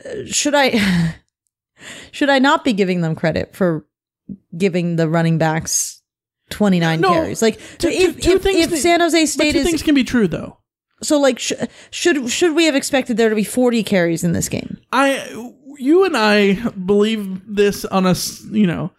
uh, 0.05 0.25
should 0.27 0.55
I 0.55 1.17
should 2.13 2.31
I 2.31 2.39
not 2.39 2.65
be 2.65 2.73
giving 2.73 3.01
them 3.01 3.15
credit 3.15 3.57
for 3.57 3.85
giving 4.57 4.97
the 4.97 5.09
running 5.09 5.39
backs 5.39 6.02
29 6.53 7.01
No, 7.01 7.09
carries? 7.12 7.43
Like 7.43 7.59
two- 7.79 7.88
if 7.88 8.21
two- 8.21 8.33
if, 8.37 8.47
if 8.47 8.71
that- 8.71 8.77
San 8.79 9.01
Jose 9.01 9.21
but 9.23 9.29
State 9.29 9.53
two 9.53 9.59
is 9.59 9.65
things 9.67 9.83
can 9.83 9.95
be 9.95 10.05
true 10.05 10.29
though. 10.29 10.59
so 11.03 11.19
like 11.19 11.38
sh- 11.38 11.53
should 11.91 12.31
should 12.31 12.55
we 12.55 12.67
have 12.67 12.75
expected 12.77 13.17
there 13.17 13.29
to 13.29 13.35
be 13.35 13.45
40 13.45 13.83
carries 13.83 14.23
in 14.23 14.33
this 14.33 14.49
game? 14.49 14.79
I, 14.93 15.27
you 15.79 16.05
and 16.05 16.17
I 16.17 16.55
believe 16.71 17.41
this 17.47 17.85
on 17.85 18.07
a 18.07 18.15
you 18.51 18.67
know 18.67 18.93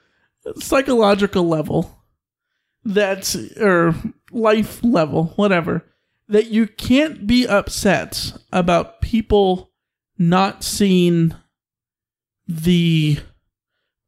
psychological 0.59 1.47
level, 1.47 2.03
that 2.83 3.33
or 3.59 3.95
life 4.31 4.83
level, 4.83 5.25
whatever. 5.37 5.85
That 6.29 6.47
you 6.47 6.67
can't 6.67 7.27
be 7.27 7.45
upset 7.47 8.33
about 8.51 9.01
people 9.01 9.71
not 10.17 10.63
seeing 10.63 11.33
the 12.47 13.17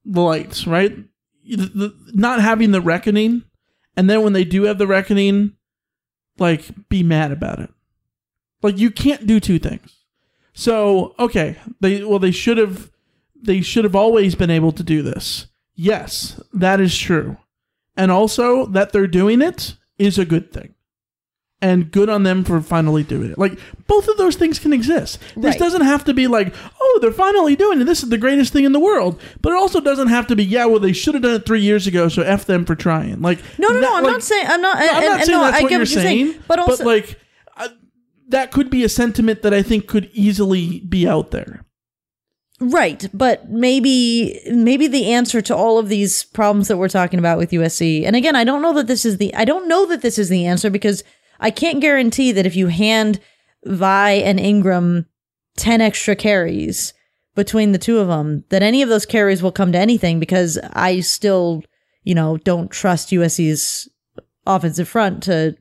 the 0.03 0.21
lights, 0.21 0.65
right? 0.67 0.97
The, 1.47 1.95
not 2.13 2.41
having 2.41 2.71
the 2.71 2.81
reckoning, 2.81 3.43
and 3.95 4.09
then 4.09 4.21
when 4.23 4.33
they 4.33 4.45
do 4.45 4.63
have 4.63 4.77
the 4.77 4.87
reckoning, 4.87 5.53
like 6.37 6.89
be 6.89 7.03
mad 7.03 7.31
about 7.31 7.59
it. 7.59 7.71
Like 8.61 8.77
you 8.77 8.91
can't 8.91 9.27
do 9.27 9.39
two 9.39 9.59
things. 9.59 10.03
So 10.53 11.15
okay, 11.19 11.57
they 11.81 12.03
well 12.03 12.19
they 12.19 12.31
should 12.31 12.57
have 12.57 12.91
they 13.35 13.61
should 13.61 13.83
have 13.83 13.95
always 13.95 14.35
been 14.35 14.49
able 14.49 14.71
to 14.73 14.83
do 14.83 15.01
this. 15.01 15.47
Yes, 15.75 16.41
that 16.53 16.79
is 16.79 16.97
true, 16.97 17.37
and 17.97 18.11
also 18.11 18.65
that 18.67 18.91
they're 18.91 19.07
doing 19.07 19.41
it 19.41 19.75
is 19.97 20.17
a 20.17 20.25
good 20.25 20.51
thing 20.51 20.74
and 21.65 21.91
good 21.91 22.09
on 22.09 22.21
them 22.23 22.43
for 22.43 22.61
finally 22.61 23.01
doing 23.03 23.31
it. 23.31 23.37
Like 23.37 23.57
both 23.87 24.07
of 24.07 24.17
those 24.17 24.35
things 24.35 24.59
can 24.59 24.71
exist. 24.73 25.19
This 25.35 25.53
Right. 25.55 25.59
doesn't 25.59 25.81
have 25.81 26.03
to 26.05 26.13
be 26.13 26.27
like, 26.27 26.53
oh, 26.79 26.99
they're 27.01 27.11
finally 27.25 27.55
doing 27.55 27.81
it. 27.81 27.85
This 27.85 28.03
is 28.03 28.09
the 28.09 28.17
greatest 28.25 28.53
thing 28.53 28.65
in 28.65 28.71
the 28.71 28.79
world. 28.79 29.19
But 29.41 29.51
it 29.53 29.55
also 29.55 29.79
doesn't 29.81 30.09
have 30.09 30.27
to 30.27 30.35
be, 30.35 30.43
yeah, 30.43 30.65
well, 30.65 30.79
they 30.79 30.93
should 30.93 31.15
have 31.15 31.23
done 31.23 31.35
it 31.35 31.45
three 31.45 31.61
years 31.61 31.87
ago, 31.87 32.07
so 32.07 32.21
f 32.21 32.45
them 32.45 32.65
for 32.65 32.75
trying. 32.75 33.21
Like 33.21 33.39
No, 33.57 33.69
no, 33.69 33.73
that- 33.75 33.81
no. 33.81 33.95
I'm 33.95 34.03
like- 34.03 34.11
not 34.13 34.23
saying. 34.23 34.45
I'm 34.47 34.61
not. 34.61 34.77
No, 34.79 34.85
I'm 34.85 34.95
and- 34.95 35.05
not 35.05 35.13
and 35.19 35.25
saying 35.25 35.37
no, 35.39 35.43
that's 35.45 35.57
I 35.59 35.61
what 35.63 35.71
you're 35.71 35.79
what 35.81 35.89
you're 35.91 36.03
saying, 36.03 36.25
saying. 36.33 36.43
But 36.47 36.59
also, 36.59 36.83
like 36.85 37.19
uh, 37.57 37.69
that 38.29 38.51
could 38.51 38.69
be 38.69 38.83
a 38.83 38.89
sentiment 38.89 39.41
that 39.41 39.53
I 39.53 39.61
think 39.63 39.87
could 39.87 40.09
easily 40.13 40.81
be 40.81 41.07
out 41.07 41.31
there. 41.31 41.61
Right, 42.61 43.09
but 43.13 43.49
maybe 43.49 44.39
maybe 44.49 44.87
the 44.87 45.11
answer 45.11 45.41
to 45.41 45.53
all 45.55 45.77
of 45.77 45.89
these 45.89 46.23
problems 46.23 46.69
that 46.69 46.77
we're 46.77 46.87
talking 46.87 47.19
about 47.19 47.37
with 47.37 47.51
USC. 47.51 48.05
And 48.05 48.15
again, 48.15 48.33
I 48.37 48.45
don't 48.45 48.61
know 48.61 48.71
that 48.75 48.87
this 48.87 49.03
is 49.05 49.17
the 49.17 49.33
I 49.35 49.43
don't 49.43 49.67
know 49.67 49.85
that 49.87 50.01
this 50.01 50.17
is 50.17 50.29
the 50.29 50.45
answer 50.45 50.69
because 50.69 51.03
I 51.39 51.51
can't 51.51 51.81
guarantee 51.81 52.31
that 52.31 52.45
if 52.45 52.55
you 52.55 52.67
hand 52.67 53.19
Vi 53.65 54.11
and 54.11 54.39
Ingram 54.39 55.05
10 55.57 55.81
extra 55.81 56.15
carries 56.15 56.93
between 57.35 57.71
the 57.71 57.77
two 57.77 57.99
of 57.99 58.07
them 58.07 58.43
that 58.49 58.63
any 58.63 58.81
of 58.81 58.89
those 58.89 59.05
carries 59.05 59.43
will 59.43 59.51
come 59.51 59.71
to 59.71 59.77
anything 59.77 60.19
because 60.19 60.57
I 60.73 61.01
still, 61.01 61.63
you 62.03 62.15
know, 62.15 62.37
don't 62.37 62.71
trust 62.71 63.09
USC's 63.09 63.89
offensive 64.45 64.87
front 64.87 65.23
to 65.23 65.55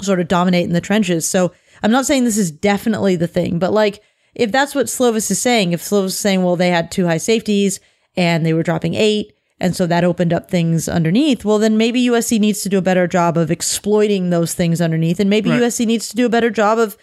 sort 0.00 0.20
of 0.20 0.28
dominate 0.28 0.66
in 0.66 0.72
the 0.72 0.80
trenches. 0.80 1.28
So 1.28 1.52
I'm 1.82 1.90
not 1.90 2.06
saying 2.06 2.24
this 2.24 2.38
is 2.38 2.50
definitely 2.50 3.16
the 3.16 3.26
thing, 3.28 3.58
but 3.58 3.72
like 3.72 4.02
if 4.34 4.50
that's 4.50 4.74
what 4.74 4.86
Slovis 4.86 5.30
is 5.30 5.40
saying, 5.40 5.72
if 5.72 5.82
Slovis 5.82 6.06
is 6.06 6.18
saying, 6.18 6.42
well, 6.42 6.56
they 6.56 6.70
had 6.70 6.90
two 6.90 7.06
high 7.06 7.18
safeties 7.18 7.80
and 8.16 8.44
they 8.44 8.54
were 8.54 8.62
dropping 8.62 8.94
eight, 8.94 9.32
and 9.64 9.74
so 9.74 9.86
that 9.86 10.04
opened 10.04 10.32
up 10.32 10.50
things 10.50 10.88
underneath, 10.88 11.44
well, 11.44 11.58
then 11.58 11.76
maybe 11.76 12.06
USC 12.06 12.38
needs 12.38 12.62
to 12.62 12.68
do 12.68 12.78
a 12.78 12.82
better 12.90 13.06
job 13.08 13.36
of 13.38 13.50
exploiting 13.50 14.30
those 14.30 14.52
things 14.54 14.80
underneath, 14.80 15.18
and 15.18 15.30
maybe 15.30 15.50
Right. 15.50 15.62
USC 15.62 15.86
needs 15.86 16.08
to 16.10 16.16
do 16.16 16.26
a 16.26 16.28
better 16.36 16.50
job 16.50 16.78
of 16.78 16.96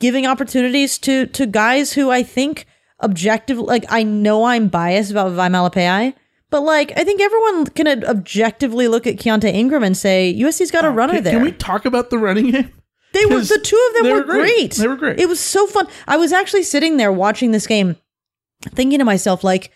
giving 0.00 0.26
opportunities 0.26 0.98
to 0.98 1.26
to 1.26 1.46
guys 1.46 1.92
who 1.92 2.10
I 2.10 2.22
think 2.22 2.66
objective 2.98 3.58
like 3.58 3.84
I 3.88 4.02
know 4.02 4.44
I'm 4.44 4.68
biased 4.68 5.10
about 5.10 5.32
Vi 5.32 5.48
Malepeai, 5.48 6.14
but 6.50 6.62
like 6.62 6.92
I 6.96 7.04
think 7.04 7.20
everyone 7.20 7.66
can 7.68 8.04
objectively 8.04 8.88
look 8.88 9.06
at 9.06 9.16
Keontae 9.16 9.52
Ingram 9.54 9.82
and 9.84 9.96
say 9.96 10.34
USC's 10.38 10.70
got 10.70 10.84
a 10.84 10.88
uh, 10.88 10.92
runner 10.92 11.12
Oh, 11.14 11.16
Can, 11.16 11.24
there. 11.24 11.32
can 11.34 11.42
we 11.44 11.52
talk 11.52 11.84
about 11.84 12.10
the 12.10 12.18
running 12.18 12.50
game? 12.50 12.72
They 13.12 13.26
were 13.26 13.40
the 13.40 13.58
two 13.62 13.80
of 13.88 13.94
them 14.02 14.12
were, 14.12 14.18
were 14.20 14.24
great. 14.24 14.54
great. 14.56 14.74
They 14.74 14.86
were 14.88 14.96
great. 14.96 15.18
It 15.20 15.28
was 15.28 15.40
so 15.40 15.66
fun. 15.66 15.86
I 16.06 16.16
was 16.16 16.32
actually 16.32 16.62
sitting 16.62 16.96
there 16.96 17.10
watching 17.12 17.50
this 17.50 17.66
game, 17.66 17.96
thinking 18.74 19.00
to 19.00 19.04
myself, 19.04 19.42
like, 19.42 19.72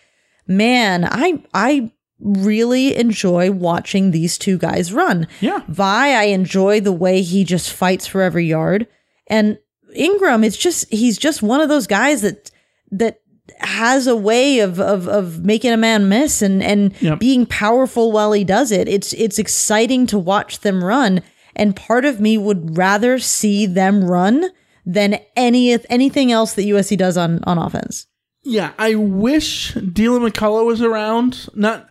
man, 0.47 1.03
I 1.05 1.43
I 1.53 1.91
really 2.19 2.95
enjoy 2.95 3.51
watching 3.51 4.11
these 4.11 4.37
two 4.37 4.57
guys 4.57 4.93
run. 4.93 5.27
Yeah. 5.41 5.61
Vi, 5.67 5.83
I 6.19 6.23
enjoy 6.25 6.79
the 6.79 6.91
way 6.93 7.21
he 7.21 7.43
just 7.43 7.71
fights 7.71 8.07
for 8.07 8.21
every 8.21 8.45
yard. 8.45 8.87
And 9.27 9.57
Ingram, 9.93 10.43
it's 10.43 10.57
just 10.57 10.91
he's 10.91 11.17
just 11.17 11.41
one 11.41 11.61
of 11.61 11.69
those 11.69 11.87
guys 11.87 12.21
that 12.21 12.51
that 12.91 13.21
has 13.59 14.07
a 14.07 14.15
way 14.15 14.59
of 14.59 14.79
of 14.79 15.07
of 15.07 15.43
making 15.45 15.71
a 15.71 15.77
man 15.77 16.09
miss 16.09 16.41
and 16.41 16.61
and 16.63 16.93
Yep. 17.01 17.19
being 17.19 17.45
powerful 17.45 18.11
while 18.11 18.31
he 18.31 18.43
does 18.43 18.71
it. 18.71 18.87
It's 18.87 19.13
it's 19.13 19.39
exciting 19.39 20.07
to 20.07 20.17
watch 20.19 20.59
them 20.61 20.83
run. 20.83 21.21
And 21.55 21.75
part 21.75 22.03
of 22.05 22.19
me 22.19 22.37
would 22.37 22.77
rather 22.77 23.17
see 23.19 23.65
them 23.65 24.03
run 24.03 24.49
than 24.85 25.19
any 25.35 25.77
anything 25.89 26.31
else 26.31 26.53
that 26.53 26.65
USC 26.65 26.97
does 26.97 27.17
on 27.17 27.39
on 27.45 27.57
offense. 27.57 28.07
Yeah, 28.43 28.71
I 28.77 28.95
wish 28.95 29.73
Deland 29.73 30.25
McCullough 30.33 30.65
was 30.65 30.81
around. 30.81 31.47
Not 31.55 31.89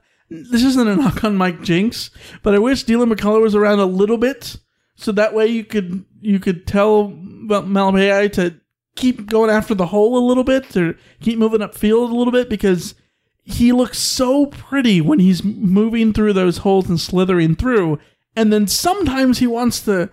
this 0.50 0.62
isn't 0.64 0.88
a 0.88 0.96
knock 0.96 1.24
on 1.24 1.36
Mike 1.36 1.62
Jinks, 1.62 2.10
but 2.42 2.54
I 2.54 2.58
wish 2.58 2.84
Deland 2.84 3.12
McCullough 3.12 3.42
was 3.42 3.54
around 3.54 3.78
a 3.80 3.86
little 3.86 4.18
bit, 4.18 4.56
so 4.96 5.12
that 5.12 5.34
way 5.34 5.46
you 5.46 5.64
could 5.64 6.04
you 6.20 6.38
could 6.40 6.66
tell 6.66 7.10
Malepeai 7.10 8.32
to 8.34 8.54
keep 8.96 9.26
going 9.26 9.50
after 9.50 9.74
the 9.74 9.86
hole 9.86 10.16
a 10.18 10.26
little 10.26 10.44
bit, 10.44 10.76
or 10.76 10.96
keep 11.20 11.38
moving 11.38 11.60
upfield 11.60 12.10
a 12.10 12.14
little 12.14 12.32
bit, 12.32 12.48
because 12.48 12.94
he 13.42 13.72
looks 13.72 13.98
so 13.98 14.46
pretty 14.46 15.00
when 15.00 15.18
he's 15.18 15.44
moving 15.44 16.12
through 16.12 16.32
those 16.32 16.58
holes 16.58 16.88
and 16.88 16.98
slithering 17.00 17.54
through, 17.56 17.98
and 18.36 18.52
then 18.52 18.66
sometimes 18.66 19.38
he 19.38 19.46
wants 19.46 19.80
to 19.82 20.08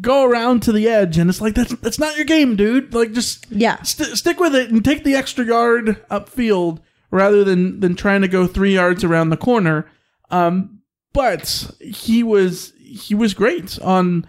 go 0.00 0.24
around 0.24 0.62
to 0.62 0.72
the 0.72 0.88
edge, 0.88 1.18
and 1.18 1.28
it's 1.30 1.40
like 1.40 1.54
that's 1.54 1.74
that's 1.76 1.98
not 1.98 2.16
your 2.16 2.24
game, 2.24 2.56
dude. 2.56 2.94
Like 2.94 3.12
just 3.12 3.46
Yeah. 3.50 3.82
st- 3.82 4.16
stick 4.16 4.38
with 4.40 4.54
it 4.54 4.70
and 4.70 4.84
take 4.84 5.04
the 5.04 5.14
extra 5.14 5.44
yard 5.44 6.02
upfield 6.10 6.80
rather 7.10 7.44
than 7.44 7.80
than 7.80 7.94
trying 7.94 8.22
to 8.22 8.28
go 8.28 8.46
three 8.46 8.74
yards 8.74 9.04
around 9.04 9.30
the 9.30 9.36
corner. 9.36 9.90
Um, 10.30 10.80
but 11.12 11.70
he 11.80 12.22
was 12.22 12.72
he 12.78 13.14
was 13.14 13.34
great 13.34 13.78
on 13.80 14.26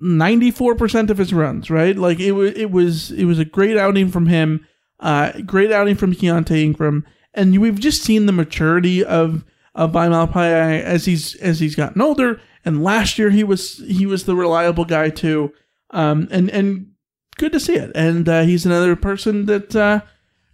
ninety 0.00 0.50
four 0.50 0.74
percent 0.74 1.10
of 1.10 1.18
his 1.18 1.32
runs. 1.32 1.70
Right, 1.70 1.96
like 1.96 2.20
it 2.20 2.32
was 2.32 2.52
it 2.52 2.70
was 2.70 3.10
it 3.10 3.24
was 3.24 3.38
a 3.38 3.44
great 3.44 3.76
outing 3.76 4.10
from 4.10 4.26
him. 4.26 4.66
Uh, 5.00 5.32
great 5.44 5.72
outing 5.72 5.96
from 5.96 6.14
Keontae 6.14 6.62
Ingram, 6.62 7.04
and 7.34 7.60
we've 7.60 7.80
just 7.80 8.02
seen 8.02 8.26
the 8.26 8.32
maturity 8.32 9.04
of 9.04 9.44
of 9.74 9.90
Vi 9.90 10.08
Malepeai 10.08 10.80
as 10.82 11.04
he's 11.04 11.34
as 11.36 11.60
he's 11.60 11.74
gotten 11.74 12.00
older. 12.00 12.40
And 12.64 12.82
last 12.82 13.18
year 13.18 13.30
he 13.30 13.44
was 13.44 13.78
he 13.86 14.06
was 14.06 14.24
the 14.24 14.36
reliable 14.36 14.84
guy 14.84 15.10
too. 15.10 15.52
Um, 15.90 16.28
and 16.30 16.48
and 16.50 16.92
good 17.36 17.52
to 17.52 17.60
see 17.60 17.74
it. 17.74 17.92
And 17.94 18.28
uh, 18.28 18.42
he's 18.42 18.64
another 18.64 18.96
person 18.96 19.46
that 19.46 19.76
uh, 19.76 20.00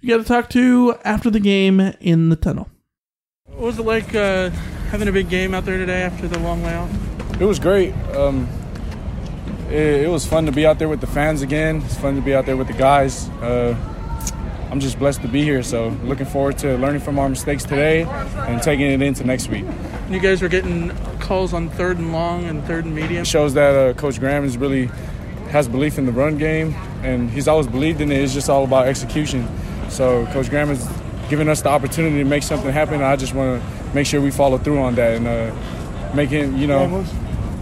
you 0.00 0.08
got 0.08 0.18
to 0.22 0.24
talk 0.28 0.48
to 0.50 0.94
after 1.04 1.30
the 1.30 1.40
game 1.40 1.80
in 2.00 2.28
the 2.30 2.36
tunnel. 2.36 2.68
What 3.46 3.60
was 3.60 3.78
it 3.78 3.82
like 3.84 4.14
uh, 4.14 4.50
having 4.90 5.08
a 5.08 5.12
big 5.12 5.28
game 5.28 5.54
out 5.54 5.64
there 5.64 5.76
today 5.76 6.02
after 6.02 6.26
the 6.26 6.38
long 6.38 6.62
layoff? 6.62 6.90
It 7.40 7.44
was 7.44 7.58
great. 7.58 7.92
Um, 8.14 8.48
it, 9.68 10.04
it 10.04 10.10
was 10.10 10.26
fun 10.26 10.46
to 10.46 10.52
be 10.52 10.66
out 10.66 10.78
there 10.78 10.88
with 10.88 11.00
the 11.00 11.06
fans 11.06 11.42
again. 11.42 11.82
It's 11.82 11.98
fun 11.98 12.16
to 12.16 12.22
be 12.22 12.34
out 12.34 12.46
there 12.46 12.56
with 12.56 12.68
the 12.68 12.72
guys. 12.74 13.28
Uh, 13.40 13.76
I'm 14.70 14.80
just 14.80 14.98
blessed 14.98 15.22
to 15.22 15.28
be 15.28 15.42
here. 15.42 15.62
So 15.62 15.88
looking 16.04 16.26
forward 16.26 16.56
to 16.58 16.78
learning 16.78 17.00
from 17.00 17.18
our 17.18 17.28
mistakes 17.28 17.64
today 17.64 18.04
and 18.04 18.62
taking 18.62 18.86
it 18.86 19.02
into 19.02 19.24
next 19.24 19.48
week. 19.48 19.64
You 20.08 20.20
guys 20.20 20.40
were 20.40 20.48
getting 20.48 20.96
calls 21.18 21.52
on 21.52 21.68
third 21.70 21.98
and 21.98 22.12
long 22.12 22.44
and 22.44 22.64
third 22.64 22.84
and 22.84 22.94
medium. 22.94 23.22
It 23.22 23.26
shows 23.26 23.54
that 23.54 23.74
uh, 23.74 23.92
Coach 23.94 24.18
Graham 24.20 24.44
is 24.44 24.56
really 24.56 24.86
has 25.50 25.68
belief 25.68 25.98
in 25.98 26.06
the 26.06 26.12
run 26.12 26.38
game, 26.38 26.72
and 27.02 27.28
he's 27.28 27.48
always 27.48 27.66
believed 27.66 28.00
in 28.00 28.12
it. 28.12 28.18
It's 28.20 28.32
just 28.32 28.48
all 28.48 28.64
about 28.64 28.86
execution. 28.86 29.48
So 29.90 30.26
Coach 30.26 30.48
Graham 30.48 30.68
has 30.68 30.88
given 31.28 31.48
us 31.48 31.62
the 31.62 31.68
opportunity 31.68 32.18
to 32.18 32.24
make 32.24 32.42
something 32.42 32.70
happen. 32.72 32.94
And 32.94 33.04
I 33.04 33.16
just 33.16 33.34
want 33.34 33.62
to 33.62 33.94
make 33.94 34.06
sure 34.06 34.20
we 34.20 34.30
follow 34.30 34.58
through 34.58 34.78
on 34.78 34.94
that 34.94 35.16
and 35.16 35.26
uh, 35.26 36.14
make 36.14 36.30
him, 36.30 36.56
you 36.56 36.66
know, 36.66 37.04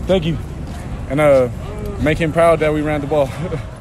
thank 0.06 0.24
you, 0.24 0.38
and 1.10 1.20
uh, 1.20 1.48
make 2.02 2.18
him 2.18 2.32
proud 2.32 2.60
that 2.60 2.72
we 2.72 2.82
ran 2.82 3.00
the 3.00 3.06
ball. 3.06 3.28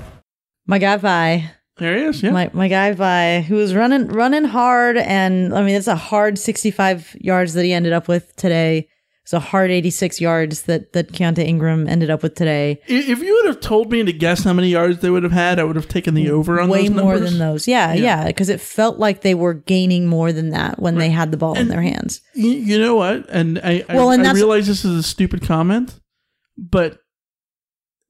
My 0.66 0.80
guy 0.80 0.98
Vi. 0.98 1.52
There 1.78 1.96
he 1.96 2.06
is. 2.06 2.24
Yeah. 2.24 2.32
My 2.32 2.50
my 2.54 2.68
guy 2.68 2.92
Vi, 2.94 3.42
who 3.42 3.56
was 3.56 3.76
running 3.76 4.08
running 4.08 4.46
hard, 4.46 4.98
and 4.98 5.54
I 5.54 5.62
mean 5.62 5.76
it's 5.76 5.88
a 5.88 5.96
hard 5.96 6.40
sixty 6.40 6.72
five 6.72 7.16
yards 7.22 7.54
that 7.54 7.64
he 7.64 7.72
ended 7.72 7.94
up 7.94 8.08
with 8.08 8.36
today. 8.36 8.90
It's 9.28 9.34
a 9.34 9.42
hard 9.42 9.72
eighty 9.72 9.90
six 9.90 10.22
yards 10.22 10.62
that 10.62 10.94
that 10.94 11.12
Keontae 11.12 11.40
Ingram 11.46 11.86
ended 11.90 12.10
up 12.10 12.24
with 12.24 12.36
today. 12.36 12.80
If 12.88 13.20
you 13.20 13.34
would 13.34 13.46
have 13.48 13.60
told 13.60 13.92
me 13.92 14.02
to 14.02 14.14
guess 14.14 14.46
how 14.46 14.54
many 14.54 14.70
yards 14.70 15.00
they 15.00 15.10
would 15.10 15.24
have 15.24 15.34
had, 15.34 15.60
I 15.60 15.66
would 15.66 15.76
have 15.76 15.90
taken 15.90 16.14
the 16.14 16.30
over 16.30 16.62
on 16.62 16.70
Way 16.70 16.88
those 16.88 16.92
more 16.96 17.12
numbers. 17.16 17.32
than 17.32 17.40
those. 17.40 17.68
Yeah, 17.68 17.92
Yeah. 17.92 18.02
yeah, 18.22 18.28
because 18.28 18.48
it 18.48 18.62
felt 18.62 19.00
like 19.00 19.24
they 19.24 19.36
were 19.36 19.54
gaining 19.54 20.08
more 20.08 20.32
than 20.32 20.52
that 20.52 20.80
when 20.82 20.96
they 20.96 21.10
had 21.10 21.32
the 21.32 21.38
ball 21.38 21.58
in 21.58 21.68
their 21.68 21.82
hands. 21.82 22.22
You, 22.36 22.80
know 22.80 22.96
what? 22.96 23.26
And 23.30 23.60
I, 23.60 23.84
I, 23.90 23.96
Well, 23.96 24.12
and 24.12 24.26
I 24.26 24.32
realize 24.32 24.66
this 24.66 24.86
is 24.86 24.98
a 24.98 25.04
stupid 25.04 25.42
comment, 25.42 26.00
but 26.58 27.00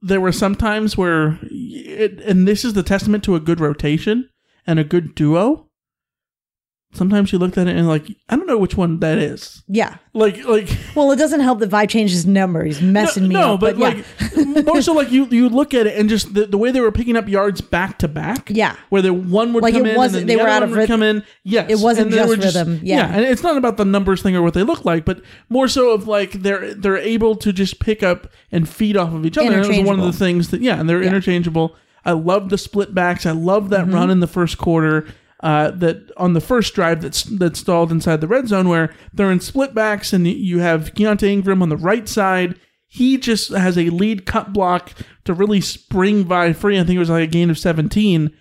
there 0.04 0.22
were 0.22 0.32
some 0.32 0.54
times 0.54 0.96
where, 0.96 1.40
it, 1.42 2.22
and 2.22 2.48
this 2.48 2.64
is 2.64 2.74
the 2.74 2.84
testament 2.84 3.24
to 3.24 3.34
a 3.34 3.40
good 3.40 3.60
rotation 3.60 4.30
and 4.68 4.78
a 4.78 4.84
good 4.84 5.16
duo. 5.16 5.67
Sometimes 6.94 7.32
you 7.32 7.38
looked 7.38 7.58
at 7.60 7.68
it 7.68 7.76
and 7.76 7.88
like, 7.88 8.08
I 8.30 8.36
don't 8.36 8.48
know 8.48 8.58
which 8.58 8.76
one 8.76 9.00
that 9.02 9.18
is. 9.20 9.62
Yeah. 9.68 9.98
Like, 10.14 10.44
like 10.46 10.70
Well, 10.96 11.12
it 11.12 11.18
doesn't 11.18 11.42
help 11.42 11.60
that 11.60 11.68
Vi 11.68 11.86
changed 11.86 12.14
his 12.14 12.26
number. 12.26 12.64
He's 12.64 12.82
messing 12.82 13.28
me 13.28 13.36
no, 13.36 13.54
up. 13.54 13.60
but, 13.60 13.78
yeah. 13.78 14.02
like 14.56 14.66
more 14.66 14.82
so 14.82 14.94
like 14.94 15.12
you 15.12 15.26
you 15.28 15.48
look 15.50 15.74
at 15.76 15.86
it 15.86 15.98
and 16.00 16.10
just 16.10 16.34
the, 16.34 16.46
the 16.48 16.58
way 16.58 16.72
they 16.72 16.80
were 16.82 16.92
picking 16.92 17.16
up 17.18 17.28
yards 17.28 17.62
back 17.62 18.00
to 18.00 18.08
back. 18.08 18.50
Yeah. 18.52 18.76
where 18.90 19.02
the 19.04 19.14
one 19.14 19.54
would 19.54 19.62
Like, 19.64 19.74
come 19.76 19.86
it 19.86 19.96
in 19.96 20.02
and 20.02 20.14
then 20.14 20.26
they 20.28 20.36
the 20.36 20.42
were 20.42 20.48
other 20.48 20.52
out 20.56 20.64
of 20.64 20.70
would 20.72 20.78
rhythm. 20.78 20.88
come 20.88 21.04
in. 21.04 21.24
Yes, 21.44 21.70
It 21.70 21.80
wasn't 21.84 22.12
just 22.12 22.30
were 22.30 22.36
rhythm, 22.38 22.80
yeah. 22.82 23.14
and 23.14 23.24
it's 23.26 23.44
not 23.44 23.58
about 23.58 23.78
the 23.78 23.86
numbers 23.86 24.22
thing 24.24 24.36
or 24.36 24.42
what 24.42 24.54
they 24.56 24.64
look 24.64 24.86
like, 24.86 25.06
but 25.06 25.22
more 25.50 25.68
so 25.68 25.92
of 25.92 26.08
like 26.08 26.32
they're 26.32 26.74
they're 26.74 26.98
able 26.98 27.36
to 27.36 27.54
just 27.54 27.80
pick 27.80 28.02
up 28.02 28.32
and 28.52 28.68
feed 28.68 28.98
off 28.98 29.14
of 29.14 29.26
each 29.26 29.38
other. 29.38 29.52
And 29.52 29.66
it 29.66 29.68
was 29.68 29.86
one 29.86 30.00
of 30.00 30.06
the 30.06 30.14
things 30.14 30.50
that 30.50 30.62
yeah, 30.62 30.80
and 30.80 30.90
they're 30.90 31.04
interchangeable. 31.04 31.76
I 32.06 32.14
love 32.14 32.50
the 32.50 32.58
split 32.58 32.96
backs. 32.96 33.26
I 33.26 33.32
love 33.32 33.66
Mm-hmm. 33.66 33.92
that 33.92 33.94
run 33.94 34.10
in 34.10 34.22
the 34.22 34.28
first 34.28 34.58
quarter. 34.58 35.06
Uh, 35.42 35.72
that 35.72 36.12
on 36.18 36.34
the 36.34 36.42
first 36.42 36.74
drive 36.74 37.02
that's 37.02 37.24
that's 37.24 37.60
stalled 37.60 37.92
inside 37.92 38.22
the 38.22 38.28
red 38.28 38.48
zone 38.48 38.68
where 38.68 38.94
they're 39.14 39.32
in 39.32 39.40
split 39.40 39.74
backs 39.74 40.14
and 40.14 40.28
you 40.28 40.60
have 40.60 40.94
Keontae 40.94 41.30
Ingram 41.30 41.62
on 41.62 41.70
the 41.70 41.78
right 41.78 42.08
side. 42.08 42.60
He 42.88 43.18
just 43.18 43.52
has 43.52 43.78
a 43.78 43.90
lead 43.90 44.26
cut 44.26 44.54
block 44.54 44.94
to 45.26 45.34
really 45.34 45.62
spring 45.62 46.24
Vi 46.24 46.54
free. 46.54 46.80
I 46.80 46.84
think 46.84 46.96
it 46.96 47.00
was 47.00 47.10
like 47.10 47.24
a 47.24 47.32
gain 47.32 47.50
of 47.50 47.60
17. 47.60 48.32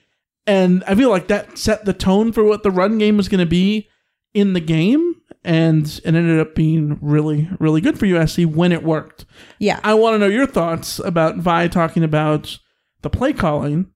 And 0.47 0.85
I 0.85 0.95
feel 0.95 1.11
like 1.11 1.27
that 1.29 1.59
set 1.59 1.85
the 1.85 1.93
tone 1.93 2.33
for 2.33 2.45
what 2.45 2.63
the 2.63 2.71
run 2.71 2.99
game 2.99 3.17
was 3.17 3.29
going 3.29 3.41
to 3.41 3.47
be 3.47 3.89
in 4.33 4.53
the 4.53 4.61
game. 4.61 5.17
And 5.43 5.87
it 5.87 6.07
ended 6.07 6.39
up 6.39 6.55
being 6.55 6.99
really, 7.01 7.49
really 7.59 7.81
good 7.81 7.99
for 7.99 8.07
USC 8.07 8.47
when 8.47 8.73
it 8.73 8.85
worked. 8.85 9.27
Yeah. 9.59 9.81
I 9.83 9.95
want 9.95 10.15
to 10.15 10.19
know 10.19 10.27
your 10.27 10.47
thoughts 10.47 11.01
about 11.01 11.39
Vi 11.39 11.69
talking 11.69 12.05
about 12.05 12.59
the 13.03 13.11
play 13.11 13.33
calling 13.33 13.91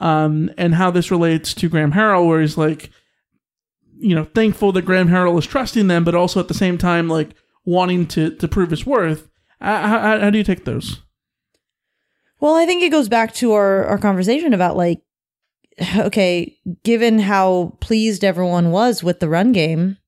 um, 0.00 0.50
and 0.56 0.74
how 0.74 0.90
this 0.90 1.10
relates 1.10 1.54
to 1.54 1.68
Graham 1.68 1.92
Harrell, 1.92 2.26
where 2.26 2.40
he's 2.40 2.56
like, 2.56 2.90
you 3.98 4.14
know, 4.14 4.24
thankful 4.24 4.72
that 4.72 4.84
Graham 4.84 5.08
Harrell 5.08 5.38
is 5.38 5.46
trusting 5.46 5.88
them, 5.88 6.04
but 6.04 6.14
also 6.14 6.40
at 6.40 6.48
the 6.48 6.54
same 6.54 6.78
time, 6.78 7.08
like 7.08 7.30
wanting 7.64 8.06
to 8.06 8.34
to 8.36 8.48
prove 8.48 8.70
his 8.70 8.86
worth. 8.86 9.28
Uh, 9.60 9.86
how, 9.86 10.18
how 10.20 10.30
do 10.30 10.38
you 10.38 10.44
take 10.44 10.64
those? 10.64 11.02
Well, 12.40 12.54
I 12.54 12.66
think 12.66 12.82
it 12.82 12.90
goes 12.90 13.08
back 13.08 13.34
to 13.34 13.52
our, 13.52 13.84
our 13.86 13.98
conversation 13.98 14.54
about 14.54 14.76
like, 14.76 15.00
okay, 15.96 16.56
given 16.84 17.18
how 17.18 17.76
pleased 17.80 18.24
everyone 18.24 18.70
was 18.70 19.02
with 19.02 19.20
the 19.20 19.28
run 19.28 19.52
game, 19.52 19.98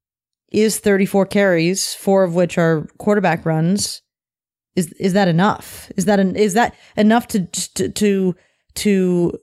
is 0.52 0.78
34 0.78 1.26
carries, 1.26 1.94
four 1.94 2.24
of 2.24 2.34
which 2.34 2.58
are 2.58 2.86
quarterback 2.98 3.44
runs. 3.44 4.02
Is 4.76 4.92
is 4.94 5.12
that 5.14 5.28
enough? 5.28 5.90
Is 5.96 6.04
that 6.04 6.20
an, 6.20 6.36
is 6.36 6.54
that 6.54 6.74
enough 6.96 7.26
to 7.28 7.46
to 7.46 7.88
to, 7.90 8.36
to 8.76 9.38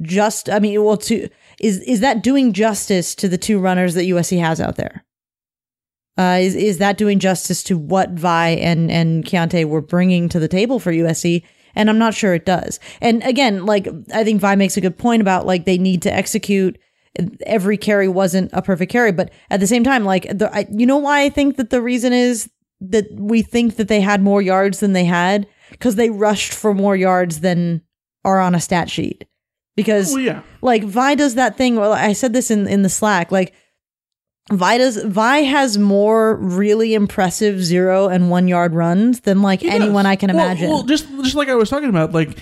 just 0.00 0.48
I 0.48 0.58
mean, 0.58 0.82
well, 0.82 0.96
to 0.96 1.28
is 1.60 1.80
is 1.80 2.00
that 2.00 2.22
doing 2.22 2.52
justice 2.52 3.14
to 3.16 3.28
the 3.28 3.38
two 3.38 3.58
runners 3.58 3.94
that 3.94 4.02
USC 4.02 4.40
has 4.40 4.60
out 4.60 4.76
there? 4.76 5.04
Uh, 6.18 6.38
is 6.40 6.54
is 6.54 6.78
that 6.78 6.98
doing 6.98 7.18
justice 7.18 7.62
to 7.64 7.78
what 7.78 8.10
Vi 8.10 8.48
and 8.50 8.90
and 8.90 9.24
Keontae 9.24 9.64
were 9.64 9.80
bringing 9.80 10.28
to 10.28 10.38
the 10.38 10.48
table 10.48 10.78
for 10.78 10.92
USC? 10.92 11.42
And 11.74 11.88
I'm 11.88 11.98
not 11.98 12.14
sure 12.14 12.34
it 12.34 12.44
does. 12.44 12.78
And 13.00 13.22
again, 13.22 13.64
like 13.64 13.88
I 14.12 14.24
think 14.24 14.40
Vi 14.40 14.54
makes 14.56 14.76
a 14.76 14.80
good 14.80 14.98
point 14.98 15.22
about 15.22 15.46
like 15.46 15.64
they 15.64 15.78
need 15.78 16.02
to 16.02 16.12
execute. 16.12 16.78
Every 17.44 17.76
carry 17.76 18.08
wasn't 18.08 18.50
a 18.54 18.62
perfect 18.62 18.90
carry, 18.90 19.12
but 19.12 19.30
at 19.50 19.60
the 19.60 19.66
same 19.66 19.84
time, 19.84 20.04
like 20.04 20.26
the, 20.32 20.50
I, 20.54 20.66
you 20.70 20.86
know 20.86 20.96
why 20.96 21.22
I 21.22 21.28
think 21.28 21.56
that 21.56 21.68
the 21.68 21.82
reason 21.82 22.14
is 22.14 22.48
that 22.80 23.06
we 23.12 23.42
think 23.42 23.76
that 23.76 23.88
they 23.88 24.00
had 24.00 24.22
more 24.22 24.40
yards 24.40 24.80
than 24.80 24.94
they 24.94 25.04
had 25.04 25.46
because 25.70 25.96
they 25.96 26.08
rushed 26.08 26.54
for 26.54 26.74
more 26.74 26.96
yards 26.96 27.40
than 27.40 27.82
are 28.24 28.40
on 28.40 28.54
a 28.54 28.60
stat 28.60 28.88
sheet. 28.88 29.26
Because 29.76 30.14
Oh, 30.14 30.18
yeah. 30.18 30.42
like 30.60 30.84
Vi 30.84 31.14
does 31.14 31.34
that 31.36 31.56
thing. 31.56 31.76
Well, 31.76 31.92
I 31.92 32.12
said 32.12 32.32
this 32.32 32.50
in 32.50 32.66
in 32.66 32.82
the 32.82 32.88
Slack. 32.88 33.32
Like 33.32 33.54
Vi 34.52 34.78
does 34.78 34.96
Vi 35.02 35.38
has 35.42 35.78
more 35.78 36.36
really 36.36 36.94
impressive 36.94 37.62
zero 37.64 38.08
and 38.08 38.28
one 38.28 38.48
yard 38.48 38.74
runs 38.74 39.20
than 39.20 39.40
like 39.40 39.62
anyone 39.64 40.04
I 40.04 40.16
can 40.16 40.34
Well- 40.34 40.44
imagine. 40.46 40.68
Well, 40.70 40.82
just 40.82 41.06
just 41.22 41.34
like 41.36 41.48
I 41.48 41.54
was 41.54 41.70
talking 41.70 41.88
about, 41.88 42.12
like 42.12 42.36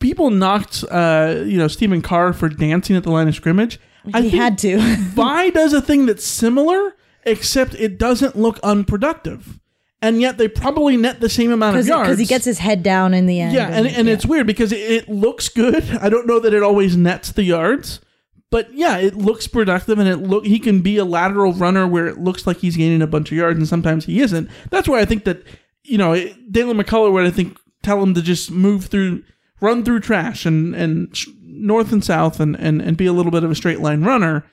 people 0.00 0.30
knocked, 0.30 0.84
uh, 0.90 1.42
you 1.46 1.56
know, 1.56 1.68
Stephen 1.68 2.02
Carr 2.02 2.32
for 2.32 2.48
dancing 2.48 2.96
at 2.96 3.04
the 3.04 3.10
line 3.10 3.28
of 3.28 3.34
scrimmage. 3.34 3.78
I 4.12 4.20
He 4.20 4.30
think 4.30 4.42
had 4.42 4.58
to. 4.58 4.78
Vi 5.14 5.50
does 5.50 5.72
a 5.72 5.80
thing 5.80 6.04
that's 6.06 6.24
similar, 6.26 6.94
except 7.24 7.74
it 7.76 7.98
doesn't 7.98 8.36
look 8.36 8.58
unproductive, 8.62 9.58
and 10.02 10.20
yet 10.20 10.36
they 10.38 10.48
probably 10.48 10.96
net 10.96 11.20
the 11.20 11.28
same 11.28 11.50
amount 11.52 11.76
of 11.76 11.86
yards 11.88 12.08
because 12.08 12.18
he 12.18 12.26
gets 12.26 12.44
his 12.44 12.58
head 12.58 12.82
down 12.82 13.14
in 13.14 13.26
the 13.26 13.40
end. 13.40 13.54
yeah, 13.54 13.68
and, 13.68 13.86
and 13.86 14.08
it's 14.08 14.26
weird 14.26 14.46
because 14.46 14.72
it, 14.72 14.78
it 14.78 15.08
looks 15.08 15.48
good. 15.48 15.82
I 16.00 16.08
don't 16.08 16.26
know 16.26 16.38
that 16.40 16.52
it 16.54 16.62
always 16.62 16.96
nets 16.96 17.32
the 17.32 17.44
yards, 17.44 18.00
but 18.50 18.72
yeah, 18.74 18.98
it 18.98 19.14
looks 19.16 19.46
productive, 19.48 19.98
and 19.98 20.08
it 20.08 20.16
look 20.16 20.44
he 20.44 20.58
can 20.58 20.80
be 20.82 20.96
a 20.98 21.04
lateral 21.04 21.52
runner 21.52 21.86
where 21.86 22.06
it 22.06 22.18
looks 22.18 22.46
like 22.46 22.58
he's 22.58 22.76
gaining 22.76 23.02
a 23.02 23.06
bunch 23.06 23.30
of 23.32 23.38
yards, 23.38 23.58
and 23.58 23.66
sometimes 23.68 24.04
he 24.04 24.20
isn't. 24.20 24.50
That's 24.70 24.88
why 24.88 25.00
I 25.00 25.04
think 25.04 25.24
that 25.24 25.42
you 25.82 25.98
know 25.98 26.12
it- 26.12 26.52
Deland 26.52 26.78
McCullough 26.78 27.12
would 27.12 27.26
I 27.26 27.30
think 27.30 27.58
tell 27.82 28.02
him 28.02 28.14
to 28.14 28.22
just 28.22 28.50
move 28.50 28.86
through, 28.86 29.22
run 29.60 29.84
through 29.84 30.00
trash, 30.00 30.44
and 30.46 30.74
and 30.74 31.16
sh- 31.16 31.28
north 31.42 31.90
and 31.92 32.04
south, 32.04 32.38
and 32.38 32.54
and 32.60 32.82
and 32.82 32.96
be 32.96 33.06
a 33.06 33.12
little 33.12 33.32
bit 33.32 33.44
of 33.44 33.50
a 33.50 33.54
straight 33.54 33.80
line 33.80 34.02
runner, 34.04 34.44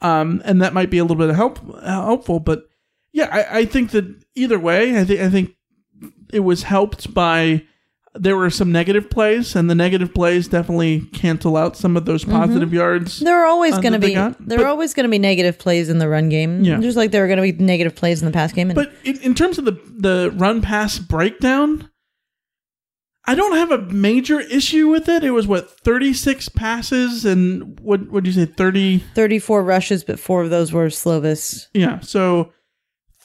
um, 0.00 0.40
and 0.44 0.62
that 0.62 0.72
might 0.74 0.90
be 0.90 0.98
a 0.98 1.02
little 1.04 1.16
bit 1.16 1.28
of 1.30 1.36
help 1.36 1.58
helpful, 1.84 2.38
but. 2.40 2.64
Yeah, 3.12 3.28
I, 3.30 3.58
I 3.60 3.64
think 3.66 3.90
that 3.90 4.24
either 4.34 4.58
way, 4.58 4.98
I 4.98 5.04
think 5.04 5.20
I 5.20 5.30
think 5.30 5.54
it 6.32 6.40
was 6.40 6.62
helped 6.62 7.12
by 7.12 7.62
there 8.14 8.36
were 8.36 8.50
some 8.50 8.70
negative 8.72 9.08
plays, 9.08 9.56
and 9.56 9.70
the 9.70 9.74
negative 9.74 10.12
plays 10.12 10.46
definitely 10.48 11.00
cancel 11.14 11.56
out 11.56 11.76
some 11.76 11.96
of 11.96 12.04
those 12.04 12.24
positive 12.24 12.72
yards. 12.72 13.20
There 13.20 13.42
are 13.42 13.46
always 13.46 13.74
uh, 13.74 13.80
going 13.80 13.94
to 13.94 13.98
be 13.98 14.14
got. 14.14 14.36
there 14.46 14.62
are 14.62 14.66
always 14.66 14.92
going 14.92 15.04
to 15.04 15.10
be 15.10 15.18
negative 15.18 15.58
plays 15.58 15.88
in 15.88 15.98
the 15.98 16.08
run 16.08 16.28
game. 16.28 16.62
Yeah. 16.62 16.78
just 16.80 16.96
like 16.96 17.10
there 17.10 17.24
are 17.24 17.28
going 17.28 17.38
to 17.38 17.42
be 17.42 17.64
negative 17.64 17.94
plays 17.94 18.20
in 18.20 18.26
the 18.26 18.32
pass 18.32 18.52
game. 18.52 18.68
And 18.70 18.74
But 18.74 18.92
in, 19.04 19.18
in 19.20 19.34
terms 19.34 19.58
of 19.58 19.64
the 19.64 19.72
the 19.72 20.32
run 20.36 20.60
pass 20.60 20.98
breakdown, 20.98 21.90
I 23.24 23.34
don't 23.34 23.56
have 23.56 23.70
a 23.70 23.78
major 23.78 24.40
issue 24.40 24.88
with 24.88 25.08
it. 25.08 25.24
It 25.24 25.30
was 25.30 25.46
what 25.46 25.70
thirty 25.80 26.12
six 26.12 26.48
passes 26.50 27.24
and 27.24 27.78
what 27.80 28.10
would 28.10 28.26
you 28.26 28.32
say 28.32 28.44
thirty? 28.44 28.98
34 29.14 29.62
rushes, 29.64 30.04
but 30.04 30.18
four 30.18 30.42
of 30.42 30.50
those 30.50 30.72
were 30.72 30.86
Slovis. 30.88 31.68
Yeah, 31.72 32.00
so 32.00 32.52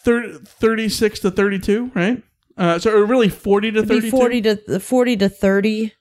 thir- 0.08 0.40
36 0.44 1.20
to 1.20 1.32
thirty 1.32 1.60
two, 1.60 1.92
right? 1.94 2.24
Uh, 2.58 2.80
so 2.80 2.92
or 2.92 3.06
really 3.06 3.30
forty 3.30 3.72
to 3.72 3.80
It'd 3.80 3.90
thirty 3.90 4.10
40 4.10 4.42
to 4.42 4.80
40 4.80 5.18
to 5.18 5.30
30. 5.30 5.94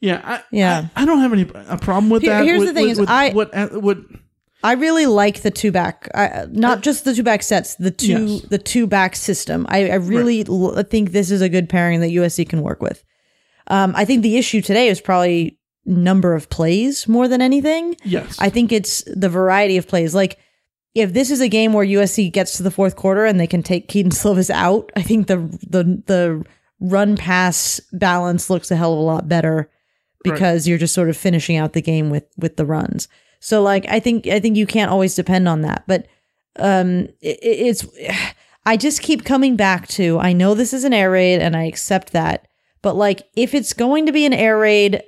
Yeah, 0.00 0.20
I, 0.22 0.42
Yeah. 0.52 0.88
I, 0.94 1.02
I 1.02 1.04
don't 1.06 1.20
have 1.20 1.32
any 1.32 1.42
a 1.68 1.78
problem 1.78 2.10
with 2.10 2.22
Here- 2.22 2.32
that. 2.32 2.44
here's 2.44 2.60
with, 2.60 2.68
the 2.68 2.74
thing 2.74 2.84
with- 2.84 2.92
is 2.92 3.00
with 3.00 3.08
I- 3.08 3.30
what 3.32 3.54
uh, 3.54 3.68
what 3.80 3.98
I 4.62 4.72
really 4.72 5.04
like 5.06 5.42
the 5.42 5.50
two 5.50 5.70
back, 5.72 6.08
I, 6.14 6.46
not 6.50 6.82
just 6.82 7.04
the 7.04 7.14
two 7.14 7.22
back 7.22 7.42
sets, 7.42 7.74
the 7.74 7.90
two 7.90 8.26
Yes. 8.26 8.42
the 8.48 8.58
two 8.58 8.86
back 8.86 9.14
system. 9.16 9.66
I, 9.68 9.90
I 9.90 9.94
really 9.96 10.44
l- 10.48 10.82
think 10.84 11.12
this 11.12 11.30
is 11.30 11.40
a 11.42 11.48
good 11.50 11.68
pairing 11.68 12.00
that 12.00 12.08
USC 12.10 12.48
can 12.48 12.62
work 12.62 12.80
with. 12.80 13.02
Um, 13.66 13.92
I 13.96 14.04
think 14.04 14.22
the 14.22 14.36
issue 14.38 14.60
today 14.62 14.88
is 14.88 15.00
probably 15.00 15.58
number 15.86 16.32
of 16.34 16.48
plays 16.48 17.06
more 17.08 17.28
than 17.28 17.42
anything. 17.42 17.96
yes, 18.04 18.36
I 18.38 18.48
think 18.50 18.72
it's 18.72 19.02
the 19.06 19.28
variety 19.28 19.76
of 19.76 19.86
plays. 19.88 20.14
Like 20.14 20.38
if 20.94 21.12
this 21.12 21.30
is 21.30 21.40
a 21.40 21.48
game 21.48 21.72
where 21.72 21.84
USC 21.84 22.32
gets 22.32 22.56
to 22.56 22.62
the 22.62 22.70
fourth 22.70 22.96
quarter 22.96 23.24
and 23.24 23.38
they 23.38 23.46
can 23.46 23.62
take 23.62 23.88
Kedon 23.88 24.10
Slovis 24.12 24.50
out, 24.50 24.90
I 24.96 25.02
think 25.02 25.26
the 25.26 25.38
the 25.68 26.02
the 26.06 26.44
run 26.80 27.16
pass 27.16 27.80
balance 27.92 28.50
looks 28.50 28.70
a 28.70 28.76
hell 28.76 28.92
of 28.92 28.98
a 28.98 29.02
lot 29.02 29.28
better 29.28 29.70
because 30.22 30.66
you're 30.66 30.78
just 30.78 30.94
sort 30.94 31.10
of 31.10 31.16
finishing 31.16 31.56
out 31.56 31.74
the 31.74 31.82
game 31.82 32.10
with 32.10 32.24
with 32.36 32.56
the 32.56 32.66
runs. 32.66 33.08
So 33.40 33.62
like 33.62 33.86
I 33.88 34.00
think 34.00 34.26
I 34.26 34.40
think 34.40 34.56
you 34.56 34.66
can't 34.66 34.90
always 34.90 35.14
depend 35.14 35.48
on 35.48 35.60
that, 35.62 35.84
but 35.86 36.06
um 36.58 37.08
it, 37.20 37.38
it's 37.42 37.86
I 38.66 38.78
just 38.78 39.02
keep 39.02 39.26
coming 39.26 39.56
back 39.56 39.86
to 39.88 40.18
I 40.18 40.32
know 40.32 40.54
this 40.54 40.72
is 40.72 40.84
an 40.84 40.94
air 40.94 41.10
raid 41.10 41.40
and 41.40 41.54
I 41.54 41.64
accept 41.64 42.12
that. 42.12 42.48
But 42.80 42.96
like 42.96 43.22
if 43.36 43.54
it's 43.54 43.72
going 43.72 44.06
to 44.06 44.12
be 44.12 44.24
an 44.24 44.32
air 44.32 44.58
raid 44.58 45.02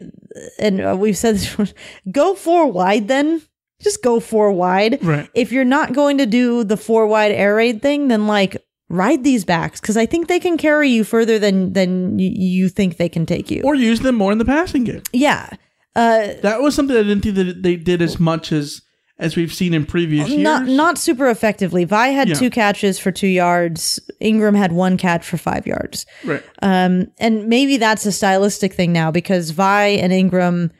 and 0.58 0.80
uh, 0.82 0.96
we've 0.98 1.16
said 1.16 1.36
this 1.36 1.74
go 2.12 2.34
four 2.34 2.70
wide 2.70 3.08
then 3.08 3.42
just 3.82 4.02
go 4.02 4.20
four 4.20 4.52
wide. 4.52 4.98
Right. 5.04 5.28
If 5.34 5.52
you're 5.52 5.64
not 5.64 5.92
going 5.92 6.18
to 6.18 6.26
do 6.26 6.64
the 6.64 6.76
four 6.76 7.06
wide 7.06 7.32
air 7.32 7.54
raid 7.56 7.82
thing, 7.82 8.08
then 8.08 8.26
like 8.26 8.56
ride 8.88 9.24
these 9.24 9.44
backs 9.44 9.80
because 9.80 9.96
I 9.96 10.06
think 10.06 10.28
they 10.28 10.38
can 10.40 10.56
carry 10.56 10.88
you 10.90 11.02
further 11.04 11.38
than 11.38 11.72
than 11.72 12.18
you 12.18 12.68
think 12.68 12.96
they 12.96 13.08
can 13.08 13.26
take 13.26 13.50
you. 13.50 13.62
or 13.64 13.74
use 13.74 14.00
them 14.00 14.14
more 14.14 14.32
in 14.32 14.38
the 14.38 14.44
passing 14.44 14.84
game. 14.84 15.02
yeah. 15.12 15.50
Uh, 15.94 16.34
That 16.42 16.60
was 16.60 16.74
something 16.74 16.94
I 16.96 17.02
didn't 17.02 17.22
think 17.22 17.36
that 17.36 17.62
they 17.62 17.74
did 17.76 18.02
as 18.02 18.20
much 18.20 18.52
as 18.52 18.82
as 19.18 19.34
we've 19.34 19.52
seen 19.52 19.72
in 19.72 19.86
previous 19.86 20.28
years. 20.28 20.42
not 20.42 20.66
not 20.66 20.98
super 20.98 21.28
effectively. 21.30 21.84
Vi 21.84 22.08
had 22.08 22.28
Yeah. 22.28 22.34
two 22.34 22.50
catches 22.50 22.98
for 22.98 23.10
two 23.10 23.26
yards. 23.28 23.98
Ingram 24.20 24.54
had 24.54 24.72
one 24.72 24.98
catch 24.98 25.24
for 25.26 25.38
five 25.38 25.66
yards. 25.66 26.04
right. 26.24 26.42
Um, 26.62 27.06
and 27.18 27.46
maybe 27.48 27.78
that's 27.78 28.04
a 28.04 28.12
stylistic 28.12 28.74
thing 28.74 28.92
now 28.92 29.10
because 29.10 29.50
Vi 29.52 29.86
and 29.86 30.12
Ingram 30.12 30.70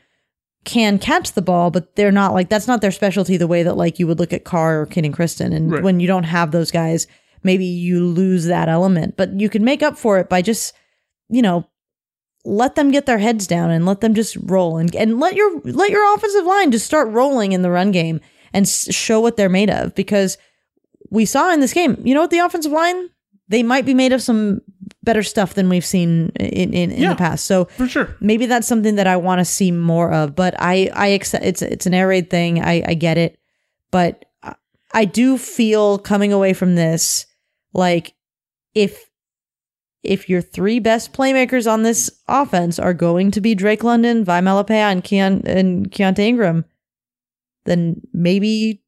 can 0.67 0.99
catch 0.99 1.31
the 1.31 1.41
ball, 1.41 1.71
but 1.71 1.95
they're 1.95 2.11
not 2.11 2.33
like 2.33 2.49
that's 2.49 2.67
not 2.67 2.81
their 2.81 2.91
specialty 2.91 3.37
the 3.37 3.47
way 3.47 3.63
that 3.63 3.75
like 3.77 3.97
you 3.97 4.05
would 4.05 4.19
look 4.19 4.33
at 4.33 4.43
Carr 4.43 4.81
or 4.81 4.85
Kenan 4.85 5.13
Christon. 5.13 5.51
And 5.55 5.71
Right. 5.71 5.81
when 5.83 5.99
you 5.99 6.05
don't 6.07 6.25
have 6.25 6.51
those 6.51 6.69
guys, 6.69 7.07
maybe 7.41 7.65
you 7.65 8.05
lose 8.05 8.45
that 8.45 8.69
element. 8.69 9.15
But 9.17 9.39
you 9.39 9.49
can 9.49 9.63
make 9.63 9.81
up 9.81 9.97
for 9.97 10.19
it 10.19 10.29
by 10.29 10.41
just, 10.43 10.73
you 11.29 11.41
know, 11.41 11.65
let 12.45 12.75
them 12.75 12.91
get 12.91 13.05
their 13.07 13.17
heads 13.17 13.47
down 13.47 13.71
and 13.71 13.85
let 13.85 14.01
them 14.01 14.13
just 14.13 14.37
roll 14.43 14.77
and 14.77 14.95
and 14.95 15.19
let 15.19 15.35
your 15.35 15.59
let 15.63 15.89
your 15.89 16.13
offensive 16.15 16.45
line 16.45 16.71
just 16.71 16.85
start 16.85 17.07
rolling 17.09 17.51
in 17.53 17.61
the 17.61 17.71
run 17.71 17.91
game 17.91 18.21
and 18.53 18.65
s- 18.65 18.93
show 18.93 19.19
what 19.19 19.35
they're 19.37 19.49
made 19.49 19.69
of 19.69 19.95
because 19.95 20.37
we 21.09 21.25
saw 21.25 21.51
in 21.53 21.59
this 21.61 21.73
game, 21.73 21.97
you 22.05 22.13
know 22.13 22.21
what 22.21 22.29
the 22.31 22.39
offensive 22.39 22.71
line 22.71 23.09
they 23.49 23.63
might 23.63 23.85
be 23.85 23.93
made 23.93 24.11
of 24.13 24.21
some 24.21 24.61
better 25.03 25.23
stuff 25.23 25.53
than 25.53 25.69
we've 25.69 25.85
seen 25.85 26.29
in 26.39 26.73
in, 26.73 26.91
in 26.91 27.01
Yeah. 27.01 27.09
the 27.09 27.15
past. 27.15 27.45
So 27.45 27.65
For 27.65 27.87
sure. 27.87 28.15
maybe 28.19 28.45
that's 28.45 28.67
something 28.67 28.95
that 28.95 29.07
I 29.07 29.17
want 29.17 29.39
to 29.39 29.45
see 29.45 29.71
more 29.71 30.11
of. 30.13 30.35
But 30.35 30.55
I 30.59 30.89
I 30.93 31.07
accept 31.07 31.45
it's 31.45 31.61
it's 31.61 31.85
an 31.85 31.93
air 31.93 32.07
raid 32.07 32.29
thing. 32.29 32.61
I 32.63 32.83
I 32.87 32.93
get 32.93 33.17
it, 33.17 33.37
but 33.91 34.25
I- 34.93 35.05
do 35.05 35.37
feel 35.37 35.97
coming 35.99 36.31
away 36.33 36.53
from 36.53 36.75
this 36.75 37.25
like 37.73 38.13
if 38.73 39.05
if 40.03 40.29
your 40.29 40.41
three 40.41 40.79
best 40.79 41.11
playmakers 41.13 41.69
on 41.69 41.83
this 41.83 42.09
offense 42.27 42.79
are 42.79 42.93
going 42.93 43.29
to 43.31 43.41
be 43.41 43.53
Drake 43.55 43.83
London, 43.83 44.23
Vi 44.23 44.41
Malepeai, 44.41 44.91
and 44.91 45.03
Keon 45.03 45.41
and 45.45 45.91
Keontae 45.91 46.19
Ingram, 46.19 46.63
then 47.65 48.01
maybe 48.13 48.81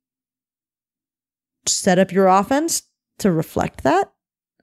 set 1.65 1.99
up 1.99 2.11
your 2.11 2.27
offense 2.27 2.83
to 3.19 3.31
reflect 3.31 3.83
that. 3.83 4.11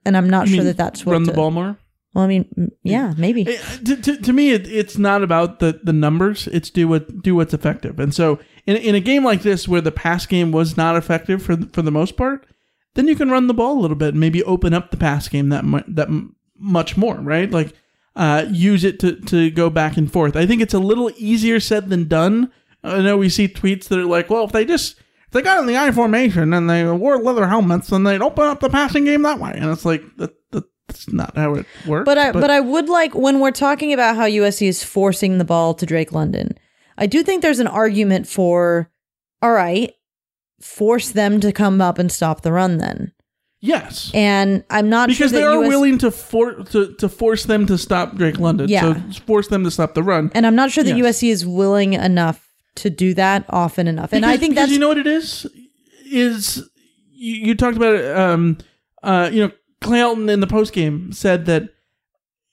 And 0.07 0.17
I'm 0.17 0.29
not 0.29 0.47
You 0.47 0.55
sure 0.55 0.63
mean 0.63 0.67
that 0.67 0.77
that's 0.77 1.05
what 1.05 1.13
run 1.13 1.23
the 1.23 1.31
to- 1.31 1.35
ball 1.35 1.51
more. 1.51 1.77
Well, 2.13 2.23
I 2.23 2.27
mean, 2.27 2.71
yeah, 2.81 3.13
maybe. 3.15 3.45
Eh, 3.47 3.61
to, 3.85 3.95
to, 3.97 4.17
to 4.17 4.33
me, 4.33 4.51
it, 4.51 4.65
it's 4.67 4.97
not 4.97 5.21
about 5.21 5.59
the, 5.59 5.79
the 5.83 5.93
numbers. 5.93 6.47
It's 6.47 6.71
do 6.71 6.87
what 6.87 7.21
do 7.21 7.35
what's 7.35 7.53
effective. 7.53 7.99
And 7.99 8.15
so, 8.15 8.39
in, 8.65 8.75
in 8.77 8.95
a 8.95 8.99
game 8.99 9.23
like 9.23 9.43
this, 9.43 9.67
where 9.67 9.81
the 9.81 9.91
pass 9.91 10.25
game 10.25 10.51
was 10.51 10.75
not 10.77 10.95
effective 10.95 11.43
for 11.43 11.55
the, 11.55 11.67
for 11.67 11.83
the 11.83 11.91
most 11.91 12.17
part, 12.17 12.47
then 12.95 13.07
you 13.07 13.15
can 13.15 13.29
run 13.29 13.45
the 13.45 13.53
ball 13.53 13.77
a 13.77 13.81
little 13.81 13.97
bit 13.97 14.09
and 14.15 14.19
maybe 14.19 14.41
open 14.45 14.73
up 14.73 14.89
the 14.89 14.97
pass 14.97 15.27
game 15.27 15.49
that 15.49 15.63
mu- 15.63 15.83
that 15.87 16.07
m- 16.07 16.35
much 16.57 16.97
more, 16.97 17.15
right? 17.17 17.51
Like 17.51 17.73
uh, 18.15 18.45
use 18.49 18.83
it 18.83 18.99
to 19.01 19.17
to 19.25 19.51
go 19.51 19.69
back 19.69 19.95
and 19.97 20.11
forth. 20.11 20.35
I 20.35 20.47
think 20.47 20.61
it's 20.63 20.73
a 20.73 20.79
little 20.79 21.11
easier 21.17 21.59
said 21.59 21.89
than 21.89 22.07
done. 22.07 22.51
I 22.83 23.01
know 23.01 23.17
we 23.17 23.29
see 23.29 23.47
tweets 23.47 23.89
that 23.89 23.99
are 23.99 24.05
like, 24.05 24.27
well, 24.29 24.45
if 24.45 24.51
they 24.53 24.65
just 24.65 24.95
they 25.31 25.41
got 25.41 25.59
in 25.59 25.65
the 25.67 25.77
I 25.77 25.91
formation 25.91 26.53
and 26.53 26.69
they 26.69 26.85
wore 26.85 27.17
leather 27.21 27.47
helmets, 27.47 27.91
and 27.91 28.05
they'd 28.05 28.21
open 28.21 28.45
up 28.45 28.59
the 28.59 28.69
passing 28.69 29.05
game 29.05 29.21
that 29.23 29.39
way. 29.39 29.51
And 29.55 29.69
it's 29.71 29.85
like 29.85 30.01
that, 30.17 30.33
that 30.51 30.63
that's 30.87 31.11
not 31.11 31.35
how 31.35 31.55
it 31.55 31.65
works. 31.85 32.05
But 32.05 32.17
I 32.17 32.31
but 32.31 32.49
I 32.49 32.59
would 32.59 32.87
like 32.89 33.13
when 33.15 33.39
we're 33.39 33.51
talking 33.51 33.91
about 33.93 34.15
how 34.15 34.25
USC 34.25 34.67
is 34.67 34.83
forcing 34.83 35.37
the 35.37 35.45
ball 35.45 35.73
to 35.75 35.85
Drake 35.85 36.11
London. 36.11 36.57
I 36.97 37.05
do 37.07 37.23
think 37.23 37.41
there's 37.41 37.59
an 37.59 37.67
argument 37.67 38.27
for 38.27 38.89
all 39.41 39.51
right, 39.51 39.93
force 40.61 41.11
them 41.11 41.39
to 41.41 41.51
come 41.51 41.81
up 41.81 41.99
and 41.99 42.11
stop 42.11 42.41
the 42.41 42.51
run 42.51 42.77
then. 42.79 43.11
yes, 43.59 44.09
And 44.13 44.63
I'm 44.69 44.89
not 44.89 45.09
because 45.09 45.29
sure 45.31 45.39
they 45.39 45.43
are 45.43 45.61
US 45.63 45.67
willing 45.67 45.97
to, 45.99 46.09
for, 46.11 46.53
to 46.63 46.93
to 46.95 47.09
force 47.09 47.43
them 47.45 47.65
to 47.67 47.77
stop 47.77 48.15
Drake 48.15 48.39
London. 48.39 48.67
Yeah. 48.69 48.95
So 49.11 49.19
force 49.25 49.47
them 49.49 49.63
to 49.63 49.71
stop 49.71 49.93
the 49.93 50.03
run. 50.03 50.31
and 50.33 50.47
I'm 50.47 50.55
not 50.55 50.71
sure 50.71 50.83
that 50.83 50.95
Yes. 50.97 51.19
USC 51.21 51.29
is 51.31 51.45
willing 51.45 51.93
enough 51.93 52.46
to 52.77 52.89
do 52.89 53.13
that 53.15 53.45
often 53.49 53.87
enough. 53.87 54.13
And 54.13 54.25
I 54.25 54.37
think 54.37 54.55
that's 54.55 54.71
you 54.71 54.79
know 54.79 54.87
what 54.87 54.97
it 54.97 55.07
is 55.07 55.45
is 56.05 56.57
you, 57.11 57.35
you 57.47 57.55
talked 57.55 57.77
about 57.77 57.95
it. 57.95 58.17
Um, 58.17 58.57
uh, 59.03 59.29
you 59.31 59.41
know, 59.45 59.51
Clay 59.81 59.99
Helton 59.99 60.29
in 60.31 60.39
the 60.39 60.47
post 60.47 60.73
game 60.73 61.11
said 61.11 61.45
that 61.45 61.69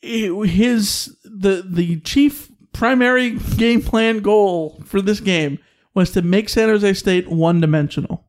his 0.02 1.16
the 1.24 1.64
the 1.66 2.00
chief 2.00 2.50
primary 2.72 3.30
game 3.56 3.82
plan 3.82 4.18
goal 4.20 4.80
for 4.84 5.00
this 5.00 5.20
game 5.20 5.58
was 5.94 6.10
to 6.12 6.22
make 6.22 6.48
San 6.48 6.68
Jose 6.68 6.94
State 6.94 7.28
one 7.28 7.60
dimensional. 7.60 8.26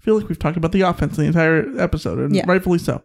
I 0.00 0.04
feel 0.04 0.16
like 0.18 0.28
we've 0.28 0.38
talked 0.38 0.56
about 0.56 0.72
the 0.72 0.80
offense 0.82 1.16
the 1.16 1.24
entire 1.24 1.78
episode, 1.78 2.18
and 2.18 2.34
Yeah. 2.34 2.44
rightfully 2.46 2.78
so. 2.78 3.02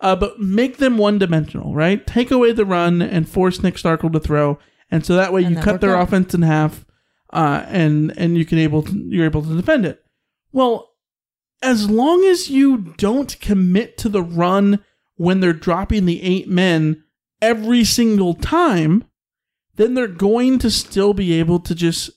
Uh, 0.00 0.14
but 0.14 0.38
make 0.38 0.76
them 0.76 0.98
one 0.98 1.18
dimensional, 1.18 1.74
right? 1.74 2.06
Take 2.06 2.30
away 2.30 2.52
the 2.52 2.64
run 2.66 3.00
and 3.00 3.28
force 3.28 3.62
Nick 3.62 3.74
Starkel 3.76 4.12
to 4.12 4.20
throw, 4.20 4.58
and 4.90 5.04
so 5.04 5.16
that 5.16 5.32
way 5.32 5.42
And 5.42 5.50
you 5.50 5.56
that 5.56 5.64
cut 5.64 5.80
their 5.80 5.96
out. 5.96 6.02
offense 6.08 6.34
in 6.34 6.42
half, 6.42 6.84
uh, 7.34 7.66
and 7.68 8.16
and 8.16 8.38
you 8.38 8.46
can 8.46 8.58
able 8.58 8.82
to, 8.82 8.96
you're 9.08 9.24
able 9.24 9.42
to 9.42 9.56
defend 9.56 9.84
it. 9.84 10.02
Well, 10.52 10.92
as 11.62 11.90
long 11.90 12.24
as 12.24 12.48
you 12.48 12.94
don't 12.96 13.38
commit 13.40 13.98
to 13.98 14.08
the 14.08 14.22
run 14.22 14.84
when 15.16 15.40
they're 15.40 15.52
dropping 15.52 16.06
the 16.06 16.22
eight 16.22 16.48
men 16.48 17.02
every 17.42 17.84
single 17.84 18.34
time, 18.34 19.04
then 19.74 19.94
they're 19.94 20.06
going 20.06 20.58
to 20.60 20.70
still 20.70 21.12
be 21.12 21.32
able 21.34 21.58
to 21.60 21.74
just 21.74 22.10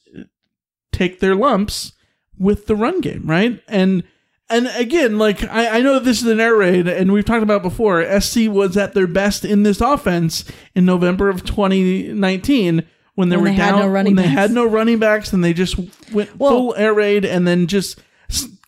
take 0.91 1.19
their 1.19 1.35
lumps 1.35 1.93
with 2.37 2.67
the 2.67 2.75
run 2.75 3.01
game, 3.01 3.23
right? 3.25 3.61
And 3.67 4.03
and 4.49 4.67
again, 4.75 5.17
like 5.17 5.43
I, 5.43 5.79
I 5.79 5.81
know 5.81 5.99
this 5.99 6.21
is 6.21 6.27
an 6.27 6.39
air 6.39 6.55
raid, 6.55 6.87
and 6.87 7.11
we've 7.11 7.25
talked 7.25 7.43
about 7.43 7.63
before. 7.63 8.03
SC 8.21 8.47
was 8.47 8.77
at 8.77 8.93
their 8.93 9.07
best 9.07 9.43
in 9.43 9.63
this 9.63 9.81
offense 9.81 10.45
in 10.75 10.85
November 10.85 11.27
of 11.29 11.43
2019 11.43 12.87
when 13.17 13.29
they 13.29 13.35
When 13.35 13.45
were 13.45 13.49
they 13.49 13.55
had 13.55 13.71
down 13.71 13.79
no 13.79 13.87
running 13.87 14.15
when 14.15 14.23
they 14.23 14.29
had 14.29 14.51
no 14.51 14.65
running 14.67 14.99
backs, 14.99 15.33
and 15.33 15.43
they 15.43 15.51
just 15.51 15.75
went 16.13 16.37
Well- 16.37 16.51
full 16.51 16.75
air 16.75 16.93
raid, 16.93 17.25
and 17.25 17.47
then 17.47 17.65
just 17.65 17.99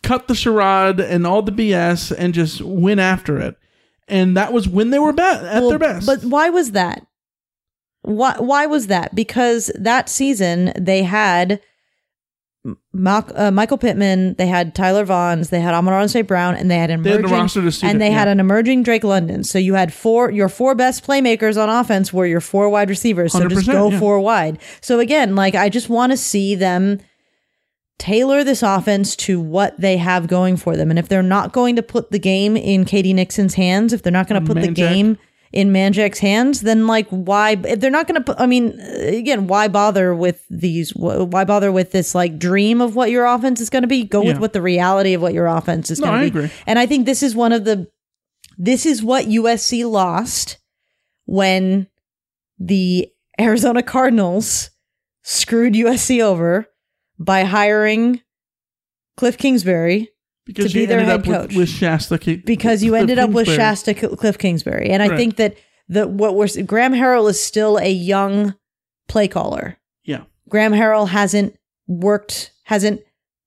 cut 0.02 0.26
the 0.26 0.34
charade 0.34 0.98
and 0.98 1.24
all 1.24 1.40
the 1.42 1.52
BS 1.52 2.10
and 2.10 2.34
just 2.34 2.60
went 2.60 2.98
after 2.98 3.38
it. 3.38 3.56
And 4.08 4.36
that 4.36 4.52
was 4.52 4.68
when 4.68 4.90
they 4.90 4.98
were 4.98 5.12
ba- 5.12 5.40
at 5.52 5.60
Well, 5.60 5.70
their 5.70 5.78
best. 5.78 6.04
But 6.04 6.24
why 6.24 6.50
was 6.50 6.72
that? 6.72 7.06
Why 8.02 8.34
why 8.38 8.66
was 8.66 8.88
that? 8.88 9.14
Because 9.14 9.70
that 9.78 10.08
season 10.08 10.72
they 10.76 11.04
had 11.04 11.60
Mal- 12.92 13.32
uh, 13.34 13.50
Michael 13.50 13.78
Pittman, 13.78 14.34
they 14.34 14.46
had 14.46 14.74
Tyler 14.74 15.06
Vaughns, 15.06 15.48
they 15.48 15.60
had 15.60 15.72
Amon 15.72 16.08
St. 16.08 16.28
Brown, 16.28 16.54
and 16.56 16.70
they 16.70 16.76
had 16.76 16.90
They 16.90 17.10
had 17.10 17.20
emerging 17.20 17.22
the 17.22 17.28
roster 17.28 17.70
to 17.70 17.86
and 17.86 18.00
they 18.00 18.10
had 18.10 18.28
an 18.28 18.38
emerging 18.38 18.82
Drake 18.82 19.04
London. 19.04 19.44
So 19.44 19.58
you 19.58 19.74
had 19.74 19.94
four 19.94 20.30
your 20.30 20.50
four 20.50 20.74
best 20.74 21.06
playmakers 21.06 21.56
on 21.60 21.70
offense 21.70 22.12
were 22.12 22.26
your 22.26 22.40
four 22.40 22.68
wide 22.68 22.90
receivers. 22.90 23.32
So 23.32 23.48
just 23.48 23.66
go 23.66 23.90
yeah. 23.90 23.98
four 23.98 24.20
wide. 24.20 24.58
So 24.82 24.98
again, 24.98 25.34
like 25.34 25.54
I 25.54 25.70
just 25.70 25.88
want 25.88 26.12
to 26.12 26.18
see 26.18 26.54
them 26.54 27.00
tailor 27.98 28.44
this 28.44 28.62
offense 28.62 29.14
to 29.14 29.40
what 29.40 29.78
they 29.80 29.96
have 29.96 30.26
going 30.26 30.56
for 30.56 30.76
them. 30.76 30.90
And 30.90 30.98
if 30.98 31.08
they're 31.08 31.22
not 31.22 31.52
going 31.52 31.76
to 31.76 31.82
put 31.82 32.10
the 32.10 32.18
game 32.18 32.56
in 32.56 32.84
KD 32.84 33.14
Nixon's 33.14 33.54
hands, 33.54 33.92
if 33.92 34.02
they're 34.02 34.12
not 34.12 34.28
going 34.28 34.42
to 34.42 34.54
put 34.54 34.60
the 34.60 34.72
game 34.72 35.18
in 35.52 35.72
Manjak's 35.72 36.20
hands, 36.20 36.60
then 36.60 36.86
like 36.86 37.08
why 37.08 37.56
if 37.64 37.80
they're 37.80 37.90
not 37.90 38.06
going 38.06 38.20
to 38.20 38.24
put 38.24 38.38
I 38.40 38.46
mean 38.46 38.78
again, 38.80 39.46
why 39.48 39.66
bother 39.68 40.14
with 40.14 40.44
these 40.48 40.90
wh- 40.92 41.26
why 41.28 41.44
bother 41.44 41.72
with 41.72 41.90
this 41.90 42.14
like 42.14 42.38
dream 42.38 42.80
of 42.80 42.94
what 42.94 43.10
your 43.10 43.26
offense 43.26 43.60
is 43.60 43.68
going 43.70 43.82
to 43.82 43.88
be? 43.88 44.04
Go 44.04 44.22
with 44.22 44.38
what 44.38 44.52
the 44.52 44.62
reality 44.62 45.12
of 45.14 45.22
what 45.22 45.34
your 45.34 45.46
offense 45.46 45.90
is 45.90 45.98
No, 45.98 46.06
going 46.06 46.26
to 46.26 46.32
be. 46.32 46.38
agree. 46.38 46.50
And 46.66 46.78
I 46.78 46.86
think 46.86 47.04
this 47.06 47.22
is 47.22 47.34
one 47.34 47.52
of 47.52 47.64
the 47.64 47.88
this 48.58 48.86
is 48.86 49.02
what 49.02 49.24
USC 49.26 49.90
lost 49.90 50.58
when 51.24 51.88
the 52.58 53.08
Arizona 53.40 53.82
Cardinals 53.82 54.70
screwed 55.22 55.72
USC 55.74 56.20
over 56.22 56.66
by 57.18 57.42
hiring 57.44 58.20
Kliff 59.18 59.36
Kingsbury 59.38 60.09
because 60.54 60.72
to 60.72 60.78
be 60.78 60.86
their 60.86 61.00
ended 61.00 61.10
head 61.10 61.20
up 61.20 61.26
with, 61.26 61.50
coach. 61.50 61.56
with 61.56 61.68
Shasta 61.68 62.18
because 62.44 62.82
you 62.82 62.92
Kliff 62.92 63.00
ended 63.00 63.18
up 63.18 63.30
with 63.30 63.46
Kingsbury. 63.46 63.56
Shasta 63.56 63.94
Kliff 63.94 64.38
Kingsbury. 64.38 64.90
And 64.90 65.02
I 65.02 65.08
Right. 65.08 65.16
think 65.16 65.36
that 65.36 65.56
the 65.88 66.06
what 66.06 66.34
we're 66.36 66.48
Graham 66.64 66.92
Harrell 66.92 67.28
is 67.28 67.40
still 67.40 67.76
a 67.78 67.90
young 67.90 68.54
play 69.08 69.28
caller. 69.28 69.76
Yeah. 70.04 70.22
Graham 70.48 70.72
Harrell 70.72 71.08
hasn't 71.08 71.56
worked, 71.86 72.52
hasn't 72.64 73.00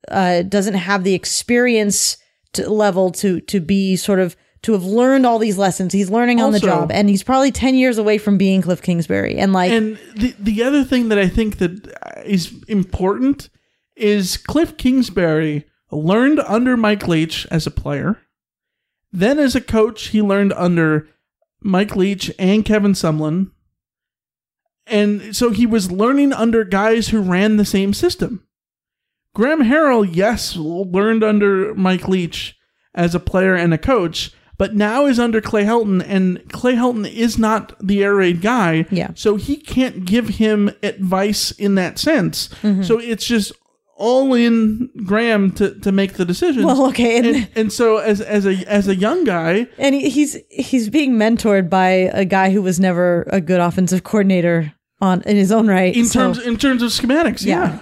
uh, 0.09 0.41
doesn't 0.41 0.73
have 0.73 1.03
the 1.03 1.13
experience 1.13 2.17
to, 2.53 2.69
level 2.69 3.11
to 3.11 3.39
to 3.41 3.59
be 3.59 3.95
sort 3.95 4.19
of 4.19 4.35
to 4.63 4.71
have 4.73 4.83
learned 4.83 5.25
all 5.25 5.39
these 5.39 5.57
lessons. 5.57 5.91
He's 5.93 6.09
learning 6.09 6.39
on 6.41 6.51
the 6.53 6.59
job, 6.59 6.89
and 6.91 7.09
he's 7.09 7.23
probably 7.23 7.51
ten 7.51 7.75
years 7.75 7.97
away 7.97 8.17
from 8.17 8.37
being 8.37 8.61
Kliff 8.61 8.81
Kingsbury. 8.81 9.37
And 9.37 9.51
like, 9.53 9.71
And 9.71 9.97
the 10.15 10.33
the 10.39 10.63
other 10.63 10.83
thing 10.83 11.09
that 11.09 11.17
I 11.17 11.27
think 11.27 11.57
that 11.57 12.23
is 12.25 12.53
important 12.67 13.49
is 13.95 14.37
Kliff 14.37 14.77
Kingsbury 14.77 15.65
learned 15.93 16.39
under 16.39 16.75
Mike 16.75 17.07
Leach 17.07 17.47
as 17.51 17.67
a 17.67 17.71
player. 17.71 18.19
Then 19.11 19.39
as 19.39 19.55
a 19.55 19.61
coach, 19.61 20.07
he 20.07 20.21
learned 20.21 20.53
under 20.53 21.07
Mike 21.61 21.95
Leach 21.95 22.31
and 22.39 22.65
Kevin 22.65 22.93
Sumlin. 22.93 23.51
And 24.87 25.35
so 25.35 25.51
he 25.51 25.65
was 25.65 25.91
learning 25.91 26.33
under 26.33 26.63
guys 26.63 27.09
who 27.09 27.21
ran 27.21 27.57
the 27.57 27.65
same 27.65 27.93
system. 27.93 28.45
Graham 29.33 29.63
Harrell, 29.63 30.07
yes, 30.09 30.55
learned 30.55 31.23
under 31.23 31.73
Mike 31.73 32.07
Leach 32.07 32.57
as 32.93 33.15
a 33.15 33.19
player 33.19 33.55
and 33.55 33.73
a 33.73 33.77
coach, 33.77 34.31
but 34.57 34.75
now 34.75 35.05
is 35.05 35.19
under 35.19 35.41
Clay 35.41 35.63
Helton, 35.63 36.03
and 36.05 36.51
Clay 36.51 36.75
Helton 36.75 37.11
is 37.11 37.39
not 37.39 37.75
the 37.79 38.03
air 38.03 38.15
raid 38.15 38.41
guy. 38.41 38.85
Yeah. 38.91 39.11
So 39.15 39.35
he 39.35 39.55
can't 39.55 40.05
give 40.05 40.27
him 40.29 40.71
advice 40.83 41.51
in 41.51 41.75
that 41.75 41.97
sense. 41.97 42.49
Mm-hmm. 42.61 42.83
So 42.83 42.99
it's 42.99 43.25
just 43.25 43.53
all 44.03 44.33
in 44.33 44.89
Graham 45.05 45.51
to, 45.53 45.79
to 45.79 45.91
make 45.91 46.13
the 46.13 46.25
decision. 46.25 46.65
Well, 46.65 46.87
okay, 46.89 47.17
and- 47.17 47.27
and, 47.27 47.49
and 47.55 47.73
so 47.73 47.97
as 47.97 48.19
as 48.21 48.45
a 48.45 48.53
as 48.67 48.87
a 48.87 48.95
young 48.95 49.23
guy, 49.23 49.67
and 49.77 49.95
he, 49.95 50.09
he's 50.09 50.37
he's 50.49 50.89
being 50.89 51.13
mentored 51.13 51.69
by 51.69 51.87
a 52.13 52.25
guy 52.25 52.51
who 52.51 52.61
was 52.61 52.79
never 52.79 53.23
a 53.31 53.39
good 53.39 53.59
offensive 53.61 54.03
coordinator 54.03 54.73
on 55.01 55.21
in 55.23 55.35
his 55.37 55.51
own 55.51 55.67
right. 55.67 55.95
in 55.95 56.05
So, 56.05 56.19
terms 56.19 56.39
in 56.45 56.57
terms 56.57 56.81
of 56.81 56.89
schematics, 56.91 57.45
Yeah. 57.45 57.55
yeah. 57.65 57.81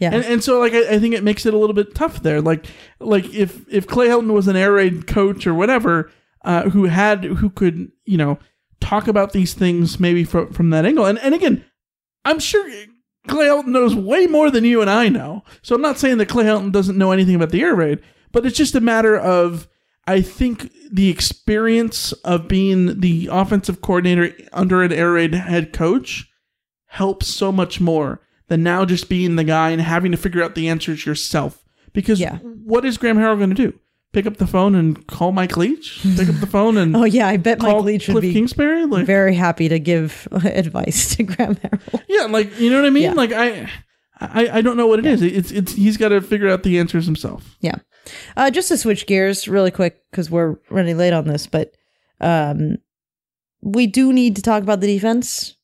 yeah, 0.00 0.14
And, 0.16 0.24
and 0.24 0.44
so 0.44 0.58
like 0.58 0.72
I, 0.74 0.94
I 0.94 0.98
think 0.98 1.14
it 1.14 1.22
makes 1.24 1.46
it 1.46 1.54
a 1.54 1.58
little 1.58 1.74
bit 1.74 1.94
tough 1.94 2.22
there. 2.22 2.40
Like 2.40 2.66
like 2.98 3.26
if 3.34 3.62
if 3.72 3.86
Clay 3.86 4.08
Helton 4.08 4.32
was 4.32 4.48
an 4.48 4.56
air 4.56 4.72
raid 4.72 5.06
coach 5.06 5.46
or 5.46 5.54
whatever, 5.54 6.10
uh, 6.44 6.70
who 6.70 6.84
had 6.86 7.24
who 7.24 7.48
could 7.50 7.90
you 8.04 8.18
know 8.18 8.38
talk 8.80 9.08
about 9.08 9.32
these 9.32 9.52
things 9.54 10.00
maybe 10.00 10.24
from 10.24 10.52
from 10.52 10.70
that 10.70 10.84
angle. 10.84 11.06
And 11.06 11.18
and 11.18 11.34
again, 11.34 11.64
I'm 12.24 12.38
sure 12.40 12.64
Clay 13.28 13.46
Helton 13.46 13.66
knows 13.68 13.94
way 13.94 14.26
more 14.26 14.50
than 14.50 14.64
you 14.64 14.80
and 14.80 14.90
I 14.90 15.08
know. 15.08 15.44
So 15.62 15.74
I'm 15.74 15.82
not 15.82 15.98
saying 15.98 16.18
that 16.18 16.28
Clay 16.28 16.44
Helton 16.44 16.72
doesn't 16.72 16.98
know 16.98 17.12
anything 17.12 17.34
about 17.34 17.50
the 17.50 17.62
air 17.62 17.74
raid, 17.74 18.00
but 18.32 18.46
it's 18.46 18.56
just 18.56 18.74
a 18.74 18.80
matter 18.80 19.16
of 19.16 19.68
I 20.06 20.22
think 20.22 20.72
the 20.90 21.08
experience 21.10 22.12
of 22.24 22.48
being 22.48 23.00
the 23.00 23.28
offensive 23.30 23.80
coordinator 23.82 24.32
under 24.52 24.82
an 24.82 24.92
air 24.92 25.12
raid 25.12 25.34
head 25.34 25.72
coach 25.72 26.28
helps 26.86 27.28
so 27.28 27.52
much 27.52 27.80
more 27.80 28.20
than 28.48 28.62
now 28.62 28.84
just 28.84 29.08
being 29.08 29.36
the 29.36 29.44
guy 29.44 29.70
and 29.70 29.80
having 29.80 30.10
to 30.10 30.16
figure 30.18 30.42
out 30.42 30.54
the 30.54 30.68
answers 30.68 31.06
yourself. 31.06 31.64
Because 31.92 32.20
Yeah. 32.20 32.38
what 32.38 32.84
is 32.84 32.98
Graham 32.98 33.18
Harrell 33.18 33.36
going 33.38 33.50
to 33.50 33.54
do? 33.70 33.78
Pick 34.12 34.26
up 34.26 34.38
the 34.38 34.46
phone 34.46 34.74
and 34.74 35.06
call 35.06 35.30
Mike 35.30 35.56
Leach? 35.56 36.00
Pick 36.16 36.28
up 36.28 36.34
the 36.36 36.46
phone 36.46 36.76
and 36.76 36.96
oh 36.96 37.04
yeah, 37.04 37.28
I 37.28 37.36
bet 37.36 37.60
call 37.60 37.76
Mike 37.76 37.84
Leach 37.84 38.08
would 38.08 38.22
be 38.22 38.32
Kingsbury? 38.32 38.84
Like, 38.84 39.06
very 39.06 39.34
happy 39.34 39.68
to 39.68 39.78
give 39.78 40.26
advice 40.32 41.14
to 41.16 41.22
Graham 41.22 41.54
Harrell. 41.56 42.02
yeah, 42.08 42.24
like 42.24 42.58
you 42.58 42.70
know 42.70 42.76
what 42.76 42.86
I 42.86 42.90
mean? 42.90 43.04
Yeah. 43.04 43.12
Like 43.12 43.32
I, 43.32 43.70
I, 44.20 44.58
I 44.58 44.60
don't 44.62 44.76
know 44.76 44.88
what 44.88 44.98
it 44.98 45.06
is. 45.06 45.22
It's 45.22 45.52
it's 45.52 45.74
he's 45.74 45.96
got 45.96 46.08
to 46.08 46.20
figure 46.20 46.48
out 46.48 46.64
the 46.64 46.78
answers 46.78 47.06
himself. 47.06 47.56
Yeah. 47.60 47.76
Uh, 48.36 48.50
just 48.50 48.68
to 48.68 48.76
switch 48.76 49.06
gears 49.06 49.46
really 49.46 49.70
quick 49.70 50.00
because 50.10 50.30
we're 50.30 50.56
running 50.70 50.98
late 50.98 51.12
on 51.12 51.26
this, 51.26 51.46
but 51.46 51.74
um, 52.20 52.78
we 53.62 53.86
do 53.86 54.12
need 54.12 54.36
to 54.36 54.42
talk 54.42 54.62
about 54.62 54.80
the 54.80 54.86
defense. 54.86 55.54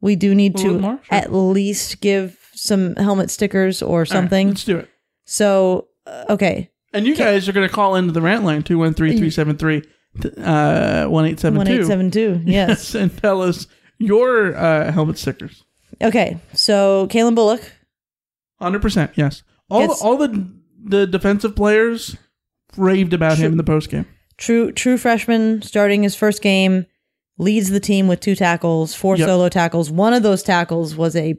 We 0.00 0.16
do 0.16 0.34
need 0.34 0.56
to 0.58 0.78
more? 0.78 1.00
Sure. 1.02 1.18
at 1.18 1.32
least 1.32 2.00
give 2.02 2.38
some 2.52 2.94
helmet 2.96 3.30
stickers 3.30 3.80
or 3.80 3.86
All 3.86 3.98
right, 4.00 4.08
something. 4.08 4.48
let's 4.48 4.64
do 4.64 4.78
it. 4.78 4.90
So, 5.24 5.88
uh, 6.06 6.26
okay. 6.28 6.70
And 6.94 7.06
you 7.06 7.14
guys 7.16 7.48
are 7.48 7.52
going 7.52 7.68
to 7.68 7.74
call 7.74 7.96
into 7.96 8.12
the 8.12 8.22
rant 8.22 8.44
line 8.44 8.62
213-373 8.62 9.84
uh 10.38 11.08
1872. 11.10 11.10
1872. 11.10 12.42
Yes. 12.50 12.94
and 12.94 13.16
tell 13.20 13.42
us 13.42 13.66
your 13.98 14.56
uh, 14.56 14.92
helmet 14.92 15.18
stickers. 15.18 15.64
okay. 16.00 16.38
So, 16.52 17.08
Kalen 17.10 17.34
Bullock. 17.34 17.72
100%, 18.62 19.10
yes. 19.16 19.42
All 19.70 19.88
the, 19.88 19.94
all 20.04 20.16
the 20.16 20.48
the 20.86 21.06
defensive 21.06 21.56
players 21.56 22.16
raved 22.76 23.12
about 23.14 23.38
him 23.38 23.52
in 23.52 23.56
the 23.58 23.64
post 23.64 23.88
game. 23.90 24.06
True 24.36 24.70
true 24.72 24.98
freshman 24.98 25.62
starting 25.62 26.02
his 26.02 26.14
first 26.14 26.42
game 26.42 26.86
leads 27.38 27.70
the 27.70 27.80
team 27.80 28.06
with 28.06 28.20
two 28.20 28.34
tackles, 28.36 28.94
four 28.94 29.16
Yep. 29.16 29.26
solo 29.26 29.48
tackles. 29.48 29.90
One 29.90 30.12
of 30.12 30.22
those 30.22 30.42
tackles 30.42 30.94
was 30.94 31.16
a 31.16 31.36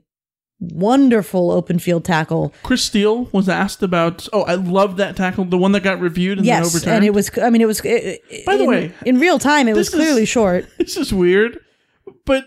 wonderful 0.59 1.51
open 1.51 1.79
field 1.79 2.05
tackle. 2.05 2.53
Chris 2.63 2.83
Steele 2.83 3.25
was 3.31 3.49
asked 3.49 3.83
about 3.83 4.27
Oh, 4.33 4.43
I 4.43 4.55
love 4.55 4.97
that 4.97 5.15
tackle, 5.15 5.45
the 5.45 5.57
one 5.57 5.71
that 5.73 5.83
got 5.83 5.99
reviewed 5.99 6.37
and 6.37 6.47
yes, 6.47 6.65
overturned. 6.67 6.95
and 6.97 7.05
it 7.05 7.13
was 7.13 7.29
I 7.37 7.49
mean 7.49 7.61
it 7.61 7.67
was 7.67 7.81
it, 7.83 8.45
By 8.45 8.57
the 8.57 8.65
way, 8.65 8.93
in 9.05 9.19
real 9.19 9.39
time 9.39 9.67
it 9.67 9.75
was 9.75 9.87
this 9.87 9.93
is- 9.93 9.99
clearly 9.99 10.25
short. 10.25 10.67
this 10.77 10.97
is 10.97 11.13
weird, 11.13 11.59
but 12.25 12.45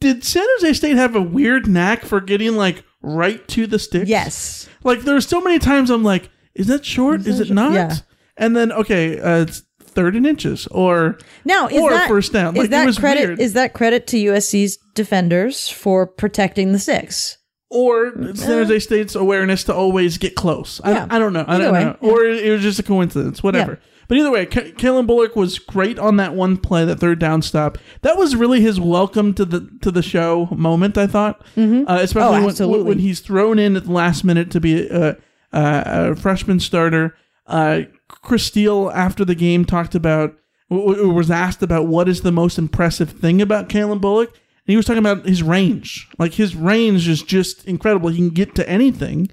did 0.00 0.24
San 0.24 0.44
Jose 0.58 0.72
State 0.74 0.96
have 0.96 1.14
a 1.14 1.22
weird 1.22 1.68
knack 1.68 2.04
for 2.04 2.20
getting 2.20 2.56
like 2.56 2.82
right 3.02 3.46
to 3.48 3.66
the 3.66 3.78
stick? 3.78 4.08
Yes. 4.08 4.68
Like 4.82 5.02
there 5.02 5.14
were 5.14 5.20
so 5.20 5.40
many 5.40 5.58
times 5.58 5.90
I'm 5.90 6.02
like, 6.02 6.30
is 6.54 6.66
that 6.66 6.84
short? 6.84 7.26
Is, 7.26 7.38
it 7.40 7.50
not? 7.50 7.72
Yeah. 7.72 7.94
And 8.36 8.56
then 8.56 8.72
okay, 8.72 9.20
uh, 9.20 9.42
it's 9.42 9.62
third 9.92 10.16
and 10.16 10.26
inches 10.26 10.66
or 10.68 11.18
Now 11.44 11.68
is 11.68 11.80
or 11.80 11.90
that 11.90 12.08
first 12.08 12.32
down. 12.32 12.54
Is 12.54 12.58
Like, 12.58 12.66
it 12.66 12.70
that 12.70 12.86
was 12.86 12.98
credit? 12.98 13.26
weird. 13.28 13.40
Is 13.40 13.52
that 13.54 13.72
credit 13.74 14.06
to 14.08 14.16
USC's 14.16 14.78
defenders 14.94 15.68
for 15.68 16.06
protecting 16.06 16.72
the 16.72 16.78
six? 16.78 17.38
or 17.74 18.12
San 18.34 18.58
Jose 18.58 18.80
State's 18.80 19.14
awareness 19.14 19.64
to 19.64 19.74
always 19.74 20.18
get 20.18 20.34
close. 20.34 20.78
I, 20.84 20.90
Yeah. 20.92 21.06
I 21.08 21.18
don't 21.18 21.32
know. 21.32 21.44
I 21.48 21.56
don't 21.56 21.72
way, 21.72 21.84
know. 21.84 21.96
Or 22.02 22.22
it, 22.22 22.50
was 22.50 22.60
just 22.60 22.78
a 22.78 22.82
coincidence. 22.82 23.42
Whatever. 23.42 23.80
But 24.08 24.18
either 24.18 24.30
way, 24.30 24.44
K- 24.44 24.72
Kalen 24.72 25.06
Bullock 25.06 25.36
was 25.36 25.58
great 25.58 25.98
on 25.98 26.18
that 26.18 26.34
one 26.34 26.58
play, 26.58 26.84
that 26.84 27.00
third 27.00 27.18
down 27.18 27.40
stop. 27.40 27.78
That 28.02 28.18
was 28.18 28.36
really 28.36 28.60
his 28.60 28.78
welcome 28.78 29.32
to 29.34 29.46
the 29.46 29.70
to 29.80 29.90
the 29.90 30.02
show 30.02 30.48
moment. 30.54 30.98
I 30.98 31.06
thought, 31.06 31.40
uh, 31.56 31.84
especially 31.88 32.44
Oh, 32.62 32.68
when, 32.68 32.84
when 32.84 32.98
he's 32.98 33.20
thrown 33.20 33.58
in 33.58 33.74
at 33.74 33.84
the 33.84 33.92
last 33.92 34.22
minute 34.22 34.50
to 34.50 34.60
be 34.60 34.86
a, 34.88 35.12
a, 35.12 35.16
a 35.52 36.14
freshman 36.16 36.60
starter. 36.60 37.14
Uh, 37.46 37.82
Chris 38.22 38.44
Steele 38.44 38.90
after 38.94 39.24
the 39.24 39.34
game 39.34 39.64
talked 39.64 39.94
about 39.94 40.36
was 40.72 41.30
asked 41.30 41.62
about 41.62 41.86
what 41.86 42.08
is 42.08 42.22
the 42.22 42.32
most 42.32 42.58
impressive 42.58 43.10
thing 43.10 43.42
about 43.42 43.68
Kalen 43.68 44.00
Bullock. 44.00 44.30
And 44.30 44.72
he 44.72 44.76
was 44.76 44.86
talking 44.86 45.04
about 45.04 45.26
his 45.26 45.42
range. 45.42 46.08
Like 46.18 46.34
his 46.34 46.54
range 46.54 47.08
is 47.08 47.22
just 47.22 47.66
incredible. 47.66 48.08
He 48.08 48.18
can 48.18 48.30
get 48.30 48.54
to 48.54 48.68
anything. 48.68 49.30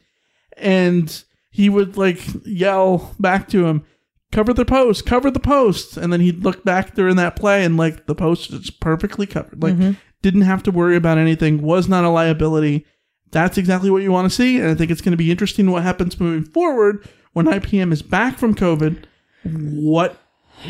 And 0.57 1.23
he 1.49 1.69
would 1.69 1.97
like 1.97 2.21
yell 2.45 3.15
back 3.19 3.47
to 3.49 3.67
him, 3.67 3.85
cover 4.31 4.53
the 4.53 4.65
post, 4.65 5.05
cover 5.05 5.31
the 5.31 5.39
post. 5.39 5.95
And 5.95 6.11
then 6.11 6.19
he'd 6.19 6.43
look 6.43 6.65
back 6.65 6.95
during 6.95 7.15
that 7.17 7.35
play 7.35 7.63
and 7.63 7.77
like 7.77 8.05
the 8.05 8.15
post 8.15 8.51
is 8.51 8.69
perfectly 8.69 9.25
covered. 9.25 9.61
Like 9.61 9.75
mm-hmm. 9.75 9.91
didn't 10.21 10.41
have 10.41 10.63
to 10.63 10.71
worry 10.71 10.97
about 10.97 11.17
anything, 11.17 11.61
was 11.61 11.87
not 11.87 12.03
a 12.03 12.09
liability. 12.09 12.85
That's 13.31 13.57
exactly 13.57 13.91
what 13.91 14.01
you 14.01 14.11
want 14.11 14.29
to 14.29 14.35
see. 14.35 14.59
And 14.59 14.71
I 14.71 14.75
think 14.75 14.91
it's 14.91 15.01
going 15.01 15.11
to 15.11 15.17
be 15.17 15.31
interesting 15.31 15.69
what 15.71 15.83
happens 15.83 16.19
moving 16.19 16.43
forward 16.51 17.07
when 17.45 17.59
IPM 17.61 17.91
is 17.91 18.01
back 18.01 18.37
from 18.37 18.55
COVID. 18.55 19.03
What 19.43 20.17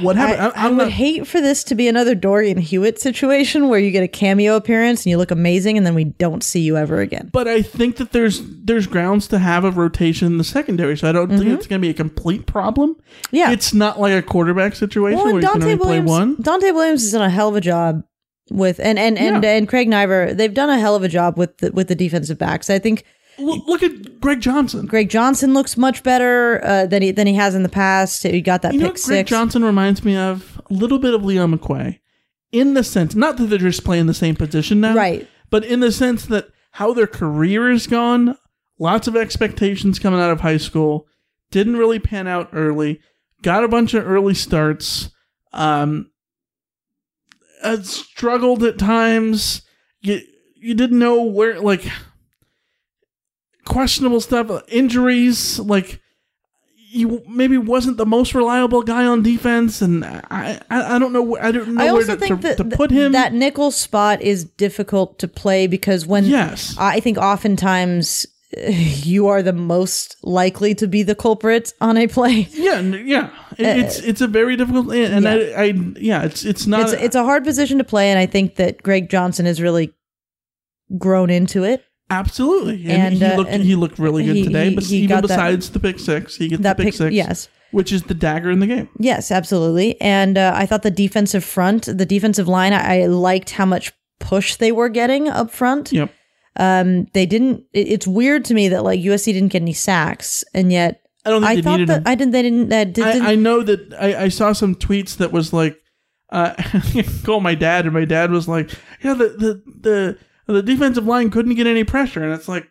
what 0.01 0.17
I, 0.17 0.28
happened? 0.28 0.53
I 0.55 0.70
would 0.70 0.91
hate 0.91 1.26
for 1.26 1.41
this 1.41 1.63
to 1.63 1.74
be 1.76 1.88
another 1.88 2.13
Dorian 2.13 2.59
Hewett 2.59 2.99
situation 3.01 3.70
where 3.70 3.80
you 3.80 3.89
get 3.89 4.03
a 4.03 4.07
cameo 4.07 4.55
appearance 4.55 4.99
and 5.03 5.07
you 5.09 5.17
look 5.17 5.32
amazing 5.32 5.78
and 5.78 5.86
then 5.86 5.95
we 5.95 6.03
don't 6.03 6.43
see 6.43 6.59
you 6.59 6.78
ever 6.78 6.99
again. 7.01 7.32
but 7.34 7.47
I 7.47 7.63
think 7.63 7.95
that 7.97 8.11
there's 8.11 8.39
there's 8.63 8.86
grounds 8.86 9.28
to 9.30 9.39
have 9.39 9.65
a 9.65 9.72
rotation 9.72 10.28
in 10.28 10.38
the 10.38 10.43
secondary, 10.43 10.95
so 10.95 11.09
I 11.09 11.11
don't 11.11 11.30
think 11.30 11.45
it's 11.47 11.65
going 11.65 11.82
to 11.82 11.86
be 11.86 11.89
a 11.89 11.95
complete 11.95 12.45
problem. 12.45 12.93
Mm-hmm. 12.95 13.36
Yeah. 13.36 13.51
it's 13.51 13.74
not 13.74 13.99
like 13.99 14.13
a 14.13 14.22
quarterback 14.22 14.76
situation 14.76 15.17
Well, 15.17 15.26
where 15.26 15.34
and 15.36 15.41
you 15.43 15.49
can 15.49 15.61
Donte 15.61 15.63
only 15.63 15.78
play 15.78 15.99
Williams, 16.01 16.09
one. 16.09 16.36
Donte 16.38 16.74
Williams 16.74 17.01
has 17.01 17.11
done 17.11 17.24
a 17.24 17.30
hell 17.32 17.49
of 17.49 17.55
a 17.55 17.61
job 17.61 18.03
with 18.51 18.80
and 18.80 18.99
and 18.99 19.17
and, 19.17 19.43
Yeah. 19.43 19.49
and 19.57 19.67
Craig 19.67 19.88
Naivar. 19.89 20.38
They've 20.38 20.53
done 20.53 20.70
a 20.70 20.80
hell 20.80 20.95
of 20.95 21.01
a 21.01 21.07
job 21.09 21.36
with 21.36 21.57
the, 21.57 21.72
with 21.72 21.88
the 21.88 21.95
defensive 21.95 22.38
backs. 22.38 22.70
I 22.70 22.78
think 22.78 23.05
L- 23.40 23.64
look 23.66 23.82
at 23.84 24.20
Greg 24.20 24.42
Johnson. 24.42 24.86
Greg 24.86 25.10
Johnson 25.10 25.54
looks 25.54 25.78
much 25.78 26.04
better 26.04 26.64
uh, 26.64 26.86
than 26.86 27.02
he 27.02 27.12
than 27.12 27.28
he 27.28 27.34
has 27.36 27.56
in 27.56 27.64
the 27.64 27.70
past. 27.70 28.24
He 28.24 28.42
got 28.42 28.62
that 28.62 28.74
You 28.74 28.80
know, 28.80 28.86
pick 28.88 28.96
Greg 28.96 29.18
six. 29.20 29.30
Johnson 29.30 29.64
reminds 29.64 30.04
me 30.04 30.16
of 30.16 30.62
a 30.70 30.74
little 30.74 31.00
bit 31.00 31.14
of 31.14 31.24
Leon 31.24 31.58
McQuay, 31.58 32.00
in 32.52 32.74
the 32.74 32.84
sense 32.84 33.16
not 33.16 33.38
that 33.38 33.46
they're 33.46 33.58
just 33.60 33.84
playing 33.84 34.06
the 34.08 34.14
same 34.14 34.36
position 34.36 34.82
now, 34.82 34.96
Right. 34.96 35.28
But 35.50 35.66
in 35.66 35.80
the 35.80 35.92
sense 35.92 36.26
that 36.28 36.50
how 36.74 36.94
their 36.94 37.08
career 37.08 37.72
is 37.72 37.88
gone, 37.88 38.38
lots 38.78 39.08
of 39.08 39.16
expectations 39.16 39.98
coming 39.98 40.20
out 40.20 40.32
of 40.32 40.42
high 40.42 40.58
school, 40.58 41.08
didn't 41.50 41.78
really 41.78 41.98
pan 42.00 42.28
out 42.28 42.50
early, 42.54 43.02
got 43.42 43.64
a 43.64 43.68
bunch 43.68 43.94
of 43.96 44.08
early 44.08 44.36
starts, 44.36 45.10
um, 45.54 46.12
uh, 47.64 47.82
struggled 47.82 48.64
at 48.64 48.78
times. 48.78 49.64
You 50.02 50.22
you 50.56 50.74
didn't 50.76 51.00
know 51.00 51.24
where 51.24 51.60
like 51.60 51.86
questionable 53.66 54.22
stuff, 54.22 54.49
uh, 54.49 54.62
injuries, 54.68 55.60
like 55.60 55.99
you 56.91 57.22
maybe 57.30 57.55
wasn't 57.57 57.97
the 57.97 58.05
most 58.05 58.34
reliable 58.34 58.82
guy 58.82 59.05
on 59.05 59.22
defense, 59.22 59.82
and 59.82 60.03
I 60.03 60.60
I, 60.72 60.95
I 60.95 60.99
don't 60.99 61.14
know 61.14 61.38
I 61.38 61.51
don't 61.51 61.70
know 61.76 61.82
I 61.82 61.86
where 61.91 62.01
also 62.01 62.16
to, 62.16 62.20
think 62.20 62.41
to, 62.41 62.47
that 62.47 62.57
to 62.57 62.64
put 62.66 62.89
him. 62.91 63.12
that 63.12 63.32
nickel 63.34 63.70
spot 63.72 64.22
is 64.22 64.43
difficult 64.43 65.20
to 65.20 65.28
play 65.28 65.68
because 65.68 66.07
when 66.07 66.26
Yes. 66.26 66.76
I 66.80 66.99
think 66.99 67.18
oftentimes 67.20 68.26
uh, 68.57 68.62
you 68.72 69.28
are 69.28 69.43
the 69.43 69.53
most 69.53 70.18
likely 70.24 70.74
to 70.76 70.88
be 70.88 71.03
the 71.03 71.14
culprit 71.14 71.74
on 71.80 71.95
a 71.97 72.07
play. 72.07 72.47
Yeah, 72.53 72.80
yeah. 72.82 73.30
It, 73.60 73.78
it's 73.86 73.99
it's 73.99 74.22
a 74.22 74.28
very 74.28 74.55
difficult, 74.55 74.91
and 74.91 75.28
Uh, 75.28 75.30
yeah. 75.30 75.60
I, 75.60 75.64
I 75.66 75.74
yeah, 75.99 76.24
it's 76.24 76.43
it's 76.43 76.66
not. 76.66 76.82
It's 76.91 76.93
it's 77.03 77.16
a 77.16 77.24
hard 77.24 77.43
position 77.43 77.78
to 77.78 77.84
play, 77.84 78.10
and 78.10 78.18
I 78.18 78.26
think 78.26 78.55
that 78.55 78.82
Greg 78.82 79.10
Johnson 79.12 79.45
has 79.45 79.62
really 79.62 79.93
grown 80.97 81.30
into 81.30 81.64
it. 81.66 81.84
Absolutely, 82.10 82.86
and, 82.86 82.91
and, 82.91 83.16
he 83.16 83.26
uh, 83.26 83.38
looked 83.38 83.49
and 83.49 83.64
he 83.64 83.76
looked 83.76 83.99
really 83.99 84.26
good 84.26 84.36
he- 84.36 84.43
today. 84.43 84.74
but 84.74 84.89
even 84.91 85.10
got 85.10 85.22
that- 85.22 85.28
besides 85.28 85.70
the 85.70 85.80
pick 85.80 85.99
six, 85.99 86.36
he 86.36 86.47
gets 86.47 86.62
that 86.64 86.78
the 86.78 86.84
pick, 86.84 86.93
pick- 86.93 86.97
six, 86.97 87.14
yes. 87.14 87.49
which 87.72 87.91
is 87.91 88.03
the 88.03 88.14
dagger 88.14 88.49
in 88.49 88.60
the 88.60 88.68
game. 88.68 88.89
Yes, 88.97 89.32
absolutely. 89.32 89.99
And 90.01 90.38
uh, 90.38 90.53
I 90.55 90.66
thought 90.66 90.84
the 90.84 90.91
defensive 90.91 91.43
front, 91.43 91.86
the 91.86 92.05
defensive 92.05 92.47
line, 92.47 92.74
I, 92.74 93.03
I 93.03 93.05
liked 93.07 93.51
how 93.51 93.66
much 93.66 93.93
push 94.20 94.55
they 94.55 94.72
were 94.72 94.89
getting 94.89 95.28
up 95.28 95.51
front. 95.51 95.91
Yep. 95.91 96.12
Um, 96.55 97.05
they 97.14 97.26
didn't. 97.26 97.64
It, 97.74 97.88
it's 97.88 98.07
weird 98.07 98.45
to 98.45 98.53
me 98.53 98.70
that 98.70 98.84
like 98.84 98.99
USC 98.99 99.26
didn't 99.26 99.49
get 99.49 99.62
any 99.62 99.74
sacks, 99.74 100.43
and 100.53 100.72
yet 100.72 101.01
I 101.26 101.30
don't 101.30 101.41
think 101.41 101.60
I 101.60 101.62
thought 101.62 101.78
that 101.80 101.88
them. 101.88 102.03
I 102.05 102.16
didn't. 102.16 102.32
They 102.32 102.41
didn't. 102.41 102.70
That 102.70 102.93
did, 102.93 103.05
didn't 103.05 103.22
I, 103.22 103.32
I 103.32 103.36
know 103.36 103.64
that 103.64 103.93
I, 103.99 104.24
I 104.24 104.30
saw 104.30 104.51
some 104.51 104.76
tweets 104.76 105.18
that 105.18 105.32
was 105.32 105.53
like, 105.53 105.80
uh, 106.32 106.53
I 106.57 107.05
called 107.24 107.43
my 107.43 107.55
dad, 107.55 107.86
and 107.86 107.93
my 107.93 108.03
dad 108.03 108.32
was 108.32 108.47
like, 108.47 108.72
"Yeah, 109.01 109.14
the 109.14 109.30
the 109.30 109.64
the 109.80 110.18
the 110.54 110.64
defensive 110.64 111.06
line 111.06 111.30
couldn't 111.32 111.56
get 111.56 111.68
any 111.68 111.84
pressure," 111.84 112.24
and 112.24 112.34
it's 112.34 112.47
like 112.47 112.68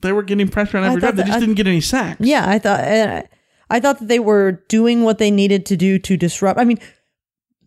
they 0.00 0.12
were 0.12 0.22
getting 0.22 0.48
pressure 0.48 0.78
on 0.78 0.84
every 0.84 1.00
drive. 1.00 1.16
They 1.16 1.24
just 1.24 1.36
I- 1.36 1.40
didn't 1.40 1.56
get 1.56 1.66
any 1.66 1.80
sacks. 1.80 2.20
Yeah, 2.20 2.48
I 2.48 2.58
thought 2.58 2.80
uh, 2.80 3.22
I 3.70 3.80
thought 3.80 3.98
that 4.00 4.08
they 4.08 4.18
were 4.20 4.62
doing 4.68 5.02
what 5.02 5.18
they 5.18 5.30
needed 5.30 5.66
to 5.66 5.76
do 5.76 5.98
to 5.98 6.16
disrupt. 6.16 6.58
I 6.60 6.64
mean, 6.64 6.78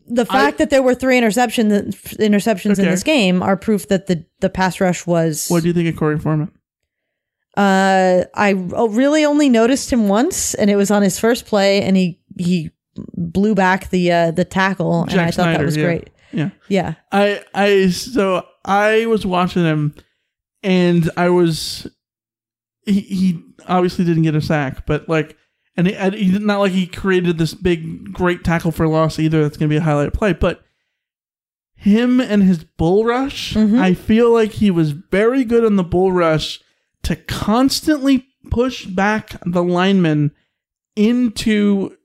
the 0.08 0.26
fact 0.26 0.58
that 0.58 0.70
there 0.70 0.82
were 0.82 0.95
three 0.95 1.18
interception 1.18 1.70
interceptions 1.70 2.78
in 2.80 2.86
Okay. 2.86 2.89
this 2.91 3.04
game 3.04 3.43
are 3.43 3.56
proof 3.58 3.88
that 3.89 4.08
the 4.08 4.26
the 4.39 4.49
pass 4.49 4.80
rush 4.82 5.06
was. 5.06 5.47
What 5.49 5.62
do 5.64 5.68
you 5.68 5.74
think 5.74 5.88
of 5.89 5.95
Korey 5.95 6.22
Foreman? 6.22 6.52
Uh, 7.58 8.24
I 8.34 8.54
o- 8.74 8.88
really 8.88 9.26
only 9.26 9.49
noticed 9.49 9.91
him 9.91 10.08
once, 10.08 10.54
and 10.54 10.70
it 10.70 10.78
was 10.78 10.89
on 10.89 11.02
his 11.02 11.20
first 11.20 11.45
play, 11.45 11.82
and 11.82 11.97
he 11.97 12.20
he 12.39 12.72
blew 13.16 13.54
back 13.56 13.89
the 13.89 14.12
uh, 14.12 14.32
the 14.32 14.45
tackle, 14.45 15.02
and 15.02 15.12
Jack 15.12 15.20
I 15.20 15.26
thought 15.32 15.34
Snyder, 15.43 15.58
that 15.58 15.66
was 15.66 15.78
yeah. 15.78 15.84
great. 15.84 16.10
Yeah. 16.32 16.49
Yeah, 16.70 16.93
I 17.12 17.43
I 17.54 17.89
so 17.89 18.45
I 18.64 19.05
was 19.07 19.26
watching 19.26 19.64
him, 19.64 19.95
and 20.64 21.09
I 21.18 21.30
was 21.30 21.88
he, 22.86 23.01
he 23.01 23.43
obviously 23.68 24.05
didn't 24.05 24.24
get 24.24 24.36
a 24.36 24.41
sack, 24.41 24.86
but 24.86 25.07
like, 25.07 25.38
and 25.78 25.88
he, 25.88 25.95
and 25.95 26.14
he 26.14 26.38
not 26.39 26.59
like 26.59 26.72
he 26.72 26.88
created 26.88 27.38
this 27.38 27.53
big 27.53 28.14
great 28.14 28.43
tackle 28.43 28.72
for 28.72 28.88
loss 28.88 29.20
either. 29.20 29.41
That's 29.41 29.57
gonna 29.57 29.70
be 29.70 29.78
a 29.78 29.82
highlight 29.82 30.14
play, 30.14 30.34
but 30.34 30.64
him 31.76 32.20
and 32.20 32.43
his 32.43 32.64
bull 32.64 33.05
rush, 33.05 33.53
mm-hmm. 33.55 33.80
I 33.80 33.95
feel 33.95 34.32
like 34.32 34.51
he 34.51 34.70
was 34.70 34.91
very 34.91 35.43
good 35.43 35.66
on 35.66 35.78
the 35.78 35.84
bull 35.84 36.12
rush 36.12 36.59
to 37.03 37.16
constantly 37.16 38.28
push 38.51 38.86
back 38.86 39.38
the 39.45 39.64
lineman 39.64 40.32
into 40.95 41.97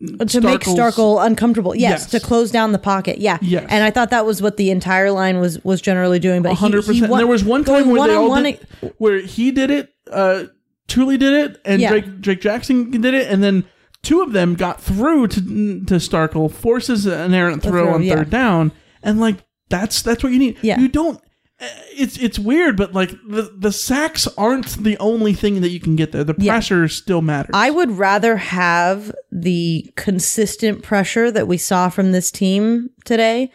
to 0.00 0.40
make 0.40 0.60
Starkel's- 0.60 0.96
Starkel 0.96 1.24
uncomfortable. 1.24 1.74
Yes, 1.74 2.02
Yes. 2.02 2.06
to 2.12 2.20
close 2.20 2.50
down 2.50 2.72
the 2.72 2.78
pocket. 2.78 3.18
Yeah. 3.18 3.38
Yes. 3.42 3.66
And 3.68 3.84
I 3.84 3.90
thought 3.90 4.10
that 4.10 4.24
was 4.24 4.40
what 4.40 4.56
the 4.56 4.70
entire 4.70 5.10
line 5.10 5.40
was 5.40 5.62
was 5.64 5.80
generally 5.80 6.18
doing. 6.18 6.42
But 6.42 6.54
hundred 6.54 6.84
percent. 6.86 7.12
There 7.12 7.26
was 7.26 7.44
one 7.44 7.64
time 7.64 7.88
where 7.90 8.08
they 8.08 8.14
all 8.14 8.28
one-on-one 8.28 8.92
where 8.98 9.20
he 9.20 9.50
did 9.50 9.70
it, 9.70 9.92
uh, 10.10 10.44
Tuli 10.88 11.16
did 11.16 11.32
it, 11.32 11.60
and 11.64 11.80
Yeah. 11.80 11.90
Drake 11.90 12.20
Drake 12.20 12.40
Jackson 12.40 12.90
did 12.90 13.14
it, 13.14 13.30
and 13.30 13.42
then 13.42 13.64
two 14.02 14.22
of 14.22 14.32
them 14.32 14.54
got 14.54 14.80
through 14.80 15.26
to 15.28 15.40
to 15.40 15.94
Starkel, 15.96 16.50
forces 16.50 17.06
an 17.06 17.34
errant 17.34 17.62
throw, 17.62 17.84
throw, 17.84 17.94
on 17.94 18.02
yeah. 18.02 18.14
third 18.16 18.30
down, 18.30 18.72
and 19.02 19.20
like 19.20 19.36
that's 19.68 20.02
that's 20.02 20.22
what 20.22 20.32
you 20.32 20.38
need. 20.38 20.56
Yeah. 20.62 20.80
You 20.80 20.88
don't. 20.88 21.20
It's 21.62 22.16
it's 22.16 22.38
weird, 22.38 22.76
but 22.76 22.94
like 22.94 23.10
the 23.28 23.52
the 23.56 23.72
sacks 23.72 24.26
aren't 24.38 24.82
the 24.82 24.96
only 24.98 25.34
thing 25.34 25.60
that 25.60 25.68
you 25.70 25.80
can 25.80 25.94
get 25.96 26.12
there. 26.12 26.24
The 26.24 26.34
Yeah. 26.38 26.52
pressure 26.54 26.88
still 26.88 27.20
matters. 27.20 27.50
I 27.52 27.70
would 27.70 27.90
rather 27.98 28.36
have 28.38 29.12
the 29.30 29.90
consistent 29.96 30.82
pressure 30.82 31.30
that 31.30 31.46
we 31.46 31.58
saw 31.58 31.88
from 31.90 32.12
this 32.12 32.30
team 32.30 32.90
today 33.04 33.50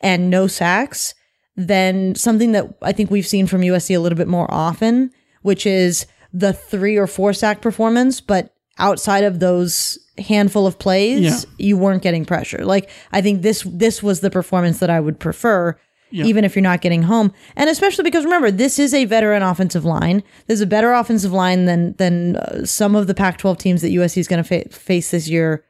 and 0.00 0.30
no 0.30 0.46
sacks 0.46 1.14
than 1.56 2.14
something 2.14 2.52
that 2.52 2.66
I 2.80 2.92
think 2.92 3.10
we've 3.10 3.26
seen 3.26 3.46
from 3.46 3.60
USC 3.62 3.94
a 3.94 4.00
little 4.00 4.16
bit 4.16 4.28
more 4.28 4.46
often, 4.50 5.10
which 5.42 5.66
is 5.66 6.06
the 6.32 6.54
three 6.54 6.96
or 6.96 7.06
four 7.06 7.32
sack 7.34 7.60
performance, 7.60 8.20
but 8.22 8.54
outside 8.78 9.24
of 9.24 9.40
those 9.40 9.98
handful 10.16 10.66
of 10.66 10.78
plays, 10.78 11.20
Yeah. 11.20 11.38
you 11.58 11.76
weren't 11.76 12.02
getting 12.02 12.24
pressure. 12.24 12.64
Like 12.64 12.88
I 13.12 13.20
think 13.20 13.42
this 13.42 13.66
this 13.70 14.02
was 14.02 14.20
the 14.20 14.30
performance 14.30 14.78
that 14.78 14.88
I 14.88 15.00
would 15.00 15.18
prefer. 15.18 15.76
Yeah. 16.12 16.24
Even 16.24 16.44
if 16.44 16.56
you're 16.56 16.62
not 16.62 16.80
getting 16.80 17.02
home, 17.04 17.32
and 17.56 17.70
especially 17.70 18.02
because 18.04 18.24
remember, 18.24 18.50
this 18.50 18.78
is 18.78 18.92
a 18.92 19.04
veteran 19.04 19.42
offensive 19.42 19.84
line. 19.84 20.22
There's 20.48 20.60
a 20.60 20.66
better 20.66 20.92
offensive 20.92 21.32
line 21.32 21.66
than 21.66 21.94
than 21.98 22.36
uh, 22.36 22.64
some 22.64 22.96
of 22.96 23.06
the 23.06 23.14
Pac-12 23.14 23.58
teams 23.58 23.82
that 23.82 23.88
USC 23.92 24.16
is 24.18 24.26
going 24.28 24.42
to 24.42 24.48
fa- 24.48 24.68
face 24.70 25.10
this 25.12 25.28
year 25.28 25.64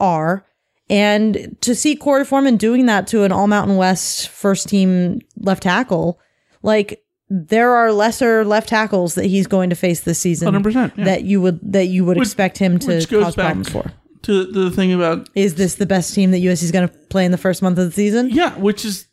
are. 0.00 0.44
And 0.90 1.56
to 1.60 1.74
see 1.74 1.96
Korey 1.96 2.26
Foreman 2.26 2.56
doing 2.56 2.86
that 2.86 3.06
to 3.08 3.22
an 3.24 3.32
All 3.32 3.46
Mountain 3.46 3.76
West 3.76 4.28
first 4.28 4.68
team 4.68 5.20
left 5.38 5.62
tackle, 5.64 6.18
like 6.62 7.04
there 7.30 7.72
are 7.72 7.92
lesser 7.92 8.42
left 8.44 8.68
tackles 8.70 9.14
that 9.14 9.26
he's 9.26 9.46
going 9.46 9.68
to 9.70 9.76
face 9.76 10.00
this 10.00 10.18
season 10.18 10.52
100%, 10.54 10.96
yeah. 10.96 11.04
that 11.04 11.24
you 11.24 11.40
would 11.42 11.60
that 11.72 11.86
you 11.86 12.04
would 12.06 12.16
Which- 12.16 12.28
expect 12.28 12.56
him 12.58 12.78
to 12.80 13.04
cause 13.06 13.34
problems 13.34 13.68
for. 13.68 13.92
to 14.22 14.46
the 14.46 14.70
thing 14.70 14.92
about 14.94 15.28
Is 15.34 15.56
this 15.56 15.74
the 15.74 15.84
best 15.84 16.14
team 16.14 16.30
that 16.30 16.38
USC 16.38 16.62
is 16.62 16.72
going 16.72 16.88
to 16.88 16.94
play 17.08 17.26
in 17.26 17.32
the 17.32 17.38
first 17.38 17.60
month 17.62 17.78
of 17.78 17.84
the 17.84 17.92
season? 17.92 18.30
yeah, 18.30 18.56
which 18.56 18.84
is 18.86 19.07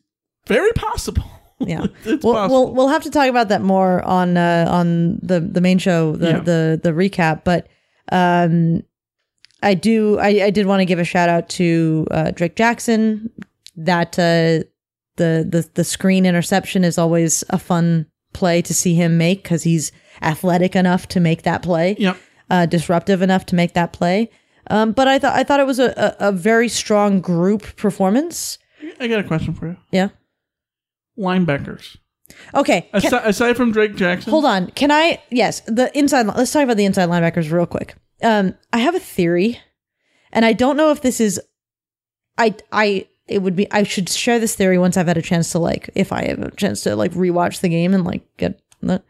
very 0.48 0.72
possible. 0.74 1.24
Yeah, 1.58 1.86
it's 2.04 2.22
we'll, 2.22 2.34
possible. 2.34 2.66
we'll 2.66 2.74
we'll 2.76 2.88
have 2.90 3.04
to 3.04 3.10
talk 3.10 3.30
about 3.30 3.48
that 3.48 3.62
more 3.62 4.04
on 4.04 4.36
uh, 4.36 4.68
on 4.70 5.20
the 5.24 5.40
the 5.40 5.62
main 5.62 5.78
show, 5.78 6.12
the 6.18 6.28
Yeah. 6.28 6.40
the 6.42 6.80
the 6.84 6.90
recap. 6.92 7.46
But 7.46 7.68
um, 8.12 8.84
I 9.64 9.74
do 9.74 10.20
I, 10.20 10.28
I 10.44 10.50
did 10.50 10.66
want 10.66 10.82
to 10.82 10.86
give 10.86 11.00
a 11.00 11.06
shout 11.06 11.30
out 11.30 11.48
to 11.52 12.08
uh, 12.12 12.32
Drake 12.32 12.58
Jackson. 12.58 13.32
That 13.78 14.20
uh, 14.20 14.68
the 15.16 15.48
the 15.50 15.66
the 15.76 15.86
screen 15.86 16.26
interception 16.26 16.84
is 16.84 16.98
always 16.98 17.42
a 17.50 17.58
fun 17.58 18.08
play 18.34 18.62
to 18.62 18.74
see 18.74 18.94
him 18.94 19.18
make 19.18 19.42
because 19.44 19.64
he's 19.64 19.94
athletic 20.22 20.76
enough 20.76 21.08
to 21.08 21.22
make 21.22 21.44
that 21.44 21.64
play. 21.64 21.96
Yep. 21.98 22.18
Uh, 22.50 22.66
disruptive 22.66 23.22
enough 23.22 23.46
to 23.46 23.56
make 23.56 23.74
that 23.76 23.94
play. 23.94 24.30
Um, 24.70 24.92
but 24.92 25.08
I 25.08 25.20
thought 25.20 25.34
I 25.38 25.46
thought 25.46 25.62
it 25.62 25.68
was 25.68 25.80
a, 25.80 26.16
a, 26.20 26.28
a 26.28 26.32
very 26.34 26.68
strong 26.68 27.22
group 27.22 27.78
performance. 27.78 28.58
I 29.00 29.08
got 29.08 29.22
a 29.22 29.24
question 29.24 29.54
for 29.54 29.68
you. 29.68 29.78
Yeah. 29.94 30.10
Linebackers. 31.18 31.98
Okay. 32.54 32.82
can- 32.82 33.06
Aside, 33.06 33.22
aside 33.26 33.58
from 33.58 33.72
Drake 33.72 33.96
Jackson, 33.96 34.32
Hold 34.32 34.46
on. 34.46 34.68
Can 34.72 34.92
I? 34.92 35.22
Yes, 35.30 35.62
the 35.68 35.96
inside. 35.98 36.26
Let's 36.28 36.52
talk 36.52 36.64
about 36.64 36.78
the 36.78 36.86
inside 36.86 37.10
linebackers 37.10 37.52
real 37.52 37.66
quick. 37.66 37.96
Um, 38.24 38.56
I 38.74 38.80
have 38.80 38.96
a 38.96 39.00
theory, 39.00 39.60
and 40.32 40.44
I 40.46 40.54
don't 40.54 40.78
know 40.78 40.92
if 40.92 41.02
this 41.02 41.20
is. 41.20 41.40
I 42.38 42.56
I 42.72 43.08
it 43.28 43.42
would 43.44 43.56
be. 43.56 43.72
I 43.72 43.84
should 43.84 44.10
share 44.10 44.40
this 44.40 44.56
theory 44.56 44.78
once 44.78 44.98
I've 44.98 45.08
had 45.08 45.18
a 45.18 45.22
chance 45.22 45.52
to 45.52 45.60
like, 45.60 45.90
if 45.96 46.12
I 46.12 46.26
have 46.26 46.40
a 46.40 46.52
chance 46.52 46.82
to 46.84 46.96
like 46.96 47.12
rewatch 47.14 47.62
the 47.62 47.70
game 47.70 47.94
and 47.94 48.04
like 48.04 48.24
get. 48.38 48.60
The, 48.82 49.02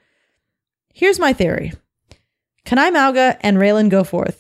here's 0.94 1.20
my 1.20 1.34
theory. 1.34 1.72
Kanai 2.66 2.92
Mauga 2.92 3.38
and 3.42 3.58
Ralen 3.58 3.90
Goforth 3.92 4.40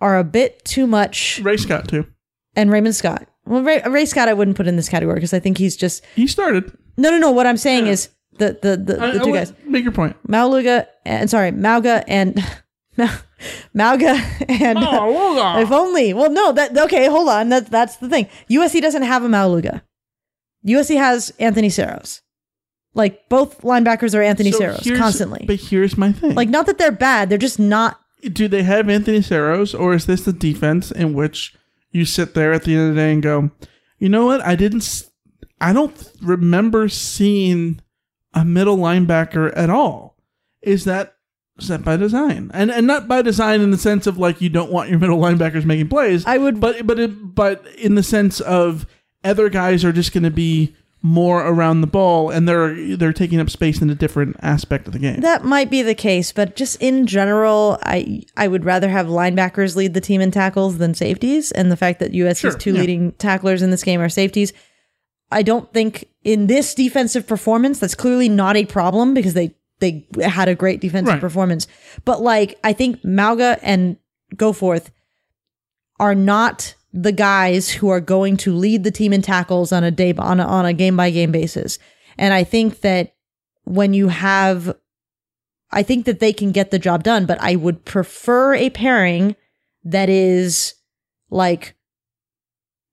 are 0.00 0.18
a 0.18 0.24
bit 0.24 0.64
too 0.64 0.86
much, 0.86 1.40
Ray 1.42 1.56
Scott 1.56 1.88
too. 1.88 2.06
and 2.54 2.70
Raymond 2.70 2.94
Scott. 2.94 3.26
Well, 3.46 3.62
Ray, 3.62 3.80
Ray 3.86 4.04
Scott, 4.06 4.28
I 4.28 4.34
wouldn't 4.34 4.56
put 4.56 4.66
in 4.66 4.76
this 4.76 4.88
category 4.88 5.14
because 5.16 5.32
I 5.32 5.38
think 5.40 5.56
he's 5.58 5.76
just 5.76 6.04
He 6.14 6.26
started. 6.26 6.76
No, 6.96 7.10
no, 7.10 7.18
no. 7.18 7.30
What 7.30 7.46
I'm 7.46 7.56
saying 7.56 7.86
is 7.86 8.08
the 8.38 8.58
the 8.60 8.76
the, 8.76 9.02
I, 9.02 9.10
the 9.12 9.24
two 9.24 9.32
guys. 9.32 9.52
Make 9.64 9.84
your 9.84 9.92
point. 9.92 10.16
Mauga 10.28 10.86
and 11.04 11.28
sorry, 11.30 11.50
Mauga 11.52 12.04
and 12.08 12.34
Mauga 13.74 14.18
and 14.48 14.78
Oh, 14.80 15.58
if 15.60 15.70
only. 15.70 16.12
Well, 16.14 16.30
no, 16.30 16.52
that 16.52 16.76
okay. 16.76 17.06
Hold 17.08 17.28
on. 17.28 17.48
That's 17.48 17.68
that's 17.68 17.96
the 17.96 18.08
thing. 18.08 18.28
USC 18.50 18.80
doesn't 18.80 19.02
have 19.02 19.24
a 19.24 19.28
Maualuga. 19.28 19.82
USC 20.66 20.96
has 20.96 21.32
Anthony 21.38 21.68
Saros. 21.68 22.22
Like 22.94 23.28
both 23.28 23.60
linebackers 23.60 24.14
are 24.14 24.22
Anthony 24.22 24.52
So 24.52 24.58
Saros 24.58 24.90
constantly. 24.98 25.44
But 25.46 25.56
here's 25.56 25.98
my 25.98 26.12
thing. 26.12 26.34
Like 26.34 26.48
not 26.48 26.66
that 26.66 26.78
they're 26.78 26.90
bad, 26.92 27.28
they're 27.28 27.38
just 27.38 27.58
not. 27.58 28.00
do 28.32 28.48
they 28.48 28.62
have 28.62 28.88
Anthony 28.88 29.20
Saros, 29.20 29.74
or 29.74 29.92
is 29.94 30.06
this 30.06 30.22
the 30.24 30.32
defense 30.32 30.90
in 30.90 31.12
which 31.12 31.54
you 31.90 32.04
sit 32.06 32.34
there 32.34 32.52
at 32.52 32.64
the 32.64 32.74
end 32.74 32.88
of 32.88 32.94
the 32.94 33.00
day 33.00 33.12
and 33.12 33.22
go, 33.22 33.50
you 33.98 34.08
know 34.08 34.24
what? 34.26 34.40
I 34.40 34.56
didn't. 34.56 35.04
I 35.60 35.72
don't 35.72 36.12
remember 36.22 36.88
seeing 36.88 37.80
a 38.34 38.44
middle 38.44 38.76
linebacker 38.76 39.52
at 39.56 39.70
all. 39.70 40.16
Is 40.62 40.84
that 40.84 41.14
is 41.58 41.68
that 41.68 41.84
by 41.84 41.96
design? 41.96 42.50
And 42.52 42.70
and 42.70 42.86
not 42.86 43.08
by 43.08 43.22
design 43.22 43.60
in 43.62 43.70
the 43.70 43.78
sense 43.78 44.06
of 44.06 44.18
like 44.18 44.40
you 44.40 44.48
don't 44.48 44.70
want 44.70 44.90
your 44.90 44.98
middle 44.98 45.18
linebackers 45.18 45.64
making 45.64 45.88
plays. 45.88 46.26
I 46.26 46.38
would, 46.38 46.60
but 46.60 46.86
but 46.86 46.98
it, 46.98 47.34
but 47.34 47.66
in 47.76 47.94
the 47.94 48.02
sense 48.02 48.40
of 48.40 48.86
other 49.24 49.48
guys 49.48 49.84
are 49.84 49.92
just 49.92 50.12
going 50.12 50.24
to 50.24 50.30
be 50.30 50.74
more 51.02 51.46
around 51.46 51.82
the 51.82 51.86
ball 51.86 52.30
and 52.30 52.48
they're 52.48 52.96
they're 52.96 53.12
taking 53.12 53.38
up 53.38 53.48
space 53.48 53.80
in 53.80 53.88
a 53.88 53.94
different 53.94 54.36
aspect 54.42 54.86
of 54.86 54.92
the 54.92 54.98
game. 54.98 55.20
That 55.20 55.44
might 55.44 55.70
be 55.70 55.82
the 55.82 55.94
case, 55.94 56.32
but 56.32 56.56
just 56.56 56.82
in 56.82 57.06
general, 57.06 57.78
I 57.82 58.24
I 58.36 58.48
would 58.48 58.64
rather 58.64 58.88
have 58.88 59.06
linebackers 59.06 59.76
lead 59.76 59.94
the 59.94 60.00
team 60.00 60.20
in 60.20 60.30
tackles 60.30 60.78
than 60.78 60.94
safeties. 60.94 61.52
And 61.52 61.70
the 61.70 61.76
fact 61.76 62.00
that 62.00 62.12
USC's 62.12 62.38
Sure, 62.40 62.58
two 62.58 62.74
yeah. 62.74 62.80
leading 62.80 63.12
tacklers 63.12 63.62
in 63.62 63.70
this 63.70 63.84
game 63.84 64.00
are 64.00 64.08
safeties, 64.08 64.52
I 65.30 65.42
don't 65.42 65.72
think 65.72 66.08
in 66.22 66.46
this 66.46 66.74
defensive 66.74 67.26
performance 67.26 67.78
that's 67.78 67.94
clearly 67.94 68.28
not 68.28 68.56
a 68.56 68.64
problem 68.64 69.14
because 69.14 69.34
they 69.34 69.54
they 69.78 70.06
had 70.22 70.48
a 70.48 70.54
great 70.54 70.80
defensive 70.80 71.14
Right. 71.14 71.20
performance. 71.20 71.66
But 72.04 72.22
like 72.22 72.58
I 72.64 72.72
think 72.72 73.02
Mauga 73.02 73.58
and 73.62 73.96
Goforth 74.36 74.88
are 75.98 76.14
not 76.14 76.74
the 76.92 77.12
guys 77.12 77.70
who 77.70 77.88
are 77.90 78.00
going 78.00 78.36
to 78.38 78.54
lead 78.54 78.84
the 78.84 78.90
team 78.90 79.12
in 79.12 79.20
tackles 79.20 79.72
on 79.72 79.84
a 79.84 79.90
day 79.90 80.14
on 80.16 80.40
a, 80.40 80.44
on 80.46 80.64
a 80.64 80.72
game 80.72 80.96
by 80.96 81.10
game 81.10 81.32
basis. 81.32 81.78
And 82.16 82.32
I 82.32 82.44
think 82.44 82.80
that 82.80 83.14
when 83.64 83.92
you 83.92 84.08
have 84.08 84.74
I 85.72 85.82
think 85.82 86.06
that 86.06 86.20
they 86.20 86.32
can 86.32 86.52
get 86.52 86.70
the 86.70 86.78
job 86.78 87.02
done, 87.02 87.26
but 87.26 87.38
I 87.42 87.56
would 87.56 87.84
prefer 87.84 88.54
a 88.54 88.70
pairing 88.70 89.34
that 89.84 90.08
is 90.08 90.74
like 91.28 91.74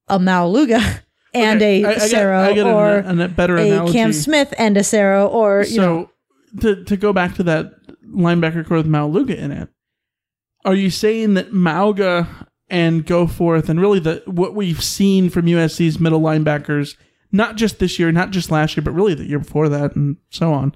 a 0.08 0.18
Maualuga 0.20 1.02
and 1.34 1.62
Okay, 1.62 1.84
a 1.84 1.88
I- 1.88 1.92
I 1.92 1.96
got- 1.96 2.10
Cerro 2.10 2.40
I 2.40 2.56
got 2.56 2.66
or 2.68 2.96
an- 2.98 3.22
a 3.22 3.28
better 3.28 3.58
a 3.58 3.62
analogy. 3.68 3.94
Cam 3.94 4.14
Smith 4.14 4.54
and 4.58 4.78
a 4.78 4.84
Cerro 4.84 5.28
or 5.28 5.60
you 5.60 5.66
so 5.76 5.82
know 5.82 6.10
to 6.62 6.84
to 6.86 6.98
go 6.98 7.14
back 7.14 7.36
to 7.36 7.44
that 7.44 7.72
linebacker 8.08 8.66
core 8.66 8.78
with 8.78 8.88
Maualuga 8.88 9.36
in 9.38 9.52
it, 9.52 9.70
are 10.66 10.76
you 10.76 10.90
saying 10.90 11.34
that 11.34 11.52
Mauga 11.52 12.28
and 12.70 13.06
Goforth 13.06 13.70
and 13.70 13.80
really 13.82 14.00
the 14.00 14.22
what 14.26 14.56
we've 14.56 14.84
seen 14.84 15.30
from 15.30 15.46
USC's 15.48 16.00
middle 16.00 16.22
linebackers, 16.22 16.96
not 17.32 17.56
just 17.56 17.80
this 17.80 17.98
year, 18.00 18.12
not 18.12 18.32
just 18.32 18.52
last 18.52 18.78
year, 18.78 18.84
but 18.84 18.92
really 18.94 19.14
the 19.16 19.26
year 19.28 19.40
before 19.40 19.70
that 19.70 19.96
and 19.96 20.18
so 20.30 20.54
on, 20.54 20.76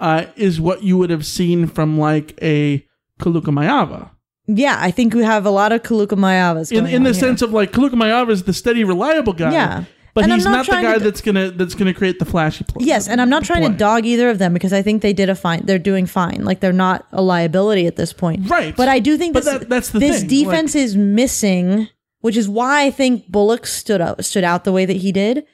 uh, 0.00 0.26
is 0.36 0.60
what 0.60 0.82
you 0.82 0.96
would 0.96 1.10
have 1.10 1.26
seen 1.26 1.66
from 1.66 1.98
like 1.98 2.38
a 2.42 2.86
Kaluka 3.20 3.46
Maiava? 3.52 4.10
yeah, 4.48 4.76
I 4.80 4.92
think 4.92 5.12
we 5.12 5.24
have 5.24 5.44
a 5.44 5.50
lot 5.50 5.72
of 5.72 5.82
Kaluka 5.82 6.16
Maiavas 6.16 6.70
In 6.70 6.86
in 6.86 7.02
the 7.02 7.10
here. 7.10 7.14
sense 7.20 7.42
of 7.42 7.50
like 7.52 7.72
Kaluka 7.72 7.94
Maiava 7.94 8.30
is 8.30 8.44
the 8.44 8.52
steady, 8.52 8.84
reliable 8.84 9.32
guy. 9.32 9.50
Yeah. 9.52 9.84
But 10.16 10.24
And 10.24 10.32
he's 10.32 10.44
not 10.46 10.50
not, 10.52 10.66
the 10.66 10.72
to 10.72 10.82
guy 10.82 10.98
d- 10.98 11.04
that's 11.04 11.20
gonna 11.20 11.50
that's 11.50 11.74
gonna 11.74 11.92
create 11.92 12.18
the 12.18 12.24
flashy 12.24 12.64
play. 12.64 12.86
Yes, 12.86 13.06
and 13.06 13.20
I'm 13.20 13.28
not 13.28 13.44
trying 13.44 13.70
to 13.70 13.76
dog 13.76 14.06
either 14.06 14.30
of 14.30 14.38
them 14.38 14.54
because 14.54 14.72
I 14.72 14.80
think 14.80 15.02
they 15.02 15.12
did 15.12 15.28
a 15.28 15.34
fine. 15.34 15.66
They're 15.66 15.78
doing 15.78 16.06
fine. 16.06 16.42
Like 16.42 16.60
they're 16.60 16.72
not 16.72 17.06
a 17.12 17.20
liability 17.20 17.86
at 17.86 17.96
this 17.96 18.14
point. 18.14 18.48
Right. 18.48 18.74
But 18.74 18.88
I 18.88 18.98
do 18.98 19.18
think 19.18 19.34
this, 19.34 19.44
that- 19.44 19.68
that's 19.68 19.90
the 19.90 19.98
this 19.98 20.20
thing, 20.20 20.28
defense 20.28 20.74
is 20.74 20.96
missing, 20.96 21.88
which 22.22 22.34
is 22.34 22.48
why 22.48 22.86
I 22.86 22.90
think 22.90 23.28
Bullock 23.28 23.66
stood 23.66 24.00
out 24.00 24.24
stood 24.24 24.42
out 24.42 24.64
the 24.64 24.72
way 24.72 24.86
that 24.86 24.96
he 24.96 25.12
did. 25.12 25.44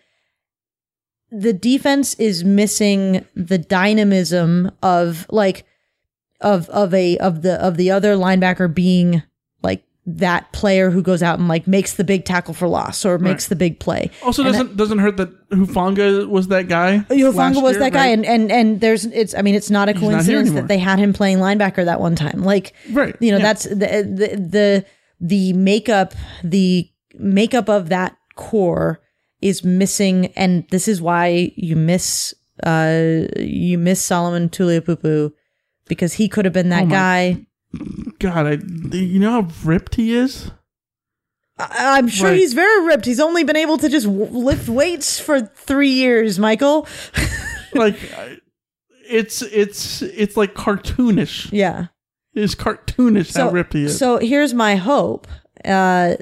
The 1.33 1.53
defense 1.53 2.15
is 2.15 2.45
missing 2.45 3.27
the 3.35 3.59
dynamism 3.59 4.71
of 4.81 5.27
like 5.29 5.65
of 6.41 6.69
of 6.69 6.95
a 6.95 7.19
of 7.19 7.43
the 7.43 7.55
of 7.61 7.77
the 7.77 7.91
other 7.91 8.15
linebacker 8.15 8.73
being 8.73 9.11
like 9.13 9.23
that 10.05 10.51
player 10.53 10.91
who 10.91 11.01
goes 11.01 11.23
out 11.23 11.39
and 11.39 11.47
like 11.47 11.67
makes 11.69 11.95
the 11.95 12.03
big 12.03 12.25
tackle 12.25 12.55
for 12.55 12.67
loss 12.67 13.05
or 13.05 13.19
makes 13.19 13.45
Right. 13.45 13.49
the 13.51 13.57
big 13.57 13.79
play. 13.79 14.11
Also, 14.25 14.43
And 14.43 14.53
doesn't 14.53 14.77
doesn't 14.77 14.99
hurt 14.99 15.17
that 15.19 15.49
Hufanga 15.51 16.29
was 16.29 16.49
that 16.49 16.67
guy. 16.69 17.01
Hufanga 17.09 17.63
was 17.63 17.75
year, 17.75 17.81
that 17.81 17.93
guy, 17.93 18.07
right? 18.07 18.19
and, 18.19 18.27
and 18.27 18.51
and 18.51 18.81
there's 18.81 19.05
it's. 19.07 19.33
I 19.35 19.43
mean, 19.43 19.55
it's 19.55 19.71
not 19.71 19.89
a 19.89 19.93
He's 19.93 20.03
not 20.03 20.09
coincidence 20.11 20.49
anymore. 20.49 20.63
that 20.63 20.69
they 20.69 20.79
had 20.79 20.99
him 20.99 21.13
playing 21.13 21.39
linebacker 21.39 21.85
that 21.85 22.01
one 22.01 22.17
time. 22.17 22.43
Like, 22.43 22.73
Right, 22.91 23.15
You 23.21 23.31
know, 23.31 23.37
yeah. 23.39 23.43
that's 23.45 23.65
the 23.65 23.77
the 23.77 24.37
the 24.51 24.85
the 25.21 25.53
makeup, 25.53 26.15
the 26.43 26.91
makeup 27.15 27.69
of 27.69 27.89
that 27.91 28.17
core 28.35 29.01
is 29.41 29.63
missing, 29.65 30.27
and 30.35 30.65
this 30.71 30.89
is 30.89 31.01
why 31.01 31.53
you 31.55 31.77
miss 31.77 32.35
uh 32.65 33.23
you 33.39 33.79
miss 33.79 34.01
Solomon 34.03 34.49
Tuliaupupu 34.49 35.33
because 35.87 36.15
he 36.15 36.29
could 36.29 36.45
have 36.45 36.55
been 36.55 36.71
that 36.71 36.85
Oh 36.85 36.91
guy. 36.91 37.47
God, 38.19 38.47
I, 38.47 38.97
you 38.97 39.19
know 39.19 39.43
how 39.43 39.49
ripped 39.65 39.95
he 39.97 40.15
is. 40.15 40.51
I- 41.59 41.99
I'm 41.99 42.09
sure 42.09 42.29
Right. 42.31 42.39
he's 42.39 42.53
very 42.55 42.87
ripped. 42.87 43.05
He's 43.05 43.21
only 43.21 43.45
been 43.45 43.57
able 43.57 43.79
to 43.79 43.89
just 43.89 44.07
w- 44.07 44.27
lift 44.27 44.69
weights 44.69 45.19
for 45.21 45.41
three 45.41 45.91
years, 45.91 46.39
Michael. 46.39 46.87
Like, 47.75 47.97
it's 49.09 49.41
it's 49.41 50.03
it's 50.03 50.37
like 50.37 50.53
cartoonish. 50.53 51.49
Yeah. 51.51 51.87
It's 52.35 52.55
cartoonish 52.55 53.35
how 53.35 53.51
ripped 53.51 53.73
he 53.73 53.85
is. 53.85 53.99
So 53.99 54.19
here's 54.19 54.53
my 54.53 54.77
hope: 54.77 55.27
uh, 55.65 56.17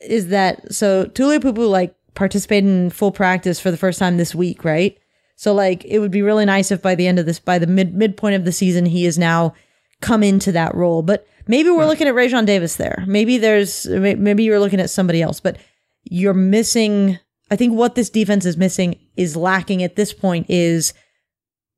is 0.00 0.28
that 0.28 0.72
so 0.72 1.06
Tuliaupupu 1.06 1.68
like 1.68 1.96
participated 2.14 2.70
in 2.70 2.90
full 2.90 3.10
practice 3.10 3.58
for 3.58 3.72
the 3.72 3.76
first 3.76 3.98
time 3.98 4.16
this 4.16 4.32
week, 4.32 4.64
right? 4.64 4.96
So 5.34 5.52
like 5.52 5.84
it 5.84 5.98
would 5.98 6.12
be 6.12 6.22
really 6.22 6.44
nice 6.44 6.70
if 6.70 6.80
by 6.80 6.94
the 6.94 7.08
end 7.08 7.18
of 7.18 7.26
this, 7.26 7.40
by 7.40 7.58
the 7.58 7.66
mid 7.66 7.92
midpoint 7.94 8.36
of 8.36 8.44
the 8.44 8.52
season, 8.52 8.86
he 8.86 9.06
is 9.06 9.18
now 9.18 9.54
come 10.00 10.22
into 10.22 10.52
that 10.52 10.74
role. 10.74 11.02
But 11.02 11.26
maybe 11.46 11.70
we're 11.70 11.86
looking 11.86 12.08
at 12.08 12.14
Raesjon 12.14 12.46
Davis 12.46 12.76
there. 12.76 13.04
Maybe 13.06 13.38
there's 13.38 13.86
maybe 13.86 14.44
you're 14.44 14.60
looking 14.60 14.80
at 14.80 14.90
somebody 14.90 15.22
else. 15.22 15.40
But 15.40 15.58
you're 16.04 16.34
missing. 16.34 17.18
I 17.50 17.56
think 17.56 17.74
what 17.74 17.94
this 17.94 18.10
defense 18.10 18.46
is 18.46 18.56
missing 18.56 18.98
is 19.16 19.36
lacking 19.36 19.82
at 19.82 19.96
this 19.96 20.12
point 20.12 20.46
is 20.48 20.92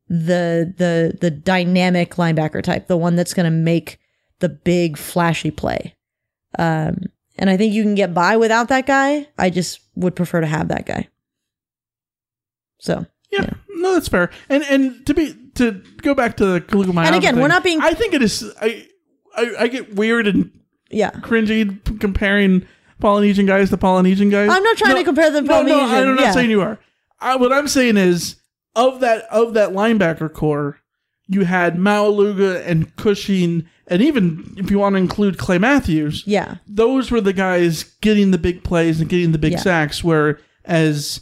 the 0.08 0.72
the 0.76 1.16
the 1.20 1.30
dynamic 1.30 2.16
linebacker 2.16 2.62
type, 2.62 2.86
the 2.86 2.96
one 2.96 3.16
that's 3.16 3.34
going 3.34 3.44
to 3.44 3.50
make 3.50 3.98
the 4.40 4.48
big 4.48 4.98
flashy 4.98 5.50
play. 5.50 5.94
Um, 6.58 7.04
and 7.38 7.48
I 7.48 7.56
think 7.56 7.72
you 7.72 7.82
can 7.82 7.94
get 7.94 8.12
by 8.12 8.36
without 8.36 8.68
that 8.68 8.86
guy. 8.86 9.28
I 9.38 9.48
just 9.48 9.80
would 9.94 10.14
prefer 10.14 10.42
to 10.42 10.46
have 10.46 10.68
that 10.68 10.84
guy. 10.84 11.08
So 12.78 13.06
yeah, 13.30 13.48
no, 13.82 13.94
that's 13.94 14.08
fair. 14.08 14.30
And 14.48 14.62
and 14.64 15.04
to 15.06 15.14
be 15.14 15.34
to 15.56 15.82
go 16.02 16.14
back 16.14 16.36
to 16.38 16.46
the 16.46 16.60
Kaluka 16.60 16.96
And 17.06 17.14
again, 17.14 17.38
we're 17.38 17.48
not 17.48 17.62
being- 17.62 17.80
I 17.82 17.92
think 17.92 18.14
it 18.14 18.22
is. 18.22 18.50
I 18.60 18.86
I, 19.36 19.52
I 19.60 19.66
get 19.68 19.94
weird 19.94 20.26
and 20.26 20.50
yeah, 20.90 21.10
cringy 21.10 21.82
p- 21.84 21.96
comparing 21.98 22.66
Polynesian 23.00 23.46
guys 23.46 23.70
to 23.70 23.76
Polynesian 23.76 24.30
guys. 24.30 24.48
I'm 24.50 24.62
not 24.62 24.76
trying 24.76 24.96
to 24.96 25.04
compare 25.04 25.30
them 25.30 25.44
to 25.44 25.50
No, 25.50 25.62
no, 25.62 25.78
Polynesian, 25.80 26.08
I'm 26.10 26.14
not 26.16 26.22
yeah. 26.24 26.32
saying 26.32 26.50
you 26.50 26.60
are. 26.62 26.78
I, 27.20 27.36
what 27.36 27.52
I'm 27.52 27.68
saying 27.68 27.96
is 27.96 28.36
of 28.76 29.00
that 29.00 29.24
of 29.30 29.54
that 29.54 29.70
linebacker 29.70 30.32
core, 30.32 30.78
you 31.28 31.44
had 31.44 31.76
Maualuga 31.76 32.62
and 32.66 32.94
Cushing, 32.96 33.66
and 33.86 34.02
even 34.02 34.54
if 34.58 34.70
you 34.70 34.78
want 34.78 34.94
to 34.94 34.98
include 34.98 35.38
Clay 35.38 35.58
Matthews, 35.58 36.24
yeah, 36.26 36.56
those 36.66 37.10
were 37.10 37.20
the 37.20 37.32
guys 37.32 37.84
getting 38.02 38.30
the 38.32 38.38
big 38.38 38.62
plays 38.64 39.00
and 39.00 39.08
getting 39.08 39.32
the 39.32 39.38
big 39.38 39.52
Yeah. 39.52 39.58
sacks. 39.60 40.02
Whereas 40.04 41.20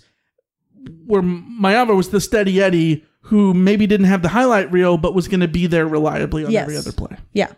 where 1.07 1.23
Maiava 1.23 1.97
was 1.97 2.11
the 2.11 2.21
steady 2.21 2.61
Eddie 2.61 3.05
who 3.25 3.53
maybe 3.55 3.87
didn't 3.87 4.07
have 4.07 4.23
the 4.23 4.29
highlight 4.31 4.71
reel, 4.73 4.97
but 4.97 5.15
was 5.15 5.29
going 5.29 5.41
to 5.41 5.49
be 5.49 5.67
there 5.67 5.87
reliably 5.87 6.45
on 6.45 6.51
Yes. 6.51 6.63
every 6.63 6.77
other 6.77 6.93
play. 6.93 7.17
yeah. 7.33 7.53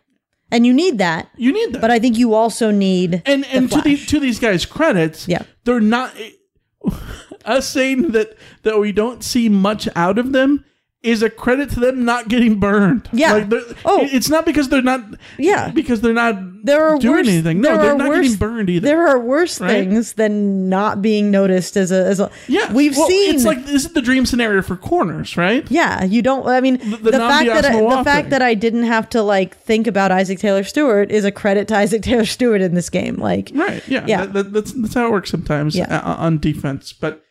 And 0.50 0.66
you 0.66 0.74
need 0.74 0.98
that. 0.98 1.28
You 1.36 1.50
need 1.52 1.72
that. 1.72 1.80
But 1.80 1.90
I 1.90 1.98
think 1.98 2.18
you 2.18 2.34
also 2.34 2.70
need 2.70 3.22
and 3.24 3.46
and 3.46 3.70
to 3.72 3.80
these 3.80 4.04
to 4.06 4.20
these 4.20 4.38
guys' 4.38 4.66
credits, 4.66 5.26
Yeah. 5.26 5.44
they're 5.64 5.80
not 5.80 6.14
us 7.44 7.68
saying 7.68 8.12
that 8.12 8.36
that 8.62 8.78
we 8.78 8.92
don't 8.92 9.22
see 9.24 9.48
much 9.48 9.88
out 9.96 10.18
of 10.18 10.32
them 10.32 10.64
is 11.02 11.20
a 11.22 11.28
credit 11.28 11.68
to 11.70 11.80
them 11.80 12.04
not 12.04 12.28
getting 12.28 12.60
burned. 12.60 13.08
Yeah. 13.12 13.32
like 13.32 13.52
oh, 13.84 14.00
it's 14.12 14.28
not 14.28 14.46
because 14.46 14.68
they're 14.68 14.82
not. 14.82 15.02
Yeah, 15.36 15.70
because 15.70 16.00
they're 16.00 16.12
not 16.12 16.36
there 16.64 16.84
are 16.86 16.96
doing 16.98 17.16
worse, 17.16 17.28
anything. 17.28 17.60
No, 17.60 17.76
they're 17.76 17.96
not 17.96 18.08
worse, 18.08 18.20
getting 18.22 18.36
burned 18.38 18.70
either. 18.70 18.86
There 18.86 19.08
are 19.08 19.18
worse 19.18 19.60
Right? 19.60 19.70
things 19.88 20.12
than 20.12 20.68
not 20.68 21.02
being 21.02 21.30
noticed 21.32 21.76
as 21.76 21.90
a 21.90 22.04
as 22.06 22.20
a. 22.20 22.30
yeah, 22.46 22.72
we've 22.72 22.96
well, 22.96 23.08
seen. 23.08 23.34
It's 23.34 23.44
like 23.44 23.64
this 23.64 23.84
is 23.84 23.92
the 23.92 24.02
dream 24.02 24.24
scenario 24.26 24.62
for 24.62 24.76
corners, 24.76 25.36
right? 25.36 25.68
Yeah, 25.70 26.04
you 26.04 26.22
don't. 26.22 26.46
I 26.46 26.60
mean, 26.60 26.78
the, 26.78 26.96
the 26.98 27.12
fact 27.12 27.46
that 27.46 27.64
I, 27.64 27.80
the 27.80 28.04
fact 28.04 28.24
thing. 28.24 28.30
that 28.30 28.42
I 28.42 28.54
didn't 28.54 28.84
have 28.84 29.08
to 29.10 29.22
like 29.22 29.56
think 29.56 29.88
about 29.88 30.12
Isaac 30.12 30.38
Taylor 30.38 30.62
Stewart 30.62 31.10
is 31.10 31.24
a 31.24 31.32
credit 31.32 31.66
to 31.68 31.76
Isaac 31.76 32.02
Taylor 32.02 32.24
Stewart 32.26 32.60
in 32.60 32.74
this 32.74 32.88
game. 32.90 33.16
Like, 33.16 33.50
Right. 33.54 33.82
Yeah. 33.88 34.04
Yeah. 34.06 34.26
That, 34.26 34.32
that- 34.34 34.52
that's 34.52 34.72
that's 34.72 34.94
how 34.94 35.06
it 35.06 35.10
works 35.10 35.30
sometimes 35.30 35.74
Yeah. 35.74 35.86
uh, 35.98 36.14
on 36.18 36.38
defense. 36.38 36.92
But 36.92 37.24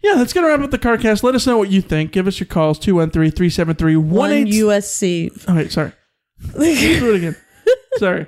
yeah, 0.00 0.14
that's 0.14 0.32
gonna 0.32 0.46
wrap 0.46 0.60
up 0.60 0.70
the 0.70 0.78
CarCast. 0.78 1.22
Let 1.22 1.34
us 1.34 1.46
know 1.46 1.58
what 1.58 1.70
you 1.70 1.80
think. 1.82 2.12
Give 2.12 2.26
us 2.26 2.38
your 2.40 2.46
calls 2.46 2.78
213-373-18 2.80 4.02
one 4.04 4.30
USC. 4.30 5.44
Oh 5.48 5.56
wait, 5.56 5.72
sorry. 5.72 5.92
Do 6.54 6.60
it 6.62 7.16
again. 7.16 7.36
sorry. 7.96 8.26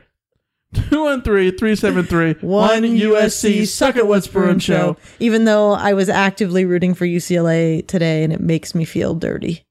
213-373 0.74 2.42
One 2.44 2.82
USC 2.82 3.66
suck 3.66 3.96
at 3.96 4.06
what's 4.06 4.28
Bruin 4.28 4.60
show. 4.60 4.96
Even 5.18 5.44
though 5.44 5.72
I 5.72 5.94
was 5.94 6.08
actively 6.08 6.64
rooting 6.64 6.94
for 6.94 7.06
UCLA 7.06 7.86
today, 7.86 8.22
and 8.22 8.32
it 8.32 8.40
makes 8.40 8.72
me 8.74 8.84
feel 8.84 9.14
dirty. 9.16 9.66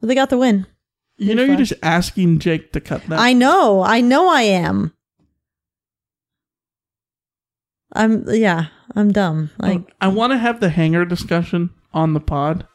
But 0.00 0.06
they 0.06 0.14
got 0.14 0.30
the 0.30 0.38
win. 0.38 0.66
You 1.16 1.34
know, 1.34 1.42
you're 1.42 1.56
just 1.56 1.72
asking 1.82 2.38
Jake 2.38 2.72
to 2.72 2.80
cut 2.80 3.02
that. 3.06 3.18
I 3.18 3.32
know. 3.32 3.82
I 3.82 4.02
know. 4.02 4.28
I 4.28 4.42
am. 4.42 4.92
I'm. 7.92 8.24
Yeah. 8.28 8.66
I'm 8.96 9.12
dumb. 9.12 9.50
Like. 9.58 9.82
I 10.00 10.08
want 10.08 10.32
to 10.32 10.38
have 10.38 10.58
the 10.60 10.70
hanger 10.70 11.04
discussion 11.04 11.70
on 11.94 12.14
the 12.14 12.20
pod. 12.20 12.66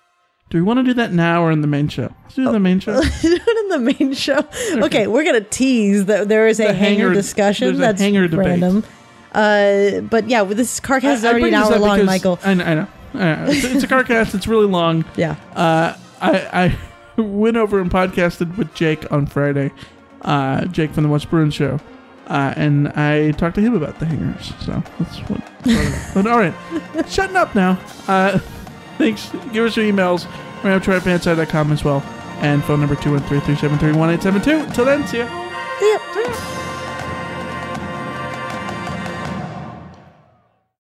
Do 0.49 0.57
we 0.57 0.61
want 0.61 0.79
to 0.79 0.83
do 0.83 0.93
that 0.95 1.11
now 1.13 1.41
or 1.43 1.51
in 1.51 1.61
the 1.61 1.67
main 1.67 1.87
show? 1.87 2.13
Let's 2.23 2.35
do 2.35 2.43
it 2.43 2.47
in 2.47 2.53
the 2.53 2.59
main 2.59 2.79
show. 2.79 3.01
do 3.01 3.07
it 3.23 3.57
in 3.57 3.69
the 3.69 3.79
main 3.97 4.13
show. 4.13 4.39
Okay, 4.85 5.07
we're 5.07 5.23
gonna 5.23 5.41
tease 5.41 6.05
that 6.05 6.27
there 6.29 6.47
is 6.47 6.59
a 6.59 6.67
The 6.67 6.73
hanger, 6.73 7.05
hanger- 7.07 7.13
discussion. 7.13 7.67
there's 7.67 7.77
a 7.77 7.81
That's 7.81 8.01
hanger 8.01 8.27
debate. 8.27 8.45
random. 8.47 8.83
Uh, 9.33 10.01
but 10.01 10.27
yeah, 10.29 10.41
with 10.41 10.57
this 10.57 10.79
carcast 10.81 11.13
is 11.15 11.25
already 11.25 11.47
an 11.47 11.53
hour 11.53 11.79
long, 11.79 11.95
because- 11.97 12.05
Michael. 12.05 12.39
I 12.43 12.53
know. 12.53 12.63
I 12.65 12.73
know. 12.75 12.87
I 13.13 13.17
know. 13.17 13.45
It's, 13.49 13.63
it's 13.63 13.83
a 13.83 13.87
CarCast. 13.87 14.35
It's 14.35 14.47
really 14.47 14.67
long. 14.67 15.05
Yeah. 15.15 15.35
Uh, 15.55 15.95
I 16.21 16.75
I 17.17 17.21
went 17.21 17.55
over 17.57 17.79
and 17.79 17.89
podcasted 17.89 18.57
with 18.57 18.73
Jake 18.73 19.09
on 19.11 19.25
Friday. 19.25 19.71
Uh, 20.21 20.65
Jake 20.65 20.91
from 20.91 21.03
the 21.03 21.09
What's 21.09 21.25
Bruin 21.25 21.49
show. 21.51 21.79
Uh, 22.31 22.53
and 22.55 22.87
I 22.89 23.31
talked 23.31 23.55
to 23.55 23.61
him 23.61 23.73
about 23.75 23.99
the 23.99 24.05
hangers. 24.05 24.53
So 24.61 24.81
that's 24.97 25.17
what. 25.29 25.41
but 26.13 26.25
all 26.25 26.39
right, 26.39 26.53
shutting 27.09 27.35
up 27.35 27.53
now. 27.53 27.71
Uh, 28.07 28.37
thanks. 28.97 29.29
Give 29.51 29.65
us 29.65 29.75
your 29.75 29.85
emails. 29.85 30.25
We're 30.63 30.79
going 30.79 30.79
to 30.79 30.91
tryfantside.com 30.91 31.73
as 31.73 31.83
well. 31.83 32.01
And 32.39 32.63
phone 32.63 32.79
number 32.79 32.95
213 32.95 33.41
373 33.41 33.99
1872. 33.99 34.65
Until 34.65 34.85
then, 34.85 35.05
see 35.07 35.17
ya. 35.17 35.27
See 35.79 35.91
ya. 35.91 36.70